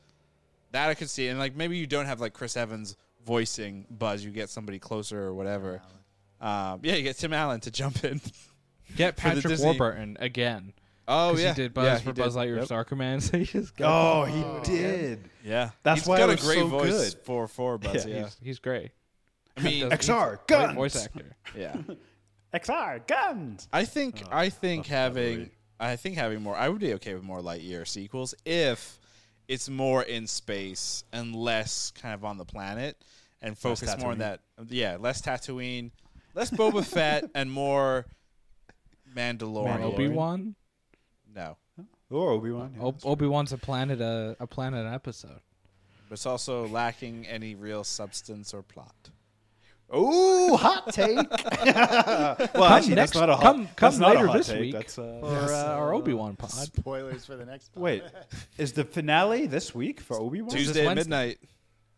That 0.71 0.89
I 0.89 0.93
could 0.93 1.09
see, 1.09 1.27
and 1.27 1.39
like 1.39 1.55
maybe 1.55 1.77
you 1.77 1.87
don't 1.87 2.05
have 2.05 2.19
like 2.21 2.33
Chris 2.33 2.55
Evans 2.55 2.95
voicing 3.25 3.85
Buzz, 3.89 4.23
you 4.23 4.29
get 4.31 4.49
somebody 4.49 4.77
closer 4.79 5.19
or 5.23 5.33
whatever. 5.33 5.81
Um, 6.39 6.79
yeah, 6.83 6.95
you 6.95 7.03
get 7.03 7.17
Tim 7.17 7.33
Allen 7.33 7.59
to 7.61 7.71
jump 7.71 8.03
in. 8.03 8.21
Get 8.95 9.17
Patrick 9.17 9.59
Warburton 9.59 10.17
again. 10.19 10.73
Oh 11.07 11.35
yeah, 11.37 11.49
he 11.49 11.53
did 11.61 11.73
Buzz 11.75 11.85
yeah, 11.85 11.97
for 11.99 12.03
he 12.05 12.11
Buzz 12.23 12.33
did. 12.35 12.39
Lightyear 12.39 12.55
Yep. 12.57 12.65
Star 12.65 12.83
Command. 12.85 13.21
So 13.23 13.37
he 13.37 13.45
just 13.45 13.75
got 13.75 13.91
Oh, 13.91 14.25
he 14.25 14.43
did. 14.71 15.29
Yeah, 15.43 15.69
That's 15.83 16.01
He's 16.01 16.07
why 16.07 16.17
got 16.17 16.29
a 16.31 16.35
great 16.37 16.57
so 16.59 16.67
voice 16.67 17.13
good. 17.13 17.23
for 17.23 17.47
for 17.47 17.77
Buzz. 17.77 18.05
Yeah, 18.07 18.15
Yeah, 18.15 18.23
He's, 18.23 18.37
he's 18.41 18.59
great. 18.59 18.91
I 19.57 19.61
mean, 19.61 19.81
Does- 19.89 19.99
he's 19.99 20.09
a 20.09 20.11
XR 20.13 20.27
great 20.29 20.47
guns. 20.47 20.75
voice 20.75 21.05
actor. 21.05 21.35
yeah. 21.55 21.75
XR 22.53 23.05
guns. 23.07 23.67
I 23.71 23.85
think 23.85 24.23
oh, 24.25 24.29
I 24.31 24.49
think 24.49 24.85
love 24.85 24.87
having 24.87 25.37
movie. 25.39 25.51
I 25.79 25.95
think 25.95 26.15
having 26.15 26.41
more 26.41 26.55
I 26.55 26.67
would 26.69 26.81
be 26.81 26.93
okay 26.95 27.13
with 27.13 27.23
more 27.23 27.41
Lightyear 27.41 27.87
sequels 27.87 28.33
if 28.45 28.99
it's 29.47 29.69
more 29.69 30.03
in 30.03 30.27
space 30.27 31.03
and 31.11 31.35
less 31.35 31.91
kind 31.91 32.13
of 32.13 32.23
on 32.25 32.37
the 32.37 32.45
planet 32.45 32.97
and 33.41 33.57
focus 33.57 33.95
more 33.99 34.11
on 34.11 34.17
that 34.19 34.41
yeah 34.67 34.97
less 34.99 35.21
Tatooine, 35.21 35.91
less 36.35 36.49
Boba 36.51 36.83
Fett 36.93 37.29
and 37.35 37.51
more 37.51 38.05
Mandalorian. 39.15 39.79
Mandalorian. 39.79 39.81
Obi 39.93 40.07
Wan. 40.09 40.55
No, 41.35 41.57
Or 42.09 42.31
Obi 42.31 42.51
Wan. 42.51 42.75
Obi 43.03 43.25
Wan's 43.27 43.53
a 43.53 43.57
planet 43.57 44.01
a 44.01 44.35
a 44.39 44.47
planet 44.47 44.91
episode. 44.91 45.39
but 46.09 46.13
it's 46.13 46.25
also 46.25 46.67
lacking 46.67 47.25
any 47.27 47.55
real 47.55 47.83
substance 47.83 48.53
or 48.53 48.61
plot. 48.63 49.09
Ooh, 49.95 50.55
hot 50.55 50.93
take. 50.93 51.15
well, 51.17 52.35
Come 52.35 52.63
actually, 52.63 52.95
next- 52.95 53.11
that's 53.11 53.15
not 53.15 53.29
a 53.29 53.35
hot. 53.35 53.41
come- 53.43 53.65
come 53.75 53.89
that's 53.91 53.97
not 53.97 54.11
a 54.11 54.13
later 54.15 54.27
hot 54.27 54.37
this 54.37 54.47
take. 54.47 54.59
week. 54.61 54.73
That's, 54.73 54.99
uh, 54.99 55.19
Or 55.23 55.51
uh, 55.53 55.63
our 55.75 55.93
Obi 55.93 56.13
Wan 56.13 56.35
pod. 56.35 56.51
Spoilers 56.51 57.25
for 57.25 57.35
the 57.35 57.45
next. 57.45 57.73
Pod. 57.73 57.81
Wait, 57.83 58.03
is 58.57 58.73
the 58.73 58.83
finale 58.83 59.47
this 59.47 59.73
week 59.73 59.99
for 59.99 60.19
Obi 60.19 60.41
Wan? 60.41 60.51
Tuesday 60.51 60.85
at 60.87 60.95
midnight. 60.95 61.39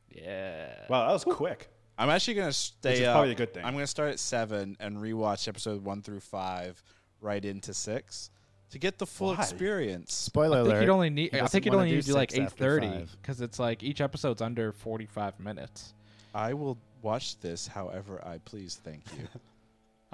Yeah. 0.10 0.68
Wow, 0.90 1.08
that 1.08 1.14
was 1.14 1.24
quick. 1.24 1.70
I'm 1.98 2.10
actually 2.10 2.36
gonna 2.36 2.54
stay 2.54 2.94
is 3.02 3.08
up. 3.08 3.14
probably 3.16 3.32
a 3.32 3.36
good 3.36 3.54
thing. 3.54 3.64
I'm 3.64 3.74
gonna 3.74 3.86
start 3.88 4.10
at 4.12 4.20
seven 4.20 4.76
and 4.80 4.98
rewatch 4.98 5.48
episode 5.48 5.84
one 5.84 6.02
through 6.02 6.22
five, 6.22 6.82
right 7.20 7.44
into 7.44 7.74
six, 7.74 8.32
to 8.72 8.80
get 8.80 8.98
the 8.98 9.06
full 9.06 9.36
Why? 9.36 9.42
experience. 9.42 10.14
Spoiler 10.14 10.60
I 10.60 10.62
think 10.62 10.72
alert. 10.74 10.82
you'd 10.82 10.90
only 10.90 11.10
need. 11.10 11.36
I 11.36 11.46
think 11.48 11.66
you'd 11.66 11.76
only 11.76 11.92
need 11.92 12.02
to 12.02 12.08
do 12.08 12.14
like 12.14 12.32
six 12.32 12.40
eight 12.40 12.46
after 12.46 12.58
thirty 12.64 12.88
five. 12.88 13.16
because 13.22 13.42
it's 13.42 13.60
like 13.60 13.84
each 13.84 14.02
episode's 14.02 14.42
under 14.42 14.72
forty 14.72 15.06
five 15.06 15.40
minutes. 15.40 15.94
I 16.34 16.54
will 16.54 16.78
watch 17.02 17.40
this 17.40 17.68
however 17.68 18.22
I 18.26 18.38
please. 18.40 18.80
Thank 18.84 19.04
you. 19.18 19.28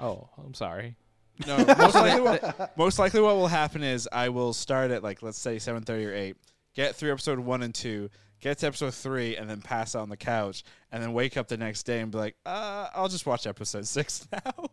Oh, 0.00 0.28
I'm 0.44 0.54
sorry. 0.54 0.94
No, 1.44 1.56
most 1.78 1.94
likely, 1.96 2.20
what, 2.20 2.78
most 2.78 2.98
likely 3.00 3.20
what 3.20 3.34
will 3.34 3.48
happen 3.48 3.82
is 3.82 4.08
I 4.12 4.28
will 4.28 4.52
start 4.52 4.92
at 4.92 5.02
like 5.02 5.22
let's 5.22 5.38
say 5.38 5.58
seven 5.58 5.82
thirty 5.82 6.06
or 6.06 6.14
eight, 6.14 6.36
get 6.72 6.94
through 6.94 7.10
episode 7.10 7.40
one 7.40 7.64
and 7.64 7.74
two, 7.74 8.08
get 8.40 8.58
to 8.58 8.68
episode 8.68 8.94
three, 8.94 9.36
and 9.36 9.50
then 9.50 9.60
pass 9.60 9.96
out 9.96 10.02
on 10.02 10.08
the 10.08 10.16
couch, 10.16 10.62
and 10.92 11.02
then 11.02 11.12
wake 11.14 11.36
up 11.36 11.48
the 11.48 11.56
next 11.56 11.82
day 11.82 11.98
and 12.00 12.12
be 12.12 12.18
like, 12.18 12.36
uh, 12.46 12.88
I'll 12.94 13.08
just 13.08 13.26
watch 13.26 13.44
episode 13.44 13.86
six 13.88 14.28
now. 14.30 14.66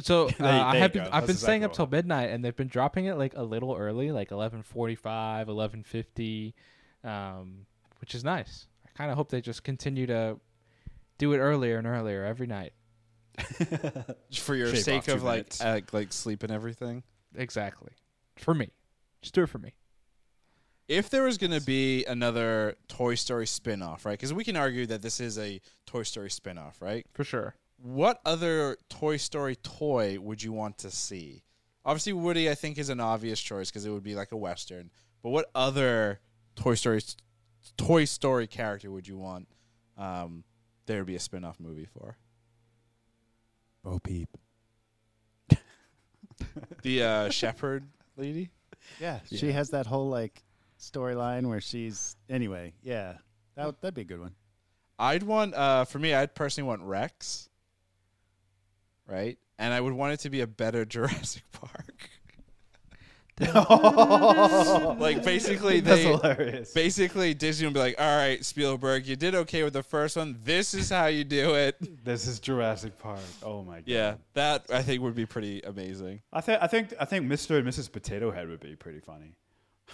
So 0.00 0.24
uh, 0.26 0.30
There 0.38 0.52
you- 0.54 0.60
I 0.60 0.76
have 0.78 0.92
been. 0.92 1.02
I've 1.02 1.12
been 1.22 1.26
That's 1.28 1.38
staying 1.40 1.62
up 1.62 1.72
till 1.72 1.86
midnight, 1.86 2.30
and 2.30 2.44
they've 2.44 2.56
been 2.56 2.66
dropping 2.66 3.04
it 3.04 3.14
like 3.16 3.34
a 3.36 3.44
little 3.44 3.76
early, 3.76 4.10
like 4.10 4.30
11:45, 4.30 5.46
11:50, 5.46 6.52
um, 7.08 7.66
which 8.00 8.14
is 8.16 8.24
nice. 8.24 8.66
I 8.84 8.90
kind 8.98 9.10
of 9.12 9.16
hope 9.16 9.30
they 9.30 9.40
just 9.40 9.62
continue 9.62 10.06
to 10.08 10.38
do 11.18 11.32
it 11.32 11.38
earlier 11.38 11.78
and 11.78 11.86
earlier 11.86 12.24
every 12.24 12.46
night. 12.46 12.72
For 14.34 14.54
your 14.54 14.68
Shave 14.68 14.82
sake 14.82 14.98
off 14.98 15.04
two 15.06 15.12
of 15.12 15.22
like 15.22 15.36
minutes. 15.38 15.60
uh, 15.60 15.80
like 15.92 16.12
sleep 16.12 16.42
and 16.42 16.52
everything. 16.52 17.02
Exactly. 17.34 17.90
For 18.36 18.54
me, 18.54 18.70
just 19.22 19.34
do 19.34 19.42
it 19.42 19.48
for 19.48 19.58
me. 19.58 19.74
If 20.88 21.10
there 21.10 21.24
was 21.24 21.36
going 21.36 21.50
to 21.50 21.60
be 21.60 22.04
another 22.04 22.76
Toy 22.86 23.14
Story 23.16 23.46
spin-off, 23.46 24.06
right? 24.06 24.12
Because 24.12 24.32
we 24.32 24.44
can 24.44 24.56
argue 24.56 24.86
that 24.86 25.02
this 25.02 25.20
is 25.20 25.36
a 25.38 25.60
Toy 25.84 26.04
Story 26.04 26.30
spin-off, 26.30 26.80
right? 26.80 27.04
For 27.12 27.24
sure. 27.24 27.56
What 27.78 28.20
other 28.24 28.76
Toy 28.88 29.16
Story 29.16 29.56
toy 29.56 30.18
would 30.20 30.42
you 30.42 30.52
want 30.52 30.78
to 30.78 30.90
see? 30.90 31.42
Obviously, 31.84 32.12
Woody, 32.12 32.48
I 32.48 32.54
think, 32.54 32.78
is 32.78 32.88
an 32.88 33.00
obvious 33.00 33.40
choice 33.40 33.70
because 33.70 33.84
it 33.84 33.90
would 33.90 34.04
be 34.04 34.14
like 34.14 34.32
a 34.32 34.36
western. 34.36 34.90
But 35.22 35.30
what 35.30 35.50
other 35.54 36.20
Toy 36.54 36.74
Story 36.74 37.00
Toy 37.76 38.04
Story 38.04 38.46
character 38.46 38.90
would 38.90 39.08
you 39.08 39.18
want 39.18 39.48
um, 39.98 40.44
there 40.86 41.00
to 41.00 41.04
be 41.04 41.16
a 41.16 41.20
spin-off 41.20 41.58
movie 41.60 41.86
for? 41.86 42.16
Bo 43.84 43.98
Peep. 43.98 44.28
The 46.82 47.02
uh, 47.02 47.30
Shepherd 47.30 47.84
lady. 48.16 48.50
Yeah, 49.00 49.20
she 49.24 49.50
has 49.52 49.70
that 49.70 49.86
whole 49.86 50.08
like 50.08 50.44
storyline 50.78 51.48
where 51.48 51.60
she's 51.60 52.16
anyway. 52.28 52.72
Yeah, 52.82 53.14
that 53.56 53.66
would- 53.66 53.76
that'd 53.80 53.94
be 53.94 54.02
a 54.02 54.04
good 54.04 54.20
one. 54.20 54.34
I'd 54.98 55.22
want 55.22 55.54
uh, 55.54 55.84
for 55.84 55.98
me. 55.98 56.14
I'd 56.14 56.34
personally 56.34 56.68
want 56.68 56.82
Rex. 56.82 57.48
Right, 59.06 59.38
and 59.58 59.72
I 59.72 59.80
would 59.80 59.92
want 59.92 60.14
it 60.14 60.20
to 60.20 60.30
be 60.30 60.40
a 60.40 60.46
better 60.46 60.84
Jurassic 60.86 61.42
Park. 61.52 62.10
like 64.98 65.22
basically, 65.22 65.80
That's 65.80 66.02
they 66.02 66.08
hilarious. 66.08 66.72
basically 66.72 67.34
Disney 67.34 67.66
would 67.66 67.74
be 67.74 67.80
like, 67.80 68.00
"All 68.00 68.16
right, 68.16 68.42
Spielberg, 68.42 69.06
you 69.06 69.14
did 69.14 69.34
okay 69.34 69.62
with 69.62 69.74
the 69.74 69.82
first 69.82 70.16
one. 70.16 70.38
This 70.42 70.72
is 70.72 70.88
how 70.88 71.06
you 71.06 71.22
do 71.22 71.54
it." 71.54 71.76
This 72.02 72.26
is 72.26 72.40
Jurassic 72.40 72.98
Park. 72.98 73.20
Oh 73.42 73.62
my 73.62 73.76
god. 73.76 73.84
Yeah, 73.86 74.14
that 74.32 74.64
I 74.72 74.80
think 74.82 75.02
would 75.02 75.14
be 75.14 75.26
pretty 75.26 75.60
amazing. 75.60 76.22
I 76.32 76.40
think 76.40 76.62
I 76.62 76.66
think 76.66 76.94
I 76.98 77.04
think 77.04 77.26
Mr. 77.26 77.58
and 77.58 77.68
Mrs. 77.68 77.92
Potato 77.92 78.30
Head 78.30 78.48
would 78.48 78.60
be 78.60 78.74
pretty 78.74 79.00
funny. 79.00 79.36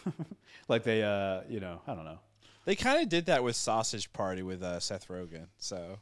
like 0.69 0.85
they 0.85 1.03
uh, 1.03 1.41
you 1.49 1.59
know, 1.59 1.81
I 1.89 1.95
don't 1.95 2.05
know. 2.05 2.21
They 2.65 2.77
kind 2.77 3.03
of 3.03 3.09
did 3.09 3.27
that 3.27 3.43
with 3.43 3.57
Sausage 3.57 4.13
Party 4.13 4.43
with 4.45 4.63
uh, 4.63 4.79
Seth 4.79 5.09
Rogen. 5.09 5.47
So, 5.59 5.99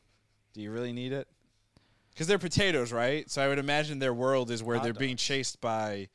do 0.53 0.61
you 0.61 0.70
really 0.70 0.92
need 0.92 1.12
it? 1.12 1.26
Because 2.12 2.26
they're 2.26 2.38
potatoes, 2.38 2.92
right? 2.92 3.31
So 3.31 3.40
I 3.40 3.48
would 3.48 3.59
imagine 3.59 3.98
their 3.98 4.12
world 4.12 4.50
is 4.50 4.62
where 4.62 4.76
Hot 4.76 4.85
they're 4.85 4.92
being 4.92 5.16
chased 5.16 5.61
by, 5.62 6.09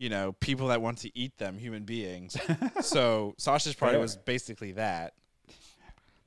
you 0.00 0.08
know, 0.08 0.32
people 0.32 0.68
that 0.68 0.80
want 0.82 0.98
to 0.98 1.16
eat 1.16 1.36
them, 1.38 1.58
human 1.58 1.84
beings. 1.84 2.34
so 2.80 3.34
Sausage 3.38 3.76
Party 3.78 3.92
Fair. 3.94 4.00
was 4.00 4.16
basically 4.16 4.72
that. 4.72 5.12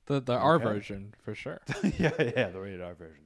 The 0.05 0.19
the 0.21 0.33
R 0.38 0.55
Okay. 0.55 0.63
version 0.63 1.13
for 1.23 1.33
sure. 1.33 1.59
yeah, 1.97 2.12
yeah, 2.19 2.49
the 2.49 2.59
rated 2.62 2.81
R 2.81 2.93
version, 2.93 3.23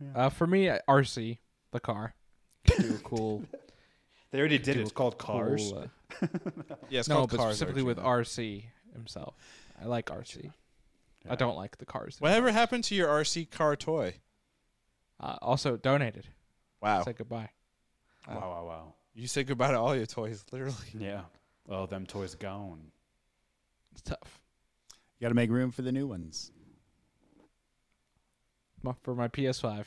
yeah. 0.00 0.12
Uh, 0.14 0.28
for 0.30 0.46
me, 0.46 0.68
uh, 0.68 0.78
RC 0.88 1.38
the 1.72 1.80
car. 1.80 2.14
Do 2.64 2.94
a 2.94 2.98
cool. 3.04 3.44
They 4.30 4.38
already 4.38 4.58
did 4.58 4.74
do 4.74 4.78
it. 4.80 4.82
It's 4.82 4.90
a 4.90 4.94
called 4.94 5.18
Cars. 5.18 5.72
cool, 5.72 5.90
uh, 6.22 6.26
Yeah, 6.88 7.00
it's 7.00 7.08
no, 7.08 7.16
called 7.16 7.30
but 7.30 7.36
Cars 7.38 7.56
specifically 7.56 7.82
with 7.82 7.98
originally. 7.98 8.64
RC 8.92 8.92
himself. 8.94 9.34
I 9.80 9.84
like 9.86 10.06
RC. 10.06 10.44
Yeah. 10.44 11.32
I 11.32 11.34
don't 11.34 11.56
like 11.56 11.78
the 11.78 11.84
cars. 11.86 12.16
Whatever 12.20 12.50
happened 12.52 12.84
to 12.84 12.94
your 12.94 13.08
RC 13.08 13.50
car 13.50 13.74
toy? 13.76 14.14
Uh, 15.20 15.36
also 15.42 15.76
donated. 15.76 16.28
Wow, 16.80 17.02
Say 17.02 17.12
goodbye. 17.12 17.50
Wow, 18.28 18.34
wow, 18.40 18.64
wow. 18.66 18.94
You 19.18 19.26
said 19.26 19.46
goodbye 19.46 19.72
to 19.72 19.78
all 19.78 19.94
your 19.96 20.06
toys, 20.06 20.44
literally. 20.52 20.74
Yeah. 20.98 21.22
Well, 21.66 21.86
them 21.86 22.06
toys 22.06 22.34
gone. 22.34 22.80
It's 23.92 24.02
tough. 24.02 24.40
You 25.18 25.24
got 25.24 25.28
to 25.30 25.34
make 25.34 25.50
room 25.50 25.70
for 25.70 25.82
the 25.82 25.92
new 25.92 26.06
ones. 26.06 26.50
My- 28.82 28.94
For 29.02 29.14
my 29.14 29.28
PS5. 29.28 29.84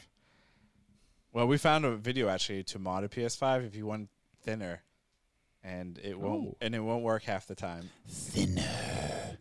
Well, 1.34 1.48
we 1.48 1.58
found 1.58 1.86
a 1.86 1.96
video 1.96 2.28
actually 2.28 2.64
to 2.66 2.80
mod 2.80 3.04
a 3.06 3.08
PS5 3.08 3.66
if 3.66 3.76
you 3.76 3.86
want 3.86 4.10
thinner, 4.44 4.84
and 5.64 5.98
it 6.04 6.20
won't 6.20 6.50
Oh. 6.50 6.58
and 6.60 6.76
it 6.76 6.80
won't 6.82 7.04
work 7.04 7.24
half 7.24 7.48
the 7.48 7.56
time. 7.56 7.90
Thinner. 8.08 9.38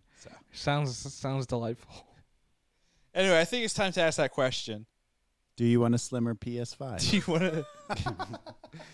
Sounds 0.52 0.96
sounds 0.96 1.46
delightful. 1.46 2.06
Anyway, 3.12 3.40
I 3.40 3.44
think 3.44 3.64
it's 3.64 3.74
time 3.74 3.90
to 3.92 4.00
ask 4.00 4.18
that 4.18 4.30
question. 4.30 4.86
Do 5.60 5.66
you 5.66 5.78
want 5.80 5.94
a 5.94 5.98
slimmer 5.98 6.34
PS5? 6.34 7.00
Do 7.10 7.16
you 7.18 7.22
want 7.26 7.42
to? 7.42 8.40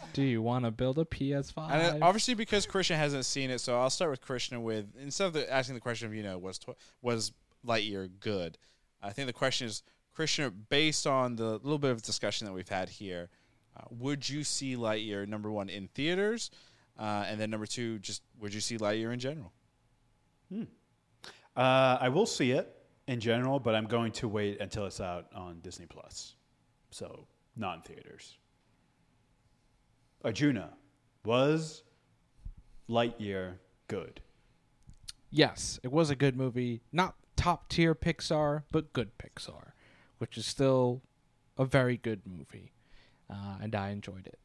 Do 0.14 0.22
you 0.22 0.42
want 0.42 0.64
to 0.64 0.72
build 0.72 0.98
a 0.98 1.04
PS5? 1.04 1.70
And 1.70 2.02
uh, 2.02 2.04
obviously, 2.04 2.34
because 2.34 2.66
Christian 2.66 2.98
hasn't 2.98 3.24
seen 3.24 3.50
it, 3.50 3.60
so 3.60 3.78
I'll 3.80 3.88
start 3.88 4.10
with 4.10 4.20
Christian. 4.20 4.64
With 4.64 4.86
instead 5.00 5.28
of 5.28 5.32
the, 5.32 5.48
asking 5.48 5.76
the 5.76 5.80
question 5.80 6.08
of 6.08 6.14
you 6.14 6.24
know 6.24 6.38
was 6.38 6.58
to, 6.58 6.74
was 7.02 7.30
Lightyear 7.64 8.10
good, 8.18 8.58
I 9.00 9.10
think 9.10 9.26
the 9.28 9.32
question 9.32 9.68
is 9.68 9.84
Christian 10.12 10.66
based 10.68 11.06
on 11.06 11.36
the 11.36 11.52
little 11.52 11.78
bit 11.78 11.92
of 11.92 12.02
discussion 12.02 12.48
that 12.48 12.52
we've 12.52 12.68
had 12.68 12.88
here. 12.88 13.28
Uh, 13.76 13.84
would 13.90 14.28
you 14.28 14.42
see 14.42 14.74
Lightyear 14.74 15.24
number 15.28 15.52
one 15.52 15.68
in 15.68 15.86
theaters, 15.94 16.50
uh, 16.98 17.26
and 17.28 17.40
then 17.40 17.48
number 17.48 17.66
two, 17.66 18.00
just 18.00 18.24
would 18.40 18.52
you 18.52 18.60
see 18.60 18.76
Lightyear 18.76 19.12
in 19.12 19.20
general? 19.20 19.52
Uh, 20.52 21.98
I 22.00 22.08
will 22.08 22.26
see 22.26 22.50
it 22.50 22.74
in 23.06 23.20
general, 23.20 23.60
but 23.60 23.76
I'm 23.76 23.86
going 23.86 24.10
to 24.14 24.26
wait 24.26 24.60
until 24.60 24.84
it's 24.86 25.00
out 25.00 25.26
on 25.32 25.60
Disney 25.60 25.86
Plus. 25.86 26.34
So, 26.90 27.26
not 27.56 27.76
in 27.76 27.82
theaters. 27.82 28.38
Arjuna, 30.24 30.70
was 31.24 31.82
Lightyear 32.88 33.54
good? 33.88 34.20
yes, 35.30 35.78
it 35.82 35.92
was 35.92 36.08
a 36.10 36.16
good 36.16 36.36
movie. 36.36 36.80
Not 36.92 37.14
top 37.36 37.68
tier 37.68 37.94
Pixar, 37.94 38.62
but 38.72 38.92
good 38.92 39.10
Pixar, 39.18 39.72
which 40.18 40.38
is 40.38 40.46
still 40.46 41.02
a 41.58 41.64
very 41.64 41.96
good 41.96 42.22
movie, 42.26 42.72
uh, 43.30 43.56
and 43.60 43.74
I 43.74 43.90
enjoyed 43.90 44.26
it. 44.26 44.38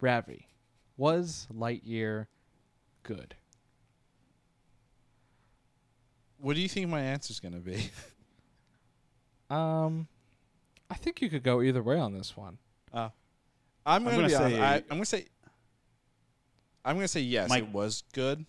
Ravi, 0.00 0.48
was 0.96 1.46
Lightyear 1.52 2.26
good? 3.02 3.34
What 6.38 6.54
do 6.54 6.62
you 6.62 6.68
think 6.68 6.88
my 6.88 7.00
answer 7.00 7.30
is 7.32 7.40
going 7.40 7.54
to 7.54 7.60
be? 7.60 7.90
Um, 9.50 10.08
I 10.92 10.94
think 10.96 11.22
you 11.22 11.30
could 11.30 11.42
go 11.42 11.62
either 11.62 11.82
way 11.82 11.98
on 11.98 12.12
this 12.12 12.36
one. 12.36 12.58
Uh, 12.92 13.08
I'm 13.86 14.06
I'm 14.06 14.14
going 14.14 14.28
to 14.28 14.32
gonna 14.34 14.48
be 14.50 14.54
say- 14.56 14.60
I, 14.60 14.74
I'm 14.76 14.82
going 14.90 15.00
to 15.00 15.06
say 15.06 15.26
I'm 16.84 16.96
gonna 16.96 17.08
say 17.08 17.20
yes. 17.20 17.48
Mike- 17.48 17.62
It 17.64 17.68
was 17.70 18.02
good. 18.12 18.44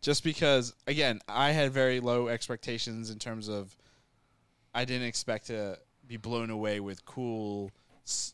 Just 0.00 0.24
because, 0.24 0.74
again, 0.86 1.20
I 1.28 1.50
had 1.50 1.72
very 1.72 2.00
low 2.00 2.28
expectations 2.28 3.10
in 3.10 3.18
terms 3.18 3.48
of, 3.48 3.76
I 4.74 4.86
didn't 4.86 5.06
expect 5.08 5.48
to 5.48 5.78
be 6.06 6.16
blown 6.16 6.48
away 6.48 6.80
with 6.80 7.04
cool, 7.04 7.70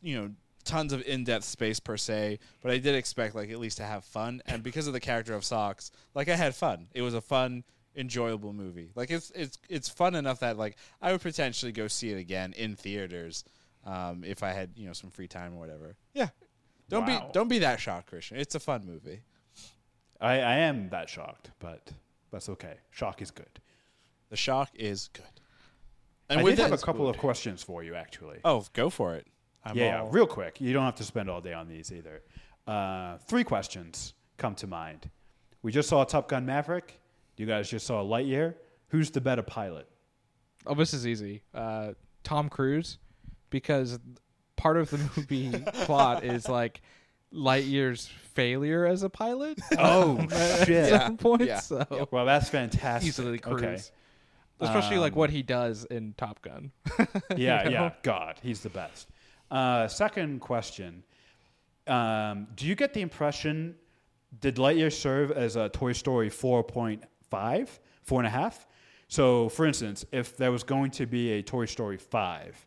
you 0.01 0.17
know, 0.17 0.31
tons 0.65 0.93
of 0.93 1.03
in-depth 1.03 1.45
space 1.45 1.81
per 1.81 1.97
se. 1.97 2.39
But 2.63 2.71
I 2.71 2.79
did 2.79 2.95
expect 2.95 3.35
like 3.35 3.51
at 3.51 3.59
least 3.59 3.79
to 3.79 3.83
have 3.85 4.05
fun, 4.05 4.43
and 4.47 4.63
because 4.63 4.87
of 4.87 4.93
the 4.93 5.01
character 5.01 5.35
of 5.35 5.45
Sox, 5.45 5.91
like 6.15 6.29
I 6.29 6.37
had 6.37 6.55
fun. 6.55 6.87
It 6.95 7.03
was 7.03 7.15
a 7.15 7.21
fun, 7.21 7.65
enjoyable 7.97 8.53
movie. 8.53 8.91
Like 8.95 9.11
it's 9.11 9.31
it's 9.35 9.59
it's 9.69 9.89
fun 9.89 10.15
enough 10.15 10.41
that 10.41 10.57
like 10.57 10.77
I 11.03 11.13
would 11.13 11.21
potentially 11.23 11.73
go 11.73 11.89
see 11.89 12.11
it 12.11 12.19
again 12.19 12.53
in 12.57 12.77
theaters, 12.77 13.45
um, 13.85 14.23
if 14.25 14.43
I 14.43 14.53
had 14.53 14.71
you 14.77 14.87
know 14.87 14.93
some 14.93 15.11
free 15.11 15.29
time 15.29 15.55
or 15.55 15.59
whatever. 15.59 15.97
Yeah. 16.15 16.29
Don't 16.89 17.07
Wow. 17.07 17.27
be 17.27 17.33
don't 17.33 17.49
be 17.49 17.59
that 17.61 17.81
shocked, 17.81 18.09
Christian. 18.09 18.37
It's 18.39 18.55
a 18.55 18.61
fun 18.61 18.85
movie. 18.87 19.21
I, 20.21 20.35
I 20.41 20.55
am 20.57 20.89
that 20.91 21.09
shocked, 21.11 21.51
but 21.59 21.93
that's 22.31 22.49
okay. 22.49 22.75
Shock 22.91 23.21
is 23.23 23.31
good. 23.31 23.61
The 24.31 24.37
shock 24.37 24.71
is 24.75 25.09
good. 25.09 25.25
I 26.31 26.43
with 26.43 26.57
did 26.57 26.63
have 26.63 26.73
a 26.73 26.79
couple 26.79 27.09
of 27.09 27.19
questions 27.19 27.63
for 27.63 27.83
you, 27.85 27.95
actually. 27.95 28.39
Oh, 28.45 28.65
go 28.73 28.91
for 28.91 29.15
it. 29.15 29.27
I'm 29.65 29.77
yeah, 29.77 30.01
all- 30.01 30.09
real 30.11 30.27
quick. 30.27 30.61
You 30.61 30.73
don't 30.73 30.85
have 30.85 30.97
to 30.97 31.05
spend 31.05 31.29
all 31.29 31.41
day 31.41 31.53
on 31.53 31.69
these 31.69 31.93
either. 31.93 32.23
Uh, 32.67 33.19
three 33.29 33.45
questions 33.45 34.15
come 34.37 34.55
to 34.57 34.67
mind. 34.67 35.11
We 35.63 35.71
just 35.73 35.89
saw 35.89 36.03
Top 36.05 36.29
Gun 36.29 36.47
Maverick. 36.47 37.01
You 37.37 37.47
guys 37.47 37.69
just 37.71 37.87
saw 37.87 38.03
Lightyear. 38.03 38.55
Who's 38.89 39.11
the 39.11 39.21
better 39.21 39.43
pilot? 39.43 39.89
Oh, 40.67 40.75
this 40.75 40.95
is 40.95 41.07
easy. 41.07 41.43
Uh, 41.55 41.93
Tom 42.25 42.49
Cruise, 42.49 42.99
because 43.51 43.99
part 44.57 44.77
of 44.77 44.91
the 44.91 44.99
movie 45.17 45.51
plot 45.85 46.25
is 46.25 46.49
like 46.49 46.81
Lightyear's 47.33 48.07
failure 48.07 48.87
as 48.87 49.03
a 49.03 49.11
pilot. 49.11 49.59
Oh 49.79 50.19
at 50.33 50.67
shit! 50.67 50.89
some 50.91 51.17
point. 51.17 51.43
Yeah. 51.43 51.61
So 51.61 52.09
Well, 52.11 52.25
that's 52.25 52.49
fantastic. 52.49 53.09
easily 53.09 53.39
Cruise. 53.39 53.63
Okay. 53.63 53.83
Especially 54.61 54.97
like 54.99 55.13
Um, 55.13 55.19
what 55.19 55.31
he 55.31 55.43
does 55.43 55.85
in 55.85 56.15
Top 56.17 56.41
Gun. 56.41 56.73
Yeah, 57.37 57.65
You 57.65 57.71
know? 57.71 57.71
yeah. 57.71 57.93
God, 58.03 58.37
he's 58.43 58.63
the 58.63 58.71
best. 58.71 59.09
Uh, 59.51 59.87
second 59.87 60.41
question: 60.41 61.03
um, 61.87 62.47
Do 62.57 62.67
you 62.67 62.75
get 62.75 62.95
the 62.95 63.03
impression 63.03 63.75
did 64.41 64.57
Lightyear 64.57 64.93
serve 64.93 65.31
as 65.31 65.57
a 65.57 65.69
Toy 65.69 65.93
Story 65.93 66.31
4.5, 67.31 67.69
four 68.03 68.21
and 68.21 68.27
a 68.27 68.31
half? 68.31 68.67
So, 69.09 69.49
for 69.49 69.67
instance, 69.67 70.05
if 70.13 70.37
there 70.37 70.51
was 70.51 70.65
going 70.65 70.91
to 70.93 71.07
be 71.07 71.33
a 71.33 71.43
Toy 71.43 71.67
Story 71.67 71.97
5, 71.97 72.67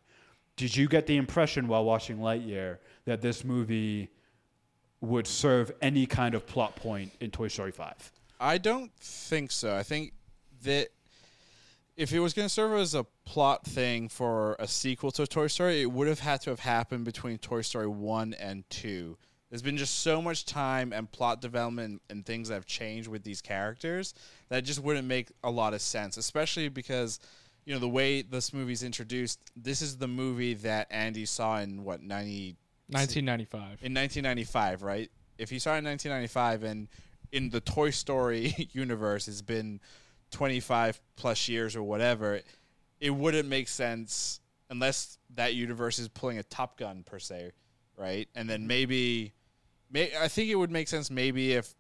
did 0.56 0.76
you 0.76 0.88
get 0.88 1.06
the 1.06 1.18
impression 1.18 1.68
while 1.68 1.84
watching 1.84 2.18
Lightyear 2.18 2.78
that 3.06 3.22
this 3.22 3.44
movie 3.44 4.10
would 5.02 5.28
serve 5.28 5.72
any 5.82 6.06
kind 6.06 6.36
of 6.36 6.46
plot 6.46 6.76
point 6.76 7.12
in 7.20 7.32
Toy 7.32 7.48
Story 7.48 7.72
5? 7.72 8.12
I 8.40 8.58
don't 8.58 8.92
think 9.00 9.52
so. 9.52 9.76
I 9.76 9.84
think 9.84 10.14
that 10.64 10.90
if 11.98 12.14
it 12.14 12.20
was 12.20 12.34
going 12.34 12.48
to 12.48 12.54
serve 12.54 12.80
as 12.80 12.96
a 12.96 13.06
plot 13.26 13.66
thing 13.66 14.08
for 14.08 14.56
a 14.60 14.68
sequel 14.68 15.12
to 15.12 15.28
Toy 15.28 15.48
Story, 15.48 15.82
it 15.82 15.92
would 15.92 16.08
have 16.08 16.22
had 16.22 16.40
to 16.42 16.50
have 16.50 16.62
happened 16.62 17.04
between 17.04 17.38
Toy 17.38 17.62
Story 17.62 17.88
1 17.88 18.34
and 18.36 18.70
2. 18.70 19.18
There's 19.50 19.62
been 19.62 19.78
just 19.78 20.02
so 20.02 20.22
much 20.22 20.46
time 20.46 20.94
and 20.94 21.12
plot 21.12 21.42
development 21.42 22.02
and 22.10 22.26
things 22.26 22.50
that 22.50 22.56
have 22.56 22.66
changed 22.66 23.08
with 23.08 23.24
these 23.24 23.42
characters 23.42 24.14
that 24.50 24.60
it 24.60 24.62
just 24.62 24.84
wouldn't 24.84 25.08
make 25.08 25.30
a 25.44 25.50
lot 25.50 25.74
of 25.74 25.82
sense, 25.82 26.18
especially 26.18 26.70
because 26.70 27.20
you 27.66 27.74
know 27.74 27.80
the 27.80 27.90
way 27.90 28.22
this 28.22 28.54
movie's 28.54 28.84
introduced. 28.84 29.40
This 29.56 29.82
is 29.82 29.98
the 29.98 30.08
movie 30.08 30.54
that 30.56 30.88
Andy 30.92 31.26
saw 31.26 31.60
in 31.60 31.84
what 31.84 32.02
90 32.02 32.56
1995. 32.90 33.62
in 33.84 33.94
1995, 33.94 34.84
right? 34.84 35.12
If 35.38 35.52
you 35.52 35.60
saw 35.60 35.76
it 35.76 35.80
in 35.80 35.86
1995 35.86 36.64
and 36.64 36.88
in 37.32 37.50
the 37.50 37.62
Toy 37.62 37.92
Story 37.92 38.70
universe 38.74 39.28
it's 39.28 39.42
been 39.42 39.80
25 40.32 41.00
plus 41.16 41.48
years 41.48 41.76
or 41.76 41.84
whatever, 41.84 42.42
it 43.00 43.10
wouldn't 43.10 43.48
make 43.48 43.68
sense 43.68 44.42
unless 44.70 45.18
that 45.36 45.56
universe 45.56 46.00
is 46.00 46.08
pulling 46.08 46.38
a 46.38 46.44
Top 46.44 46.78
Gun 46.78 47.04
per 47.04 47.20
se, 47.20 47.52
right? 47.98 48.28
And 48.36 48.50
then 48.50 48.62
mm-hmm. 48.62 48.68
maybe, 48.68 49.34
may, 49.92 50.12
I 50.20 50.28
think 50.28 50.50
it 50.50 50.56
would 50.56 50.72
make 50.72 50.88
sense 50.88 51.10
maybe 51.10 51.54
if 51.54 51.74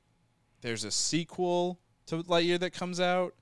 there's 0.61 0.83
a 0.83 0.91
sequel 0.91 1.79
to 2.07 2.23
Lightyear 2.23 2.59
that 2.59 2.73
comes 2.73 2.99
out, 2.99 3.35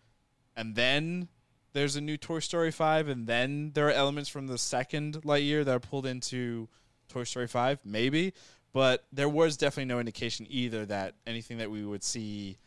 and 0.56 0.76
then 0.76 1.28
there's 1.74 1.96
a 1.96 2.02
new 2.02 2.18
Toy 2.18 2.40
Story 2.40 2.72
5, 2.72 3.08
and 3.08 3.28
then 3.28 3.72
there 3.74 3.88
are 3.88 3.92
elements 3.92 4.30
from 4.30 4.48
the 4.48 4.58
second 4.58 5.22
Lightyear 5.24 5.64
that 5.66 5.76
are 5.76 5.80
pulled 5.80 6.06
into 6.06 6.68
Toy 7.08 7.24
Story 7.24 7.48
5, 7.48 7.80
maybe. 7.86 8.34
But 8.74 9.06
there 9.12 9.30
was 9.30 9.58
definitely 9.58 9.86
no 9.86 10.00
indication 10.00 10.46
either 10.50 10.86
that 10.86 11.16
anything 11.26 11.58
that 11.58 11.72
we 11.72 11.84
would 11.86 12.04
see 12.04 12.58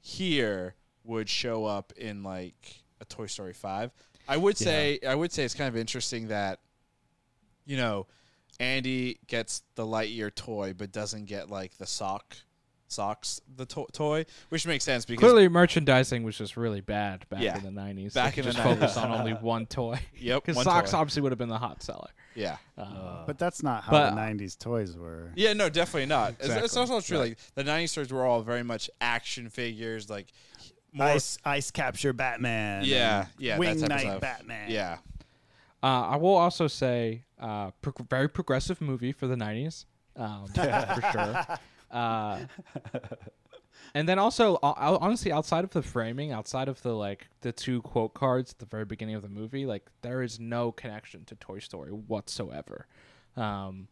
here 0.00 0.74
would 1.04 1.28
show 1.28 1.64
up 1.64 1.92
in 1.96 2.22
like 2.22 2.82
a 3.00 3.04
Toy 3.04 3.26
Story 3.26 3.54
5. 3.54 3.90
I 4.26 4.36
would 4.36 4.56
say 4.56 4.98
I 5.06 5.14
would 5.14 5.32
say 5.32 5.44
it's 5.44 5.54
kind 5.54 5.68
of 5.68 5.76
interesting 5.76 6.28
that 6.28 6.60
you 7.66 7.76
know, 7.76 8.06
Andy 8.60 9.18
gets 9.26 9.62
the 9.74 9.84
Lightyear 9.86 10.34
toy 10.34 10.72
but 10.76 10.92
doesn't 10.92 11.24
get 11.26 11.50
like 11.50 11.76
the 11.78 11.86
sock 11.86 12.36
socks 12.86 13.40
the 13.56 13.66
to- 13.66 13.86
toy, 13.92 14.24
which 14.50 14.66
makes 14.66 14.84
sense 14.84 15.04
because 15.04 15.20
Clearly, 15.20 15.48
merchandising 15.48 16.22
was 16.22 16.38
just 16.38 16.56
really 16.56 16.80
bad 16.80 17.28
back 17.28 17.40
Yeah. 17.42 17.56
in 17.56 17.64
the 17.64 17.70
90s. 17.70 18.14
Back 18.14 18.34
They 18.36 18.42
in 18.42 18.46
the 18.46 18.52
just 18.52 18.62
focused 18.62 18.96
90s. 18.96 19.02
on 19.02 19.10
only 19.20 19.32
one 19.40 19.66
toy. 19.66 19.98
yep, 20.16 20.42
Because 20.46 20.62
socks 20.62 20.92
toy. 20.92 20.98
obviously 20.98 21.22
would 21.22 21.32
have 21.32 21.38
been 21.38 21.48
the 21.48 21.58
hot 21.58 21.82
seller. 21.82 22.10
yeah. 22.36 22.58
Uh, 22.78 23.24
But 23.26 23.38
that's 23.38 23.62
not 23.64 23.82
how 23.84 23.90
But- 23.92 24.10
the 24.10 24.16
'90s 24.20 24.56
toys 24.58 24.96
were. 24.96 25.32
Yeah, 25.34 25.54
no, 25.54 25.68
definitely 25.68 26.06
not. 26.06 26.34
It's, 26.38 26.48
it's 26.48 26.76
also 26.76 27.00
true. 27.00 27.18
Like 27.18 27.38
the 27.56 27.64
'90s 27.64 27.94
toys 27.94 28.12
were 28.12 28.24
all 28.24 28.42
very 28.42 28.62
much 28.62 28.88
action 29.00 29.48
figures, 29.48 30.08
like 30.08 30.28
more. 30.92 31.08
Ice, 31.08 31.38
ice 31.44 31.70
capture 31.72 32.12
Batman. 32.12 32.84
Yeah, 32.84 33.26
yeah, 33.38 33.54
that 33.54 33.58
Wing 33.58 33.80
Knight. 33.80 34.20
Batman. 34.20 34.70
Yeah, 34.70 34.98
Uh, 35.84 36.08
I 36.12 36.16
will 36.16 36.34
also 36.34 36.66
say, 36.66 37.24
uh, 37.38 37.70
pro- 37.82 38.06
very 38.08 38.26
progressive 38.26 38.80
movie 38.80 39.12
for 39.12 39.26
the 39.26 39.34
'90s, 39.36 39.84
um, 40.16 40.46
for 40.54 41.10
sure. 41.12 41.58
Uh, 41.90 42.38
and 43.94 44.08
then 44.08 44.18
also, 44.18 44.54
uh, 44.62 44.96
honestly, 44.98 45.30
outside 45.30 45.62
of 45.62 45.70
the 45.72 45.82
framing, 45.82 46.32
outside 46.32 46.68
of 46.68 46.80
the 46.80 46.94
like 46.94 47.28
the 47.42 47.52
two 47.52 47.82
quote 47.82 48.14
cards 48.14 48.52
at 48.52 48.60
the 48.60 48.64
very 48.66 48.86
beginning 48.86 49.14
of 49.14 49.20
the 49.20 49.28
movie, 49.28 49.66
like 49.66 49.82
there 50.00 50.22
is 50.22 50.40
no 50.40 50.72
connection 50.72 51.22
to 51.26 51.34
Toy 51.34 51.58
Story 51.58 51.90
whatsoever. 51.90 52.86
Um, 53.36 53.88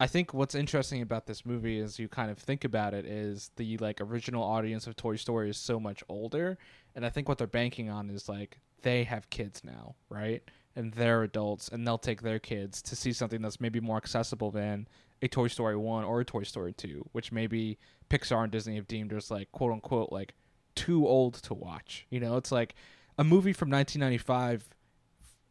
I 0.00 0.08
think 0.08 0.34
what's 0.34 0.56
interesting 0.56 1.02
about 1.02 1.26
this 1.26 1.46
movie 1.46 1.78
is 1.78 2.00
you 2.00 2.08
kind 2.08 2.32
of 2.32 2.38
think 2.38 2.64
about 2.64 2.94
it 2.94 3.04
is 3.04 3.52
the 3.54 3.78
like 3.78 4.00
original 4.00 4.42
audience 4.42 4.88
of 4.88 4.96
Toy 4.96 5.14
Story 5.14 5.50
is 5.50 5.56
so 5.56 5.78
much 5.78 6.02
older, 6.08 6.58
and 6.96 7.06
I 7.06 7.10
think 7.10 7.28
what 7.28 7.38
they're 7.38 7.46
banking 7.46 7.90
on 7.90 8.10
is 8.10 8.28
like 8.28 8.58
they 8.82 9.04
have 9.04 9.30
kids 9.30 9.62
now, 9.62 9.94
right? 10.08 10.42
And 10.78 10.92
they're 10.92 11.24
adults, 11.24 11.68
and 11.68 11.86
they'll 11.86 11.98
take 11.98 12.22
their 12.22 12.38
kids 12.38 12.80
to 12.82 12.94
see 12.94 13.12
something 13.12 13.42
that's 13.42 13.60
maybe 13.60 13.80
more 13.80 13.96
accessible 13.96 14.52
than 14.52 14.86
a 15.20 15.26
Toy 15.28 15.48
Story 15.48 15.76
one 15.76 16.04
or 16.04 16.20
a 16.20 16.24
Toy 16.24 16.44
Story 16.44 16.72
two, 16.72 17.04
which 17.12 17.32
maybe 17.32 17.78
Pixar 18.08 18.44
and 18.44 18.52
Disney 18.52 18.76
have 18.76 18.86
deemed 18.86 19.12
as 19.12 19.30
like 19.30 19.50
quote 19.50 19.72
unquote 19.72 20.12
like 20.12 20.34
too 20.76 21.06
old 21.06 21.34
to 21.34 21.54
watch. 21.54 22.06
You 22.10 22.20
know, 22.20 22.36
it's 22.36 22.52
like 22.52 22.74
a 23.18 23.24
movie 23.24 23.52
from 23.52 23.70
1995 23.70 24.68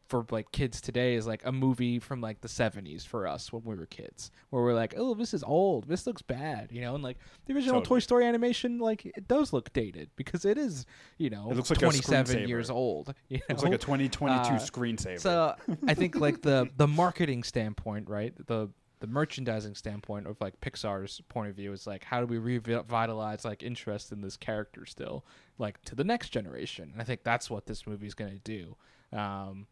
for 0.07 0.25
like 0.31 0.51
kids 0.51 0.79
today 0.81 1.15
is 1.15 1.27
like 1.27 1.41
a 1.45 1.51
movie 1.51 1.99
from 1.99 2.21
like 2.21 2.41
the 2.41 2.47
70s 2.47 3.05
for 3.05 3.27
us 3.27 3.51
when 3.51 3.63
we 3.65 3.75
were 3.75 3.85
kids 3.85 4.31
where 4.49 4.63
we're 4.63 4.73
like 4.73 4.93
oh 4.97 5.13
this 5.13 5.33
is 5.33 5.43
old 5.43 5.87
this 5.87 6.07
looks 6.07 6.21
bad 6.21 6.71
you 6.71 6.81
know 6.81 6.95
and 6.95 7.03
like 7.03 7.17
the 7.45 7.53
original 7.53 7.81
Totally. 7.81 7.97
toy 7.97 7.99
story 8.03 8.25
animation 8.25 8.79
like 8.79 9.05
it 9.05 9.27
does 9.27 9.51
look 9.53 9.71
dated 9.73 10.09
because 10.15 10.45
it 10.45 10.57
is 10.57 10.85
you 11.17 11.29
know 11.29 11.49
It 11.51 11.55
looks 11.57 11.69
like 11.69 11.79
27 11.79 12.37
screensaver. 12.37 12.47
years 12.47 12.69
old 12.69 13.13
you 13.29 13.39
It's 13.49 13.63
know? 13.63 13.69
like 13.69 13.75
a 13.77 13.81
2022 13.81 14.33
Uh, 14.39 14.59
screensaver. 14.59 15.19
so 15.19 15.55
I 15.87 15.93
think 15.93 16.15
like 16.19 16.41
the 16.41 16.69
the 16.77 16.87
marketing 16.87 17.43
standpoint, 17.43 18.09
right? 18.09 18.33
The 18.47 18.69
the 18.99 19.07
merchandising 19.07 19.75
standpoint 19.75 20.25
of 20.25 20.41
like 20.41 20.59
Pixar's 20.59 21.21
point 21.29 21.49
of 21.49 21.55
view 21.55 21.71
is 21.71 21.85
like 21.85 22.03
how 22.03 22.19
do 22.19 22.25
we 22.25 22.37
revitalize 22.39 23.45
like 23.45 23.61
interest 23.61 24.11
in 24.11 24.21
this 24.21 24.35
character 24.37 24.85
still 24.87 25.23
like 25.59 25.79
to 25.83 25.93
the 25.95 26.03
next 26.03 26.29
generation? 26.29 26.89
And 26.93 27.01
I 27.01 27.05
think 27.05 27.23
that's 27.23 27.49
what 27.49 27.65
this 27.67 27.85
movie 27.85 28.07
is 28.07 28.15
going 28.15 28.31
to 28.31 28.39
do. 28.39 28.75
Um, 29.15 29.67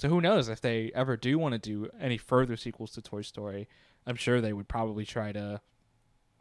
so 0.00 0.08
who 0.08 0.20
knows 0.20 0.48
if 0.48 0.60
they 0.62 0.90
ever 0.94 1.16
do 1.16 1.38
want 1.38 1.52
to 1.52 1.58
do 1.58 1.90
any 2.00 2.16
further 2.16 2.56
sequels 2.56 2.92
to 2.92 3.02
Toy 3.02 3.20
Story? 3.22 3.68
I'm 4.06 4.16
sure 4.16 4.40
they 4.40 4.54
would 4.54 4.66
probably 4.66 5.04
try 5.04 5.30
to 5.32 5.60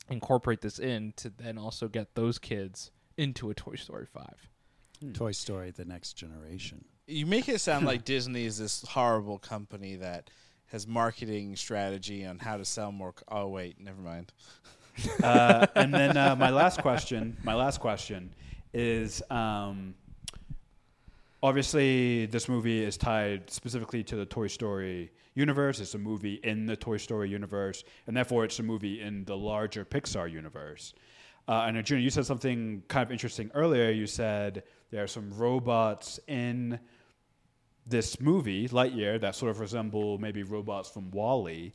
incorporate 0.10 0.62
this 0.62 0.80
in 0.80 1.14
to 1.18 1.30
then 1.30 1.57
also 1.57 1.88
get 1.88 2.16
those 2.16 2.39
kids 2.39 2.91
into 3.18 3.49
a 3.49 3.53
Toy 3.53 3.76
Story 3.76 4.05
5. 4.05 5.14
Toy 5.14 5.32
Story: 5.34 5.72
The 5.72 5.86
Next 5.86 6.14
Generation. 6.14 6.86
you 7.07 7.26
make 7.26 7.49
it 7.49 7.60
sound 7.60 7.86
like 7.86 8.05
Disney 8.05 8.45
is 8.45 8.57
this 8.60 8.84
horrible 8.88 9.39
company 9.39 9.95
that 9.97 10.30
has 10.68 10.88
marketing 10.88 11.55
strategy 11.55 12.26
on 12.26 12.39
how 12.39 12.55
to 12.57 12.64
sell 12.66 12.91
more. 12.91 13.14
c- 13.18 13.24
Oh 13.30 13.47
wait, 13.47 13.80
never 13.80 14.01
mind. 14.01 14.32
uh, 15.24 15.66
and 15.76 15.93
then 15.93 16.16
uh, 16.18 16.36
my 16.36 16.49
last 16.49 16.82
question, 16.82 17.36
my 17.43 17.55
last 17.55 17.80
question 17.80 18.34
is, 18.74 19.22
um, 19.30 19.95
obviously, 21.41 22.25
this 22.25 22.49
movie 22.49 22.83
is 22.83 22.97
tied 22.97 23.49
specifically 23.49 24.03
to 24.03 24.15
the 24.15 24.25
Toy 24.25 24.47
Story 24.47 25.11
universe. 25.35 25.79
It's 25.79 25.95
a 25.95 25.99
movie 25.99 26.39
in 26.43 26.65
the 26.65 26.75
Toy 26.75 26.97
Story 26.97 27.29
universe, 27.29 27.83
and 28.07 28.15
therefore, 28.15 28.45
it's 28.45 28.59
a 28.59 28.63
movie 28.63 29.01
in 29.01 29.25
the 29.25 29.37
larger 29.37 29.85
Pixar 29.85 30.31
universe. 30.31 30.93
Uh, 31.47 31.65
and 31.67 31.77
Arjuna, 31.77 32.01
you 32.01 32.09
said 32.09 32.25
something 32.25 32.83
kind 32.87 33.05
of 33.05 33.11
interesting 33.11 33.49
earlier. 33.55 33.89
You 33.89 34.05
said 34.05 34.63
there 34.91 35.03
are 35.03 35.07
some 35.07 35.31
robots 35.33 36.19
in 36.27 36.79
this 37.87 38.21
movie, 38.21 38.67
Lightyear, 38.67 39.19
that 39.21 39.35
sort 39.35 39.49
of 39.49 39.59
resemble 39.59 40.19
maybe 40.19 40.43
robots 40.43 40.89
from 40.91 41.09
WALL-E. 41.09 41.73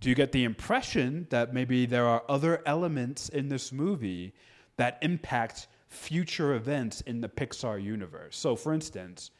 Do 0.00 0.08
you 0.08 0.14
get 0.14 0.32
the 0.32 0.44
impression 0.44 1.26
that 1.30 1.52
maybe 1.52 1.84
there 1.84 2.06
are 2.06 2.22
other 2.28 2.62
elements 2.64 3.28
in 3.28 3.48
this 3.48 3.70
movie 3.70 4.32
that 4.76 4.98
impact 5.02 5.66
future 5.92 6.54
events 6.54 7.00
in 7.02 7.20
the 7.20 7.28
Pixar 7.28 7.82
universe? 7.82 8.36
So, 8.36 8.56
for 8.56 8.72
instance, 8.72 9.30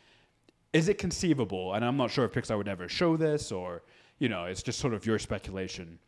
is 0.73 0.89
it 0.89 0.99
conceivable, 0.99 1.75
and 1.75 1.85
I'm 1.85 1.97
not 1.97 2.11
sure 2.11 2.25
if 2.25 2.33
Pixar 2.33 2.57
would 2.57 2.69
ever 2.69 2.89
show 2.89 3.17
this 3.17 3.53
or, 3.53 3.83
you 4.19 4.29
know, 4.29 4.45
it's 4.45 4.63
just 4.63 4.79
sort 4.79 4.95
of 4.95 5.05
your 5.05 5.19
speculation, 5.19 5.99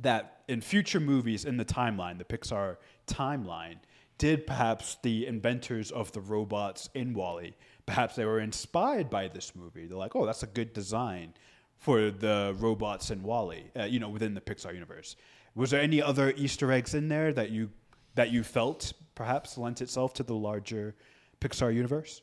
that 0.00 0.42
in 0.48 0.60
future 0.60 1.00
movies 1.00 1.44
in 1.44 1.56
the 1.56 1.64
timeline, 1.64 2.18
the 2.18 2.24
Pixar 2.24 2.76
timeline, 3.06 3.76
did 4.18 4.46
perhaps 4.46 4.98
the 5.02 5.26
inventors 5.26 5.90
of 5.90 6.12
the 6.12 6.20
robots 6.20 6.88
in 6.94 7.12
WALL-E, 7.12 7.54
perhaps 7.86 8.14
they 8.14 8.24
were 8.24 8.40
inspired 8.40 9.10
by 9.10 9.26
this 9.26 9.56
movie. 9.56 9.86
They're 9.86 9.98
like, 9.98 10.14
oh, 10.14 10.24
that's 10.24 10.42
a 10.42 10.46
good 10.46 10.72
design 10.72 11.34
for 11.76 12.10
the 12.10 12.54
robots 12.58 13.10
in 13.10 13.22
WALL-E, 13.22 13.64
uh, 13.76 13.84
you 13.84 13.98
know, 13.98 14.08
within 14.08 14.34
the 14.34 14.40
Pixar 14.40 14.72
universe. 14.72 15.16
Was 15.54 15.70
there 15.70 15.80
any 15.80 16.00
other 16.00 16.32
Easter 16.36 16.70
eggs 16.70 16.94
in 16.94 17.08
there 17.08 17.32
that 17.32 17.50
you 17.50 17.70
that 18.14 18.30
you 18.30 18.42
felt 18.42 18.92
perhaps 19.14 19.56
lent 19.58 19.80
itself 19.80 20.14
to 20.14 20.22
the 20.22 20.34
larger 20.34 20.94
Pixar 21.40 21.74
universe? 21.74 22.22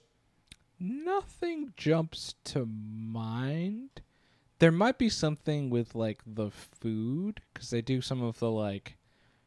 Nothing 0.80 1.74
jumps 1.76 2.36
to 2.46 2.66
mind. 2.66 4.02
There 4.60 4.72
might 4.72 4.98
be 4.98 5.10
something 5.10 5.70
with 5.70 5.96
like 5.96 6.20
the 6.26 6.52
food 6.52 7.42
because 7.54 7.70
they 7.70 7.82
do 7.82 8.02
some 8.02 8.22
of 8.22 8.40
the 8.40 8.50
like 8.52 8.98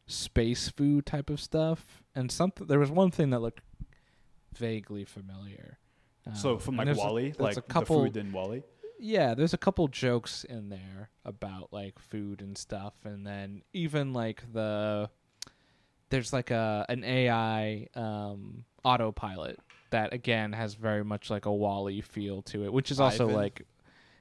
space 0.07 0.69
food 0.69 1.07
type 1.07 1.31
of 1.31 1.41
stuff, 1.41 2.03
and 2.15 2.31
something. 2.31 2.67
There 2.67 2.79
was 2.79 2.91
one 2.91 3.11
thing 3.11 3.31
that 3.31 3.41
looked 3.41 3.61
vaguely 4.55 5.05
familiar. 5.05 5.79
So 6.35 6.53
Um, 6.55 6.59
from 6.61 6.81
and 6.81 6.89
like 6.91 6.97
a- 6.97 7.01
WALL-E, 7.01 7.23
there's 7.31 7.39
like 7.41 7.57
a 7.57 7.63
couple, 7.63 8.01
the 8.03 8.07
food 8.09 8.17
in 8.19 8.33
WALL-E. 8.33 8.63
yeah, 9.01 9.35
there's 9.35 9.55
a 9.55 9.59
couple 9.59 9.89
jokes 9.89 10.45
in 10.45 10.69
there 10.69 11.11
about 11.25 11.73
like 11.73 11.99
food 11.99 12.41
and 12.43 12.57
stuff, 12.57 12.95
and 13.05 13.27
then 13.27 13.63
even 13.73 14.13
like 14.13 14.53
the 14.53 15.11
there's 16.13 16.33
like 16.33 16.51
a 16.51 16.87
an 16.89 17.03
AI 17.03 17.89
um, 17.95 18.65
autopilot 18.85 19.59
that 19.91 20.13
again 20.13 20.53
has 20.53 20.75
very 20.75 21.03
much 21.03 21.31
like 21.31 21.47
a 21.47 21.53
WALL-E 21.53 22.03
feel 22.03 22.43
to 22.43 22.65
it, 22.65 22.73
which 22.73 22.91
is 22.91 23.01
also 23.01 23.25
Ivan? 23.25 23.37
like 23.37 23.67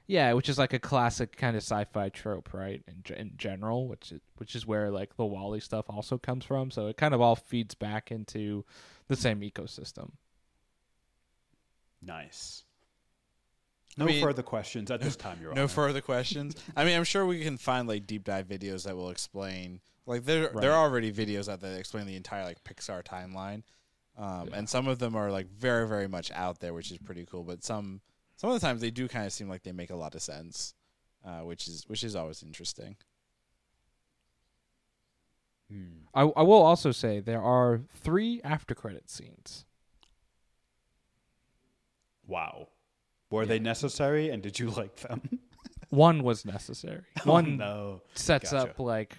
yeah, 0.08 0.32
which 0.32 0.48
is 0.48 0.58
like 0.58 0.72
a 0.72 0.78
classic 0.78 1.36
kind 1.36 1.56
of 1.56 1.62
sci-fi 1.62 2.08
trope, 2.08 2.52
right? 2.52 2.82
In, 2.88 3.14
in 3.14 3.32
general, 3.36 3.86
which 3.88 4.10
is, 4.12 4.20
which 4.38 4.54
is 4.56 4.66
where 4.66 4.90
like 4.90 5.16
the 5.16 5.24
WALL-E 5.24 5.60
stuff 5.60 5.84
also 5.88 6.18
comes 6.18 6.44
from. 6.44 6.70
So 6.70 6.88
it 6.88 6.96
kind 6.96 7.14
of 7.14 7.20
all 7.20 7.36
feeds 7.36 7.74
back 7.74 8.10
into 8.10 8.64
the 9.08 9.14
same 9.16 9.40
ecosystem. 9.40 10.10
Nice. 12.02 12.64
No 13.96 14.06
mean- 14.06 14.22
further 14.22 14.42
questions 14.42 14.90
at 14.90 15.00
this 15.00 15.16
time, 15.16 15.38
Your 15.40 15.52
No 15.54 15.62
Honor. 15.62 15.68
further 15.68 16.00
questions. 16.00 16.56
I 16.76 16.84
mean, 16.84 16.96
I'm 16.96 17.04
sure 17.04 17.24
we 17.24 17.42
can 17.42 17.56
find 17.56 17.86
like 17.86 18.06
deep 18.06 18.24
dive 18.24 18.48
videos 18.48 18.84
that 18.84 18.96
will 18.96 19.10
explain. 19.10 19.80
Like 20.06 20.24
there, 20.24 20.44
Right. 20.50 20.60
there 20.60 20.72
are 20.72 20.84
already 20.84 21.12
videos 21.12 21.48
out 21.50 21.60
there 21.60 21.70
that 21.72 21.78
explain 21.78 22.06
the 22.06 22.16
entire 22.16 22.44
like 22.44 22.62
Pixar 22.64 23.02
timeline, 23.04 23.62
um, 24.18 24.50
and 24.52 24.68
some 24.68 24.88
of 24.88 24.98
them 24.98 25.14
are 25.14 25.30
like 25.30 25.48
very, 25.48 25.86
very 25.86 26.08
much 26.08 26.30
out 26.32 26.58
there, 26.60 26.74
which 26.74 26.90
is 26.90 26.98
pretty 26.98 27.24
cool. 27.24 27.44
But 27.44 27.62
some, 27.62 28.00
some 28.36 28.50
of 28.50 28.60
the 28.60 28.66
times 28.66 28.80
they 28.80 28.90
do 28.90 29.06
kind 29.08 29.26
of 29.26 29.32
seem 29.32 29.48
like 29.48 29.62
they 29.62 29.72
make 29.72 29.90
a 29.90 29.96
lot 29.96 30.14
of 30.14 30.22
sense, 30.22 30.74
uh, 31.24 31.40
which 31.40 31.68
is 31.68 31.84
which 31.88 32.02
is 32.02 32.16
always 32.16 32.42
interesting. 32.42 32.96
Hmm. 35.70 35.84
I, 36.14 36.22
I 36.22 36.42
will 36.42 36.62
also 36.62 36.90
say 36.92 37.20
there 37.20 37.40
are 37.42 37.80
three 37.94 38.40
after 38.44 38.74
credit 38.74 39.08
scenes. 39.08 39.64
Wow. 42.26 42.68
Were 43.30 43.46
they 43.46 43.58
necessary, 43.58 44.30
and 44.30 44.42
did 44.42 44.58
you 44.58 44.70
like 44.76 44.96
them? 44.96 45.22
One 45.88 46.22
was 46.22 46.44
necessary. 46.44 47.02
Oh, 47.26 47.32
One 47.32 47.56
no. 47.56 48.02
sets 48.14 48.52
Gotcha. 48.52 48.70
up 48.72 48.78
like 48.78 49.16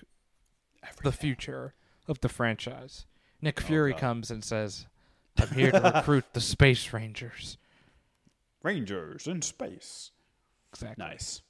the 1.04 1.12
future 1.12 1.74
of 2.08 2.20
the 2.22 2.30
franchise. 2.30 3.06
Nick 3.42 3.62
Oh, 3.62 3.66
Fury 3.66 3.92
God. 3.92 4.00
comes 4.02 4.32
and 4.32 4.44
says, 4.44 4.88
"I'm 5.38 5.50
here 5.50 5.72
to 5.72 5.80
recruit 5.96 6.26
the 6.34 6.42
Space 6.42 6.94
Rangers." 6.94 7.58
Rangers 8.62 9.28
in 9.28 9.42
space. 9.42 10.12
Exactly. 10.72 11.04
Nice. 11.06 11.42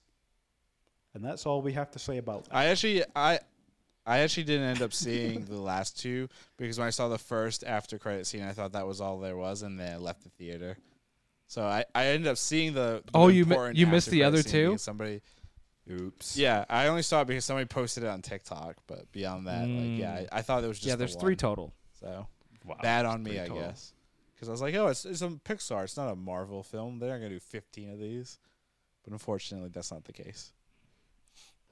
And 1.14 1.24
that's 1.24 1.46
all 1.46 1.62
we 1.62 1.74
have 1.74 1.92
to 1.92 2.00
say 2.00 2.18
about 2.18 2.46
that. 2.46 2.56
I 2.56 2.66
actually, 2.66 3.04
I, 3.16 3.40
I 4.06 4.20
actually 4.20 4.46
didn't 4.46 4.66
end 4.68 4.82
up 4.82 4.94
seeing 4.94 5.46
the 5.46 5.60
last 5.60 6.00
two 6.00 6.28
because 6.58 6.80
when 6.80 6.88
I 6.88 6.92
saw 6.92 7.08
the 7.10 7.20
first 7.20 7.64
after 7.64 8.00
credit 8.00 8.26
scene, 8.26 8.42
I 8.42 8.52
thought 8.54 8.72
that 8.72 8.88
was 8.88 9.00
all 9.00 9.20
there 9.20 9.38
was, 9.38 9.62
and 9.62 9.80
then 9.80 9.94
I 9.94 9.98
left 9.98 10.24
the 10.24 10.30
theater. 10.30 10.78
So 11.48 11.64
I, 11.64 11.86
I 11.94 12.08
ended 12.08 12.28
up 12.28 12.38
seeing 12.38 12.74
the. 12.74 13.04
the 13.06 13.12
Oh, 13.14 13.28
you 13.28 13.46
mi- 13.46 13.74
you 13.76 13.86
missed 13.86 14.10
the 14.10 14.24
other 14.24 14.42
two? 14.42 14.78
Somebody, 14.80 15.22
Oops. 15.92 16.38
yeah, 16.38 16.64
I 16.70 16.88
only 16.88 17.02
saw 17.02 17.22
it 17.22 17.28
because 17.28 17.44
somebody 17.46 17.66
posted 17.68 18.04
it 18.04 18.08
on 18.08 18.22
TikTok. 18.22 18.78
But 18.88 19.12
beyond 19.12 19.48
that, 19.48 19.68
like, 19.68 20.00
yeah, 20.00 20.20
mm. 20.22 20.28
I, 20.32 20.38
I 20.40 20.42
thought 20.42 20.64
it 20.64 20.68
was 20.68 20.78
just 20.78 20.88
yeah, 20.88 20.94
the 20.96 21.00
there's 21.00 21.16
three 21.16 21.34
one. 21.34 21.38
total. 21.38 21.74
So 22.00 22.28
Wow. 22.66 22.78
bad 22.82 23.06
on 23.06 23.22
me, 23.24 23.40
I 23.42 23.48
total. 23.48 23.64
guess. 23.64 23.94
Because 24.34 24.48
I 24.48 24.52
was 24.52 24.62
like, 24.62 24.76
oh, 24.76 24.88
it's, 24.88 25.06
it's 25.06 25.22
a 25.22 25.28
Pixar. 25.28 25.84
It's 25.84 25.98
not 25.98 26.10
a 26.12 26.16
Marvel 26.16 26.64
film. 26.64 27.00
They're 27.00 27.10
not 27.10 27.18
going 27.20 27.30
to 27.32 27.36
do 27.36 27.40
15 27.40 27.92
of 27.92 28.00
these. 28.00 28.40
But 29.04 29.12
unfortunately, 29.14 29.70
that's 29.74 29.92
not 29.92 30.06
the 30.06 30.14
case. 30.14 30.54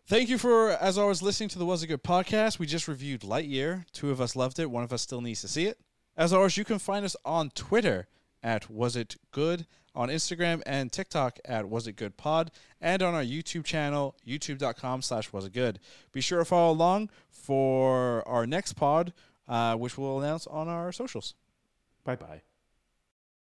Thank 0.08 0.30
you 0.30 0.38
for, 0.38 0.72
as 0.72 0.98
always, 0.98 1.22
listening 1.22 1.50
to 1.50 1.60
the 1.60 1.66
Was 1.66 1.84
It 1.84 1.88
Good 1.88 2.04
podcast. 2.04 2.60
We 2.60 2.66
just 2.66 2.88
reviewed 2.88 3.22
Lightyear. 3.22 3.86
Two 3.94 4.10
of 4.12 4.20
us 4.20 4.36
loved 4.36 4.60
it. 4.60 4.70
One 4.70 4.84
of 4.84 4.92
us 4.92 5.02
still 5.02 5.22
needs 5.22 5.42
to 5.42 5.48
see 5.48 5.66
it. 5.68 5.80
As 6.18 6.34
always, 6.34 6.58
you 6.58 6.66
can 6.66 6.80
find 6.80 7.06
us 7.06 7.16
on 7.24 7.50
Twitter 7.52 8.08
at 8.44 8.70
Was 8.70 8.96
It 8.98 9.16
Good, 9.32 9.66
on 9.94 10.10
Instagram 10.10 10.62
and 10.66 10.92
TikTok 10.92 11.40
at 11.46 11.70
Was 11.70 11.88
It 11.88 11.96
Good 11.96 12.18
Pod, 12.18 12.52
and 12.80 13.02
on 13.02 13.14
our 13.14 13.24
YouTube 13.24 13.66
channel, 13.66 14.16
youtube.com 14.26 15.02
slash 15.02 15.32
Was 15.34 15.46
It 15.46 15.54
Good. 15.54 15.80
Be 16.12 16.22
sure 16.22 16.40
to 16.40 16.46
follow 16.46 16.72
along 16.72 17.10
for 17.30 18.28
our 18.28 18.46
next 18.46 18.74
pod, 18.74 19.14
uh, 19.48 19.76
which 19.76 19.98
we'll 19.98 20.20
announce 20.20 20.48
on 20.48 20.68
our 20.68 20.92
socials. 20.92 21.36
Bye 22.04 22.16
bye. 22.16 22.42